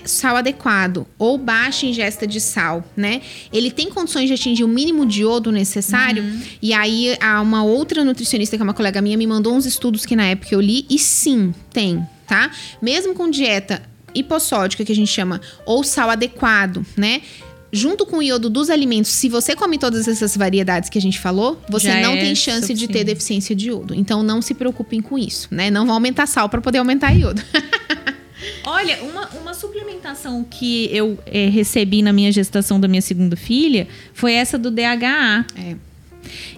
sal 0.05 0.37
adequado 0.37 1.07
ou 1.19 1.39
baixa 1.39 1.87
ingesta 1.87 2.27
de 2.27 2.41
sal, 2.41 2.85
né? 2.97 3.23
Ele 3.53 3.71
tem 3.71 3.89
condições 3.89 4.27
de 4.27 4.35
atingir 4.35 4.65
o 4.65 4.69
mínimo 4.69 5.07
de 5.07 5.23
iodo 5.23 5.53
necessário? 5.53 6.25
E 6.61 6.73
aí, 6.75 7.17
a 7.21 7.41
uma 7.41 7.63
outra 7.63 8.05
nutricionista, 8.05 8.57
que 8.57 8.63
é 8.63 8.65
uma 8.65 8.75
colega 8.75 9.01
minha, 9.01 9.17
me 9.17 9.27
mandou 9.27 9.55
uns 9.55 9.67
estudos 9.67 10.05
que 10.05 10.17
na 10.17 10.27
época 10.27 10.55
eu 10.55 10.61
li, 10.61 10.85
e 10.91 10.99
sim, 10.99 11.55
tem, 11.73 12.05
tá? 12.27 12.51
Mesmo 12.83 13.15
com 13.15 13.31
dieta 13.31 13.83
hipossódica, 14.15 14.85
que 14.85 14.93
a 14.93 14.95
gente 14.95 15.11
chama, 15.11 15.41
ou 15.65 15.85
sal 15.85 16.11
adequado, 16.11 16.85
né? 16.97 17.23
Junto 17.71 18.07
com 18.07 18.19
o 18.19 18.23
iodo 18.23 18.49
dos 18.49 18.71
alimentos, 18.71 19.11
se 19.11 19.29
você 19.29 19.55
come 19.55 19.79
todas 19.79 20.09
essas 20.09 20.37
variedades 20.37 20.89
que 20.89 20.97
a 20.97 21.01
gente 21.01 21.19
falou, 21.19 21.61
você 21.69 21.89
Já 21.89 22.01
não 22.01 22.15
é 22.15 22.21
tem 22.21 22.35
chance 22.35 22.73
de 22.73 22.89
ter 22.89 23.05
deficiência 23.05 23.55
de 23.55 23.69
iodo. 23.69 23.95
Então 23.95 24.23
não 24.23 24.41
se 24.41 24.55
preocupem 24.55 25.03
com 25.03 25.19
isso, 25.19 25.49
né? 25.51 25.71
Não 25.71 25.85
vão 25.85 25.95
aumentar 25.95 26.27
sal 26.27 26.49
para 26.49 26.61
poder 26.61 26.79
aumentar 26.79 27.13
iodo. 27.13 27.43
Olha, 28.65 29.03
uma, 29.03 29.29
uma 29.41 29.55
suplementação 29.55 30.45
que 30.49 30.89
eu 30.93 31.19
eh, 31.27 31.49
recebi 31.49 32.03
na 32.03 32.13
minha 32.13 32.31
gestação 32.33 32.79
da 32.79 32.89
minha 32.89 33.03
segunda 33.03 33.37
filha 33.37 33.89
foi 34.15 34.33
essa 34.33 34.57
do 34.59 34.71
DHA. 34.71 35.45
É. 35.57 35.77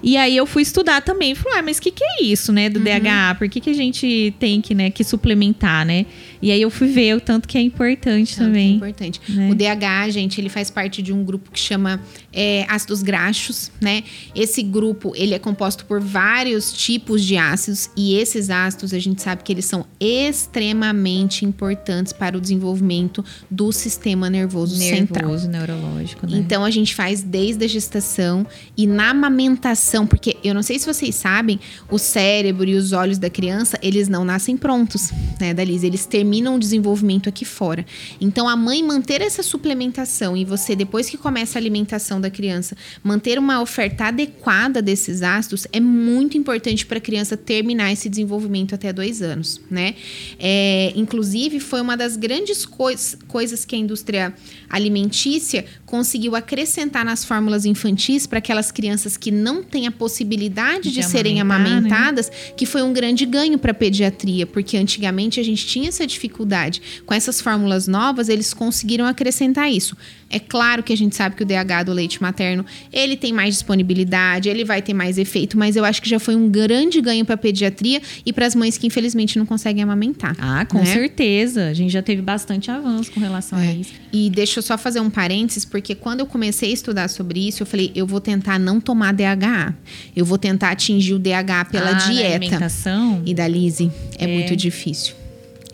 E 0.02 0.16
aí 0.16 0.36
eu 0.36 0.46
fui 0.46 0.62
estudar 0.62 1.00
também. 1.00 1.34
Falei, 1.34 1.58
ah, 1.58 1.62
mas 1.62 1.78
o 1.78 1.82
que, 1.82 1.90
que 1.90 2.04
é 2.04 2.22
isso, 2.24 2.52
né, 2.52 2.66
Uhum. 2.66 2.72
do 2.72 2.80
DHA? 2.80 3.34
Por 3.38 3.48
que, 3.48 3.60
que 3.60 3.70
a 3.70 3.74
gente 3.74 4.34
tem 4.38 4.60
que, 4.60 4.74
né, 4.74 4.90
que 4.90 5.04
suplementar, 5.04 5.84
né? 5.84 6.06
E 6.42 6.50
aí 6.50 6.62
eu 6.62 6.70
fui 6.70 6.88
ver 6.88 7.16
o 7.16 7.20
tanto 7.20 7.46
que 7.46 7.58
é 7.58 7.60
importante 7.60 8.32
Então, 8.34 8.46
também. 8.46 8.72
É 8.72 8.76
importante. 8.76 9.20
né? 9.28 9.50
O 9.50 9.54
DH, 9.54 10.10
gente, 10.10 10.40
ele 10.40 10.48
faz 10.48 10.70
parte 10.70 11.02
de 11.02 11.12
um 11.12 11.22
grupo 11.22 11.50
que 11.50 11.60
chama 11.60 12.00
é, 12.32 12.64
ácidos 12.66 13.02
graxos, 13.02 13.70
né? 13.80 14.04
Esse 14.34 14.62
grupo, 14.62 15.12
ele 15.14 15.34
é 15.34 15.38
composto 15.38 15.84
por 15.84 16.00
vários 16.00 16.72
tipos 16.72 17.22
de 17.22 17.36
ácidos 17.36 17.90
e 17.94 18.14
esses 18.14 18.48
ácidos, 18.48 18.94
a 18.94 18.98
gente 18.98 19.20
sabe 19.20 19.42
que 19.42 19.52
eles 19.52 19.66
são 19.66 19.84
extremamente 20.00 21.44
importantes 21.44 22.12
para 22.12 22.38
o 22.38 22.40
desenvolvimento 22.40 23.22
do 23.50 23.70
sistema 23.70 24.30
nervoso, 24.30 24.76
central. 24.76 25.28
Nervoso, 25.28 25.48
neurológico, 25.48 26.26
né? 26.26 26.38
Então 26.38 26.64
a 26.64 26.70
gente 26.70 26.94
faz 26.94 27.22
desde 27.22 27.64
a 27.64 27.68
gestação 27.68 28.46
e 28.76 28.86
na 28.86 29.10
amamentação, 29.10 30.06
porque 30.06 30.36
eu 30.42 30.54
não 30.54 30.62
sei 30.62 30.78
se 30.78 30.86
vocês 30.86 31.14
sabem, 31.14 31.60
o 31.90 31.98
cérebro 31.98 32.68
e 32.68 32.74
os 32.74 32.92
olhos 32.92 33.18
da 33.18 33.28
criança, 33.28 33.78
eles 33.82 34.08
não 34.08 34.24
nascem 34.24 34.56
prontos, 34.56 35.10
né, 35.38 35.52
Dalisa? 35.52 35.86
Eles 35.86 36.06
terminam 36.06 36.29
o 36.54 36.58
desenvolvimento 36.58 37.28
aqui 37.28 37.44
fora. 37.44 37.84
Então 38.20 38.48
a 38.48 38.56
mãe 38.56 38.82
manter 38.82 39.20
essa 39.20 39.42
suplementação 39.42 40.36
e 40.36 40.44
você, 40.44 40.76
depois 40.76 41.10
que 41.10 41.16
começa 41.16 41.58
a 41.58 41.60
alimentação 41.60 42.20
da 42.20 42.30
criança, 42.30 42.76
manter 43.02 43.38
uma 43.38 43.60
oferta 43.60 44.04
adequada 44.04 44.80
desses 44.80 45.22
ácidos 45.22 45.66
é 45.72 45.80
muito 45.80 46.36
importante 46.38 46.86
para 46.86 46.98
a 46.98 47.00
criança 47.00 47.36
terminar 47.36 47.92
esse 47.92 48.08
desenvolvimento 48.08 48.74
até 48.74 48.92
dois 48.92 49.20
anos, 49.22 49.60
né? 49.70 49.94
É, 50.38 50.92
inclusive, 50.96 51.58
foi 51.60 51.80
uma 51.80 51.96
das 51.96 52.16
grandes 52.16 52.64
cois- 52.64 53.16
coisas 53.26 53.64
que 53.64 53.74
a 53.74 53.78
indústria 53.78 54.32
alimentícia 54.68 55.64
conseguiu 55.84 56.36
acrescentar 56.36 57.04
nas 57.04 57.24
fórmulas 57.24 57.64
infantis 57.64 58.26
para 58.26 58.38
aquelas 58.38 58.70
crianças 58.70 59.16
que 59.16 59.30
não 59.30 59.62
têm 59.62 59.86
a 59.86 59.90
possibilidade 59.90 60.90
de, 60.90 61.00
De 61.00 61.06
serem 61.06 61.34
né? 61.36 61.40
amamentadas, 61.40 62.30
que 62.56 62.64
foi 62.64 62.82
um 62.82 62.92
grande 62.92 63.26
ganho 63.26 63.58
para 63.58 63.72
a 63.72 63.74
pediatria, 63.74 64.46
porque 64.46 64.76
antigamente 64.76 65.40
a 65.40 65.42
gente 65.42 65.66
tinha 65.66 65.88
essa 65.88 66.06
dificuldade 66.06 66.19
dificuldade. 66.20 66.82
Com 67.06 67.14
essas 67.14 67.40
fórmulas 67.40 67.88
novas, 67.88 68.28
eles 68.28 68.52
conseguiram 68.52 69.06
acrescentar 69.06 69.70
isso. 69.72 69.96
É 70.32 70.38
claro 70.38 70.82
que 70.82 70.92
a 70.92 70.96
gente 70.96 71.16
sabe 71.16 71.34
que 71.34 71.42
o 71.42 71.46
DH 71.46 71.84
do 71.86 71.92
leite 71.92 72.22
materno, 72.22 72.64
ele 72.92 73.16
tem 73.16 73.32
mais 73.32 73.54
disponibilidade, 73.54 74.48
ele 74.48 74.64
vai 74.64 74.80
ter 74.80 74.94
mais 74.94 75.18
efeito, 75.18 75.58
mas 75.58 75.74
eu 75.74 75.84
acho 75.84 76.00
que 76.00 76.08
já 76.08 76.20
foi 76.20 76.36
um 76.36 76.48
grande 76.48 77.00
ganho 77.00 77.24
para 77.24 77.34
a 77.34 77.38
pediatria 77.38 78.00
e 78.24 78.32
para 78.32 78.46
as 78.46 78.54
mães 78.54 78.78
que 78.78 78.86
infelizmente 78.86 79.36
não 79.38 79.46
conseguem 79.46 79.82
amamentar. 79.82 80.36
Ah, 80.38 80.64
com 80.64 80.78
né? 80.78 80.84
certeza. 80.84 81.66
A 81.68 81.74
gente 81.74 81.90
já 81.90 82.00
teve 82.02 82.22
bastante 82.22 82.70
avanço 82.70 83.10
com 83.10 83.18
relação 83.18 83.58
a 83.58 83.64
É. 83.66 83.72
isso. 83.74 83.92
E 84.12 84.30
deixa 84.30 84.58
eu 84.58 84.62
só 84.62 84.78
fazer 84.78 85.00
um 85.00 85.10
parênteses, 85.10 85.64
porque 85.64 85.94
quando 85.96 86.20
eu 86.20 86.26
comecei 86.26 86.70
a 86.70 86.74
estudar 86.74 87.08
sobre 87.08 87.48
isso, 87.48 87.62
eu 87.62 87.66
falei, 87.66 87.90
eu 87.94 88.06
vou 88.06 88.20
tentar 88.20 88.58
não 88.58 88.80
tomar 88.80 89.12
DHA. 89.12 89.74
Eu 90.14 90.24
vou 90.24 90.38
tentar 90.38 90.70
atingir 90.70 91.14
o 91.14 91.18
DHA 91.18 91.64
pela 91.64 91.90
Ah, 91.90 91.94
dieta. 91.94 92.36
alimentação. 92.36 93.22
E 93.26 93.34
da 93.34 93.48
Lise, 93.48 93.90
é, 94.16 94.26
muito 94.28 94.54
difícil. 94.54 95.14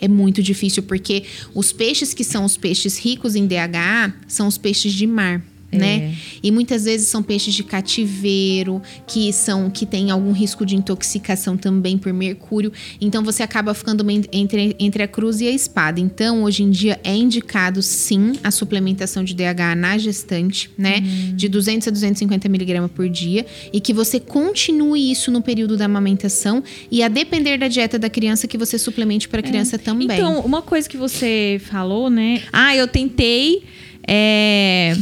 É 0.00 0.08
muito 0.08 0.42
difícil, 0.42 0.82
porque 0.82 1.24
os 1.54 1.72
peixes 1.72 2.12
que 2.12 2.24
são 2.24 2.44
os 2.44 2.56
peixes 2.56 2.98
ricos 2.98 3.34
em 3.34 3.46
DHA 3.46 4.14
são 4.28 4.46
os 4.46 4.58
peixes 4.58 4.92
de 4.92 5.06
mar. 5.06 5.42
É. 5.76 5.78
Né? 5.78 6.14
E 6.42 6.50
muitas 6.50 6.84
vezes 6.84 7.08
são 7.08 7.22
peixes 7.22 7.54
de 7.54 7.64
cativeiro, 7.64 8.82
que 9.06 9.32
são 9.32 9.70
que 9.70 9.86
tem 9.86 10.10
algum 10.10 10.32
risco 10.32 10.64
de 10.64 10.76
intoxicação 10.76 11.56
também 11.56 11.98
por 11.98 12.12
mercúrio. 12.12 12.72
Então 13.00 13.22
você 13.22 13.42
acaba 13.42 13.74
ficando 13.74 14.04
entre, 14.32 14.76
entre 14.78 15.02
a 15.02 15.08
cruz 15.08 15.40
e 15.40 15.48
a 15.48 15.50
espada. 15.50 16.00
Então, 16.00 16.44
hoje 16.44 16.62
em 16.62 16.70
dia 16.70 17.00
é 17.02 17.14
indicado 17.14 17.82
sim 17.82 18.34
a 18.42 18.50
suplementação 18.50 19.24
de 19.24 19.34
DHA 19.34 19.74
na 19.76 19.98
gestante, 19.98 20.70
né? 20.76 21.00
De 21.34 21.48
200 21.48 21.88
a 21.88 21.90
250 21.90 22.48
miligramas 22.48 22.90
por 22.90 23.08
dia. 23.08 23.46
E 23.72 23.80
que 23.80 23.92
você 23.92 24.20
continue 24.20 25.10
isso 25.10 25.30
no 25.30 25.42
período 25.42 25.76
da 25.76 25.84
amamentação. 25.86 26.62
E 26.90 27.02
a 27.02 27.08
depender 27.08 27.58
da 27.58 27.68
dieta 27.68 27.98
da 27.98 28.08
criança, 28.08 28.46
que 28.46 28.58
você 28.58 28.78
suplemente 28.78 29.28
para 29.28 29.40
a 29.40 29.42
criança 29.42 29.78
também. 29.78 30.06
Então, 30.06 30.40
uma 30.40 30.62
coisa 30.62 30.88
que 30.88 30.96
você 30.96 31.60
falou, 31.64 32.10
né? 32.10 32.42
Ah, 32.52 32.76
eu 32.76 32.86
tentei 32.86 33.62
é, 34.06 34.96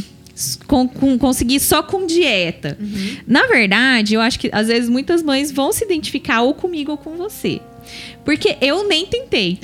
com, 0.67 0.87
com- 0.87 1.17
conseguir 1.17 1.59
só 1.59 1.81
com 1.83 2.05
dieta. 2.05 2.77
Uhum. 2.79 3.17
Na 3.27 3.47
verdade, 3.47 4.13
eu 4.15 4.21
acho 4.21 4.39
que 4.39 4.49
às 4.51 4.67
vezes 4.67 4.89
muitas 4.89 5.23
mães 5.23 5.51
vão 5.51 5.71
se 5.71 5.83
identificar 5.85 6.41
ou 6.41 6.53
comigo 6.53 6.91
ou 6.91 6.97
com 6.97 7.15
você. 7.15 7.61
Porque 8.23 8.57
eu 8.61 8.87
nem 8.87 9.05
tentei. 9.05 9.59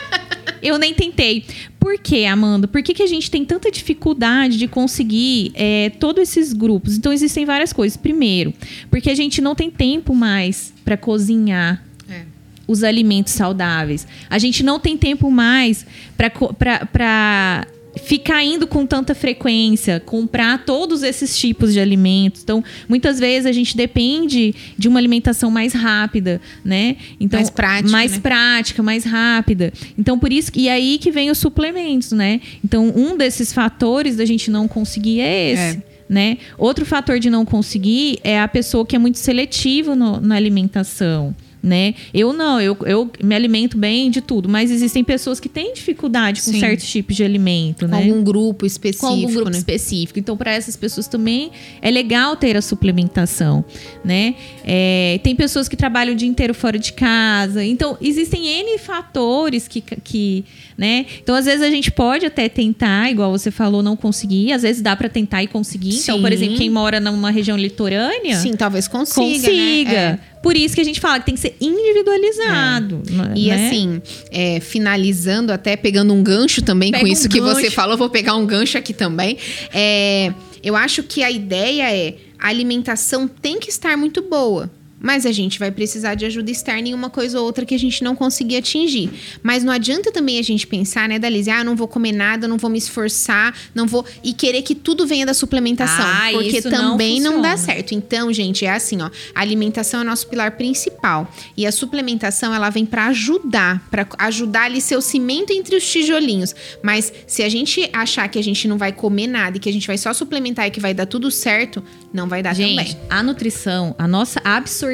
eu 0.62 0.78
nem 0.78 0.92
tentei. 0.94 1.44
Por 1.80 1.98
quê, 1.98 2.24
Amanda? 2.24 2.66
Por 2.66 2.82
que, 2.82 2.94
que 2.94 3.02
a 3.02 3.06
gente 3.06 3.30
tem 3.30 3.44
tanta 3.44 3.70
dificuldade 3.70 4.56
de 4.56 4.66
conseguir 4.68 5.52
é, 5.54 5.90
todos 6.00 6.22
esses 6.22 6.52
grupos? 6.52 6.96
Então, 6.96 7.12
existem 7.12 7.44
várias 7.44 7.72
coisas. 7.72 7.96
Primeiro, 7.96 8.54
porque 8.90 9.10
a 9.10 9.14
gente 9.14 9.40
não 9.42 9.54
tem 9.54 9.70
tempo 9.70 10.14
mais 10.14 10.72
para 10.84 10.96
cozinhar 10.96 11.84
É. 12.08 12.22
os 12.66 12.82
alimentos 12.82 13.32
saudáveis. 13.34 14.06
A 14.30 14.38
gente 14.38 14.62
não 14.62 14.78
tem 14.80 14.96
tempo 14.96 15.30
mais 15.30 15.84
para 16.16 17.66
ficar 18.02 18.42
indo 18.44 18.66
com 18.66 18.84
tanta 18.86 19.14
frequência, 19.14 20.00
comprar 20.00 20.64
todos 20.64 21.02
esses 21.02 21.38
tipos 21.38 21.72
de 21.72 21.80
alimentos. 21.80 22.42
Então, 22.42 22.62
muitas 22.88 23.18
vezes 23.18 23.46
a 23.46 23.52
gente 23.52 23.76
depende 23.76 24.54
de 24.76 24.88
uma 24.88 24.98
alimentação 24.98 25.50
mais 25.50 25.72
rápida, 25.72 26.40
né? 26.64 26.96
Então, 27.20 27.38
Mais 27.38 27.50
prática, 27.50 27.90
mais 27.90 28.12
né? 28.12 28.18
prática, 28.20 28.82
mais 28.82 29.04
rápida. 29.04 29.72
Então, 29.98 30.18
por 30.18 30.32
isso 30.32 30.50
e 30.54 30.68
aí 30.68 30.98
que 30.98 31.10
vem 31.10 31.30
os 31.30 31.38
suplementos, 31.38 32.12
né? 32.12 32.40
Então, 32.64 32.92
um 32.94 33.16
desses 33.16 33.52
fatores 33.52 34.16
da 34.16 34.24
gente 34.24 34.50
não 34.50 34.66
conseguir 34.66 35.20
é 35.20 35.50
esse. 35.52 35.78
É. 35.78 35.94
Né? 36.06 36.36
Outro 36.58 36.84
fator 36.84 37.18
de 37.18 37.30
não 37.30 37.46
conseguir 37.46 38.18
é 38.22 38.38
a 38.38 38.46
pessoa 38.46 38.84
que 38.84 38.94
é 38.94 38.98
muito 38.98 39.18
seletiva 39.18 39.96
no- 39.96 40.20
na 40.20 40.34
alimentação. 40.36 41.34
Né? 41.64 41.94
Eu 42.12 42.34
não, 42.34 42.60
eu, 42.60 42.76
eu 42.84 43.10
me 43.22 43.34
alimento 43.34 43.78
bem 43.78 44.10
de 44.10 44.20
tudo, 44.20 44.50
mas 44.50 44.70
existem 44.70 45.02
pessoas 45.02 45.40
que 45.40 45.48
têm 45.48 45.72
dificuldade 45.72 46.42
com 46.42 46.50
Sim. 46.50 46.60
certos 46.60 46.86
tipos 46.86 47.16
de 47.16 47.24
alimento, 47.24 47.86
Com 47.86 47.92
né? 47.92 47.96
algum 47.96 48.22
grupo 48.22 48.66
específico, 48.66 49.06
com 49.06 49.12
algum 49.14 49.32
grupo 49.32 49.50
né? 49.50 49.56
específico. 49.56 50.18
Então, 50.18 50.36
para 50.36 50.52
essas 50.52 50.76
pessoas 50.76 51.08
também 51.08 51.50
é 51.80 51.90
legal 51.90 52.36
ter 52.36 52.54
a 52.54 52.60
suplementação, 52.60 53.64
né? 54.04 54.34
É, 54.62 55.18
tem 55.22 55.34
pessoas 55.34 55.66
que 55.66 55.74
trabalham 55.74 56.12
o 56.12 56.16
dia 56.16 56.28
inteiro 56.28 56.52
fora 56.52 56.78
de 56.78 56.92
casa. 56.92 57.64
Então, 57.64 57.96
existem 57.98 58.46
N 58.46 58.76
fatores 58.76 59.66
que, 59.66 59.80
que, 59.80 60.44
né? 60.76 61.06
Então, 61.22 61.34
às 61.34 61.44
vezes 61.44 61.62
a 61.62 61.70
gente 61.70 61.90
pode 61.90 62.26
até 62.26 62.48
tentar, 62.48 63.10
igual 63.10 63.30
você 63.30 63.50
falou, 63.50 63.82
não 63.82 63.96
conseguir. 63.96 64.52
Às 64.52 64.62
vezes 64.62 64.82
dá 64.82 64.96
para 64.96 65.08
tentar 65.08 65.42
e 65.42 65.46
conseguir. 65.46 65.96
Então, 65.96 66.20
por 66.20 66.28
Sim. 66.28 66.34
exemplo, 66.34 66.56
quem 66.56 66.70
mora 66.70 67.00
numa 67.00 67.30
região 67.30 67.56
litorânea, 67.56 68.36
Sim, 68.36 68.54
talvez 68.54 68.88
consiga, 68.88 69.48
consiga. 69.48 69.90
né? 69.90 70.20
É. 70.30 70.34
Por 70.42 70.56
isso 70.56 70.74
que 70.74 70.80
a 70.80 70.84
gente 70.84 71.00
fala 71.00 71.20
que 71.20 71.26
tem 71.26 71.34
que 71.34 71.40
ser 71.40 71.56
individualizado. 71.58 73.02
E 73.34 73.48
né? 73.48 73.66
assim, 73.66 74.02
é, 74.30 74.60
finalizando, 74.60 75.50
até 75.52 75.74
pegando 75.74 76.12
um 76.12 76.22
gancho 76.22 76.60
também 76.60 76.90
Pega 76.90 77.02
com 77.02 77.08
um 77.08 77.12
isso 77.12 77.28
que 77.30 77.40
você 77.40 77.70
falou, 77.70 77.96
vou 77.96 78.10
pegar 78.10 78.34
um 78.34 78.44
gancho 78.44 78.76
aqui 78.76 78.92
também. 78.92 79.38
É, 79.72 80.34
eu 80.62 80.76
acho 80.76 81.02
que 81.02 81.22
a 81.22 81.30
ideia 81.30 81.90
é 81.90 82.16
a 82.38 82.48
alimentação 82.48 83.26
tem 83.26 83.58
que 83.58 83.70
estar 83.70 83.96
muito 83.96 84.20
boa. 84.20 84.70
Mas 85.04 85.26
a 85.26 85.32
gente 85.32 85.58
vai 85.58 85.70
precisar 85.70 86.14
de 86.14 86.24
ajuda 86.24 86.50
externa 86.50 86.88
em 86.88 86.94
uma 86.94 87.10
coisa 87.10 87.38
ou 87.38 87.44
outra 87.44 87.66
que 87.66 87.74
a 87.74 87.78
gente 87.78 88.02
não 88.02 88.16
conseguir 88.16 88.56
atingir. 88.56 89.10
Mas 89.42 89.62
não 89.62 89.70
adianta 89.70 90.10
também 90.10 90.38
a 90.38 90.42
gente 90.42 90.66
pensar, 90.66 91.06
né, 91.06 91.18
Dalise? 91.18 91.50
Ah, 91.50 91.62
não 91.62 91.76
vou 91.76 91.86
comer 91.86 92.12
nada, 92.12 92.48
não 92.48 92.56
vou 92.56 92.70
me 92.70 92.78
esforçar, 92.78 93.54
não 93.74 93.86
vou. 93.86 94.02
E 94.22 94.32
querer 94.32 94.62
que 94.62 94.74
tudo 94.74 95.06
venha 95.06 95.26
da 95.26 95.34
suplementação. 95.34 96.06
Ah, 96.06 96.30
porque 96.32 96.56
isso 96.56 96.70
não 96.70 96.92
também 96.92 97.20
não, 97.20 97.42
dá 97.42 97.54
certo. 97.54 97.94
Então, 97.94 98.32
gente, 98.32 98.64
é 98.64 98.70
assim, 98.70 99.02
ó. 99.02 99.10
A 99.34 99.42
alimentação 99.42 100.00
é 100.00 100.04
nosso 100.04 100.26
pilar 100.26 100.52
principal. 100.52 101.30
E 101.54 101.66
a 101.66 101.72
suplementação, 101.72 102.54
ela 102.54 102.70
vem 102.70 102.86
pra 102.86 103.08
ajudar, 103.08 103.86
pra 103.90 104.06
ajudar 104.20 104.62
ali 104.62 104.80
seu 104.80 105.02
cimento 105.02 105.52
entre 105.52 105.76
os 105.76 105.86
tijolinhos. 105.86 106.54
Mas 106.82 107.12
se 107.26 107.42
a 107.42 107.48
gente 107.50 107.90
achar 107.92 108.26
que 108.28 108.38
a 108.38 108.42
gente 108.42 108.66
não 108.66 108.78
vai 108.78 108.90
comer 108.90 109.26
nada 109.26 109.58
e 109.58 109.60
que 109.60 109.68
a 109.68 109.72
gente 109.72 109.86
vai 109.86 109.98
só 109.98 110.14
suplementar 110.14 110.66
e 110.66 110.70
que 110.70 110.80
vai 110.80 110.94
dar 110.94 111.04
tudo 111.04 111.30
certo, 111.30 111.84
não 112.10 112.26
vai 112.26 112.42
dar 112.42 112.54
Gente, 112.54 112.94
também. 112.94 113.06
a 113.10 113.22
nutrição, 113.22 113.94
a 113.98 114.08
nossa 114.08 114.40
absorção 114.42 114.93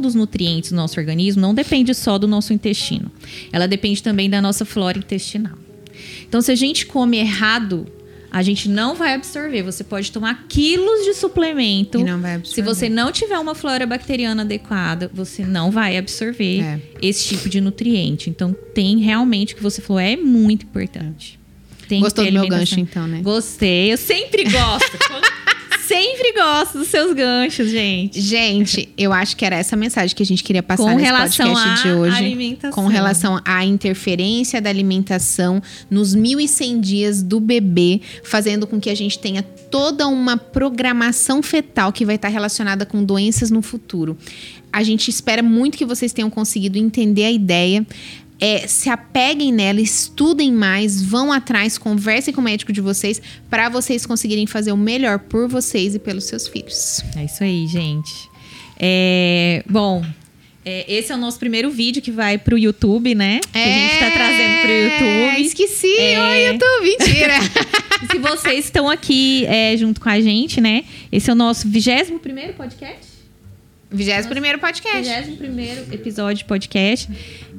dos 0.00 0.14
nutrientes 0.14 0.70
no 0.72 0.76
nosso 0.76 0.98
organismo 0.98 1.40
não 1.42 1.54
depende 1.54 1.94
só 1.94 2.18
do 2.18 2.26
nosso 2.28 2.52
intestino. 2.52 3.10
Ela 3.52 3.66
depende 3.66 4.02
também 4.02 4.28
da 4.28 4.40
nossa 4.42 4.64
flora 4.64 4.98
intestinal. 4.98 5.54
Então, 6.28 6.40
se 6.40 6.50
a 6.50 6.54
gente 6.54 6.86
come 6.86 7.18
errado, 7.18 7.86
a 8.30 8.42
gente 8.42 8.68
não 8.68 8.94
vai 8.94 9.14
absorver. 9.14 9.62
Você 9.62 9.82
pode 9.82 10.12
tomar 10.12 10.46
quilos 10.48 11.04
de 11.04 11.14
suplemento. 11.14 11.98
E 11.98 12.04
não 12.04 12.20
vai 12.20 12.32
Se 12.32 12.60
absorver. 12.60 12.62
você 12.62 12.88
não 12.88 13.10
tiver 13.10 13.38
uma 13.38 13.54
flora 13.54 13.84
bacteriana 13.86 14.42
adequada, 14.42 15.10
você 15.12 15.44
não 15.44 15.70
vai 15.70 15.96
absorver 15.96 16.60
É. 16.60 16.80
esse 17.02 17.26
tipo 17.28 17.48
de 17.48 17.60
nutriente. 17.60 18.30
Então, 18.30 18.54
tem 18.74 18.98
realmente 18.98 19.54
o 19.54 19.56
que 19.56 19.62
você 19.62 19.80
falou 19.82 20.00
é 20.00 20.16
muito 20.16 20.64
importante. 20.64 21.38
Tem 21.88 21.98
que 21.98 22.04
Gostou 22.04 22.24
do 22.24 22.30
meu 22.32 22.46
gancho, 22.46 22.78
então, 22.78 23.08
né? 23.08 23.20
Gostei. 23.20 23.92
Eu 23.92 23.96
sempre 23.98 24.44
gosto. 24.44 24.96
sempre 25.90 26.32
gosto 26.32 26.78
dos 26.78 26.86
seus 26.86 27.12
ganchos, 27.12 27.68
gente. 27.68 28.20
Gente, 28.20 28.88
eu 28.96 29.12
acho 29.12 29.36
que 29.36 29.44
era 29.44 29.56
essa 29.56 29.74
mensagem 29.74 30.14
que 30.14 30.22
a 30.22 30.26
gente 30.26 30.44
queria 30.44 30.62
passar 30.62 30.84
Com 30.84 30.90
nesse 30.90 31.04
relação 31.04 31.52
podcast 31.52 31.82
de 31.82 31.92
hoje. 31.92 32.16
alimentação. 32.16 32.70
Com 32.70 32.88
relação 32.88 33.40
à 33.44 33.64
interferência 33.64 34.60
da 34.62 34.70
alimentação 34.70 35.60
nos 35.90 36.14
1.100 36.14 36.80
dias 36.80 37.22
do 37.24 37.40
bebê, 37.40 38.00
fazendo 38.22 38.68
com 38.68 38.80
que 38.80 38.88
a 38.88 38.94
gente 38.94 39.18
tenha 39.18 39.42
toda 39.42 40.06
uma 40.06 40.36
programação 40.36 41.42
fetal 41.42 41.92
que 41.92 42.06
vai 42.06 42.14
estar 42.14 42.28
relacionada 42.28 42.86
com 42.86 43.02
doenças 43.02 43.50
no 43.50 43.60
futuro. 43.60 44.16
A 44.72 44.84
gente 44.84 45.08
espera 45.08 45.42
muito 45.42 45.76
que 45.76 45.84
vocês 45.84 46.12
tenham 46.12 46.30
conseguido 46.30 46.78
entender 46.78 47.24
a 47.24 47.32
ideia. 47.32 47.84
É, 48.40 48.66
se 48.66 48.88
apeguem 48.88 49.52
nela, 49.52 49.80
estudem 49.80 50.50
mais, 50.52 51.02
vão 51.02 51.30
atrás, 51.30 51.76
conversem 51.76 52.32
com 52.32 52.40
o 52.40 52.44
médico 52.44 52.72
de 52.72 52.80
vocês 52.80 53.20
para 53.50 53.68
vocês 53.68 54.06
conseguirem 54.06 54.46
fazer 54.46 54.72
o 54.72 54.76
melhor 54.76 55.18
por 55.18 55.46
vocês 55.48 55.94
e 55.94 55.98
pelos 55.98 56.24
seus 56.24 56.48
filhos. 56.48 57.02
É 57.16 57.24
isso 57.24 57.44
aí, 57.44 57.66
gente. 57.66 58.30
É, 58.78 59.62
bom, 59.68 60.02
é, 60.64 60.84
esse 60.88 61.12
é 61.12 61.14
o 61.14 61.18
nosso 61.18 61.38
primeiro 61.38 61.70
vídeo 61.70 62.00
que 62.00 62.10
vai 62.10 62.38
pro 62.38 62.56
YouTube, 62.56 63.14
né? 63.14 63.40
Que 63.52 63.58
a 63.58 63.64
gente 63.64 63.98
tá 63.98 64.10
trazendo 64.10 64.60
pro 64.62 64.70
YouTube. 64.72 65.42
Esqueci, 65.42 65.96
É. 65.98 66.20
oi, 66.20 66.52
YouTube, 66.52 66.96
mentira. 66.98 67.34
Se 68.10 68.18
vocês 68.18 68.64
estão 68.64 68.88
aqui 68.88 69.44
é, 69.46 69.76
junto 69.76 70.00
com 70.00 70.08
a 70.08 70.20
gente, 70.20 70.60
né? 70.60 70.84
Esse 71.12 71.28
é 71.28 71.32
o 71.32 71.36
nosso 71.36 71.68
21 71.68 72.18
primeiro 72.18 72.54
podcast? 72.54 73.09
21 73.90 74.28
primeiro 74.28 74.58
podcast. 74.58 75.20
21 75.30 75.92
episódio 75.92 76.38
de 76.38 76.44
podcast. 76.44 77.08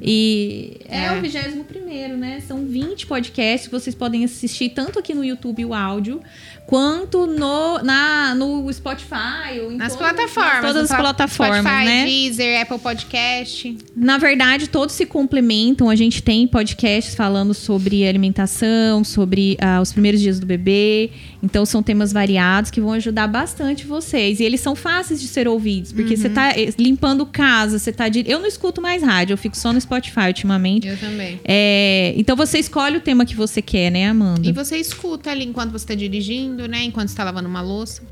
E 0.00 0.78
é, 0.88 1.04
É. 1.04 1.12
o 1.12 1.20
21, 1.20 2.16
né? 2.16 2.42
São 2.46 2.64
20 2.66 3.06
podcasts 3.06 3.68
que 3.68 3.72
vocês 3.72 3.94
podem 3.94 4.24
assistir 4.24 4.70
tanto 4.70 4.98
aqui 4.98 5.14
no 5.14 5.24
YouTube 5.24 5.64
o 5.64 5.74
áudio, 5.74 6.20
quanto 6.66 7.26
no, 7.26 7.78
na, 7.82 8.34
no 8.34 8.72
Spotify. 8.72 9.60
Ou 9.62 9.72
em 9.72 9.76
Nas 9.76 9.94
todas- 9.94 10.12
plataformas. 10.14 10.60
todas 10.72 10.90
as 10.90 10.96
plataformas, 10.98 11.58
Spotify, 11.58 11.84
né? 11.84 12.04
Deezer, 12.06 12.62
Apple 12.62 12.78
Podcast. 12.78 13.76
Na 13.94 14.16
verdade, 14.18 14.68
todos 14.68 14.94
se 14.94 15.04
complementam. 15.06 15.88
A 15.90 15.94
gente 15.96 16.22
tem 16.22 16.46
podcasts 16.48 17.14
falando 17.14 17.52
sobre 17.54 18.06
alimentação, 18.06 19.04
sobre 19.04 19.56
ah, 19.60 19.80
os 19.80 19.92
primeiros 19.92 20.20
dias 20.20 20.40
do 20.40 20.46
bebê. 20.46 21.10
Então, 21.42 21.66
são 21.66 21.82
temas 21.82 22.12
variados 22.12 22.70
que 22.70 22.80
vão 22.80 22.92
ajudar 22.92 23.26
bastante 23.26 23.84
vocês. 23.84 24.38
E 24.38 24.44
eles 24.44 24.60
são 24.60 24.76
fáceis 24.76 25.20
de 25.20 25.26
ser 25.26 25.48
ouvidos, 25.48 25.90
porque 25.92 26.16
Você 26.16 26.28
tá 26.28 26.50
eh, 26.50 26.72
limpando 26.78 27.26
casa, 27.26 27.78
você 27.80 27.90
tá. 27.92 28.08
di- 28.08 28.24
Eu 28.28 28.38
não 28.38 28.46
escuto 28.46 28.80
mais 28.80 29.02
rádio, 29.02 29.34
eu 29.34 29.38
fico 29.38 29.56
só 29.56 29.72
no 29.72 29.80
Spotify 29.80 30.28
ultimamente. 30.28 30.86
Eu 30.86 30.96
também. 30.96 31.40
É, 31.44 32.14
então 32.16 32.36
você 32.36 32.58
escolhe 32.58 32.96
o 32.98 33.00
tema 33.00 33.26
que 33.26 33.34
você 33.34 33.60
quer, 33.60 33.90
né, 33.90 34.06
Amanda? 34.08 34.48
E 34.48 34.52
você 34.52 34.76
escuta 34.76 35.30
ali 35.30 35.44
enquanto 35.44 35.72
você 35.72 35.86
tá 35.86 35.94
dirigindo, 35.96 36.68
né? 36.68 36.84
Enquanto 36.84 37.08
você 37.08 37.16
tá 37.16 37.24
lavando 37.24 37.48
uma 37.48 37.60
louça. 37.60 38.02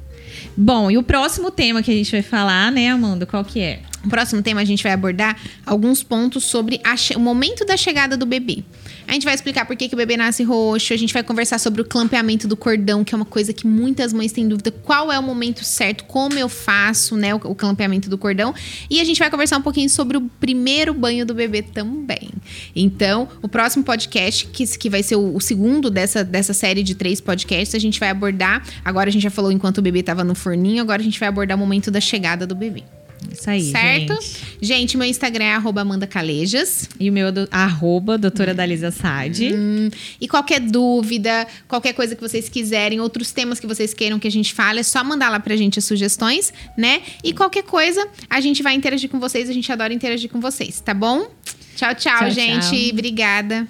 Bom, 0.56 0.90
e 0.90 0.98
o 0.98 1.02
próximo 1.02 1.50
tema 1.50 1.82
que 1.82 1.90
a 1.90 1.94
gente 1.94 2.10
vai 2.10 2.22
falar, 2.22 2.72
né, 2.72 2.88
Amanda? 2.90 3.26
Qual 3.26 3.44
que 3.44 3.60
é? 3.60 3.80
No 4.02 4.08
próximo 4.10 4.42
tema, 4.42 4.60
a 4.60 4.64
gente 4.64 4.82
vai 4.82 4.92
abordar 4.92 5.36
alguns 5.66 6.02
pontos 6.02 6.44
sobre 6.44 6.80
o 7.14 7.20
momento 7.20 7.64
da 7.66 7.76
chegada 7.76 8.16
do 8.16 8.24
bebê. 8.26 8.64
A 9.11 9.12
gente 9.12 9.24
vai 9.24 9.34
explicar 9.34 9.66
por 9.66 9.74
que, 9.74 9.88
que 9.88 9.94
o 9.94 9.96
bebê 9.96 10.16
nasce 10.16 10.44
roxo, 10.44 10.92
a 10.92 10.96
gente 10.96 11.12
vai 11.12 11.24
conversar 11.24 11.58
sobre 11.58 11.82
o 11.82 11.84
clampeamento 11.84 12.46
do 12.46 12.56
cordão, 12.56 13.02
que 13.02 13.12
é 13.12 13.16
uma 13.16 13.24
coisa 13.24 13.52
que 13.52 13.66
muitas 13.66 14.12
mães 14.12 14.30
têm 14.30 14.46
dúvida. 14.46 14.70
Qual 14.70 15.11
é 15.11 15.18
o 15.18 15.22
momento 15.22 15.64
certo, 15.64 16.04
como 16.04 16.38
eu 16.38 16.48
faço, 16.48 17.16
né, 17.16 17.34
o, 17.34 17.38
o 17.38 17.54
clampeamento 17.56 18.08
do 18.08 18.16
cordão. 18.16 18.54
E 18.88 19.00
a 19.00 19.04
gente 19.04 19.18
vai 19.18 19.28
conversar 19.28 19.58
um 19.58 19.62
pouquinho 19.62 19.90
sobre 19.90 20.16
o 20.16 20.20
primeiro 20.38 20.94
banho 20.94 21.26
do 21.26 21.34
bebê 21.34 21.61
também. 21.61 22.30
Então, 22.74 23.28
o 23.42 23.48
próximo 23.48 23.82
podcast, 23.82 24.46
que, 24.46 24.64
que 24.78 24.88
vai 24.88 25.02
ser 25.02 25.16
o, 25.16 25.34
o 25.34 25.40
segundo 25.40 25.90
dessa, 25.90 26.22
dessa 26.22 26.54
série 26.54 26.84
de 26.84 26.94
três 26.94 27.20
podcasts, 27.20 27.74
a 27.74 27.80
gente 27.80 27.98
vai 27.98 28.11
abordar. 28.11 28.64
Agora 28.84 29.08
a 29.08 29.12
gente 29.12 29.22
já 29.22 29.30
falou 29.30 29.50
enquanto 29.50 29.78
o 29.78 29.82
bebê 29.82 29.98
estava 29.98 30.22
no 30.22 30.36
forninho, 30.36 30.80
agora 30.80 31.02
a 31.02 31.04
gente 31.04 31.18
vai 31.18 31.28
abordar 31.28 31.56
o 31.56 31.61
momento 31.61 31.90
da 31.90 32.00
chegada 32.00 32.46
do 32.46 32.54
bebê. 32.54 32.84
Isso 33.32 33.48
aí, 33.50 33.70
Certo? 33.70 34.14
gente. 34.20 34.50
Gente, 34.62 34.96
meu 34.96 35.06
Instagram 35.06 35.44
é 35.44 35.52
arroba 35.54 35.80
Amanda 35.80 36.06
Calejas. 36.06 36.88
E 36.98 37.08
o 37.10 37.12
meu 37.12 37.28
é 37.28 37.32
do, 37.32 37.48
arroba, 37.50 38.16
doutora 38.18 38.54
Dalisa 38.54 38.90
Sade. 38.90 39.52
Hum, 39.54 39.90
e 40.20 40.28
qualquer 40.28 40.60
dúvida, 40.60 41.46
qualquer 41.68 41.92
coisa 41.92 42.14
que 42.14 42.20
vocês 42.20 42.48
quiserem, 42.48 43.00
outros 43.00 43.32
temas 43.32 43.58
que 43.60 43.66
vocês 43.66 43.92
queiram 43.94 44.18
que 44.18 44.28
a 44.28 44.30
gente 44.30 44.52
fale, 44.54 44.80
é 44.80 44.82
só 44.82 45.02
mandar 45.04 45.28
lá 45.30 45.40
pra 45.40 45.56
gente 45.56 45.78
as 45.78 45.84
sugestões, 45.84 46.52
né? 46.76 47.02
E 47.24 47.32
qualquer 47.32 47.62
coisa, 47.64 48.06
a 48.28 48.40
gente 48.40 48.62
vai 48.62 48.74
interagir 48.74 49.08
com 49.10 49.18
vocês, 49.20 49.48
a 49.48 49.52
gente 49.52 49.70
adora 49.70 49.92
interagir 49.92 50.30
com 50.30 50.40
vocês, 50.40 50.80
tá 50.80 50.94
bom? 50.94 51.28
Tchau, 51.76 51.94
tchau, 51.94 52.18
Tchau, 52.18 52.30
gente. 52.30 52.68
tchau. 52.70 52.90
Obrigada. 52.92 53.66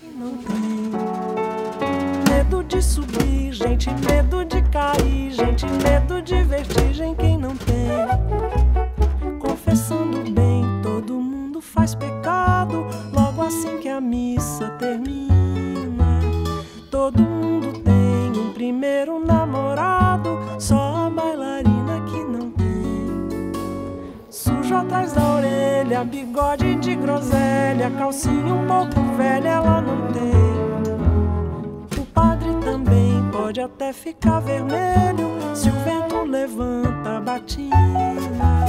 Medo 2.28 2.64
de 2.64 2.82
subir, 2.82 3.52
gente, 3.52 3.88
medo 4.08 4.44
de 4.44 4.60
cair, 4.70 5.30
gente, 5.32 5.64
medo 5.84 6.20
de 6.22 6.42
vertigem, 6.44 7.14
quem 7.14 7.38
não 7.38 7.54
tem? 7.56 7.69
Groselha, 27.80 27.90
calcinha 27.90 28.54
um 28.54 28.66
pouco 28.66 29.16
velha, 29.16 29.48
ela 29.48 29.80
não 29.80 30.12
tem. 30.12 30.30
O 31.98 32.06
padre 32.06 32.50
também 32.62 33.24
pode 33.32 33.60
até 33.60 33.92
ficar 33.92 34.40
vermelho 34.40 35.30
se 35.54 35.68
o 35.68 35.72
vento 35.72 36.22
levanta 36.24 37.16
a 37.16 37.20
batina. 37.20 38.64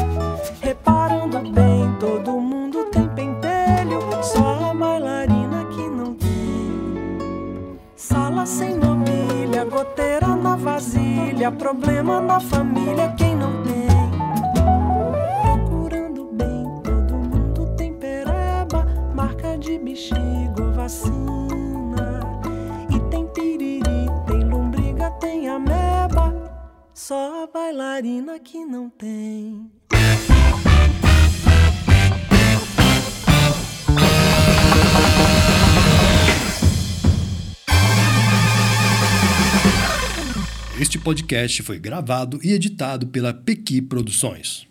Reparando 0.61 1.39
bem, 1.51 1.93
todo 1.99 2.31
mundo 2.39 2.85
tem 2.85 3.07
pentelho, 3.09 3.99
só 4.23 4.71
a 4.71 4.73
bailarina 4.73 5.65
que 5.65 5.89
não 5.89 6.13
tem. 6.13 7.77
Sala 7.95 8.45
sem 8.45 8.77
mobília, 8.77 9.65
goteira 9.65 10.35
na 10.35 10.55
vasilha, 10.55 11.51
problema 11.51 12.21
na 12.21 12.39
família, 12.39 13.13
quem 13.17 13.30
só 27.11 27.45
bailarina 27.45 28.39
que 28.39 28.63
não 28.63 28.89
tem. 28.89 29.69
Este 40.79 40.97
podcast 40.97 41.61
foi 41.63 41.77
gravado 41.79 42.39
e 42.41 42.53
editado 42.53 43.07
pela 43.07 43.33
Pequi 43.33 43.81
Produções. 43.81 44.70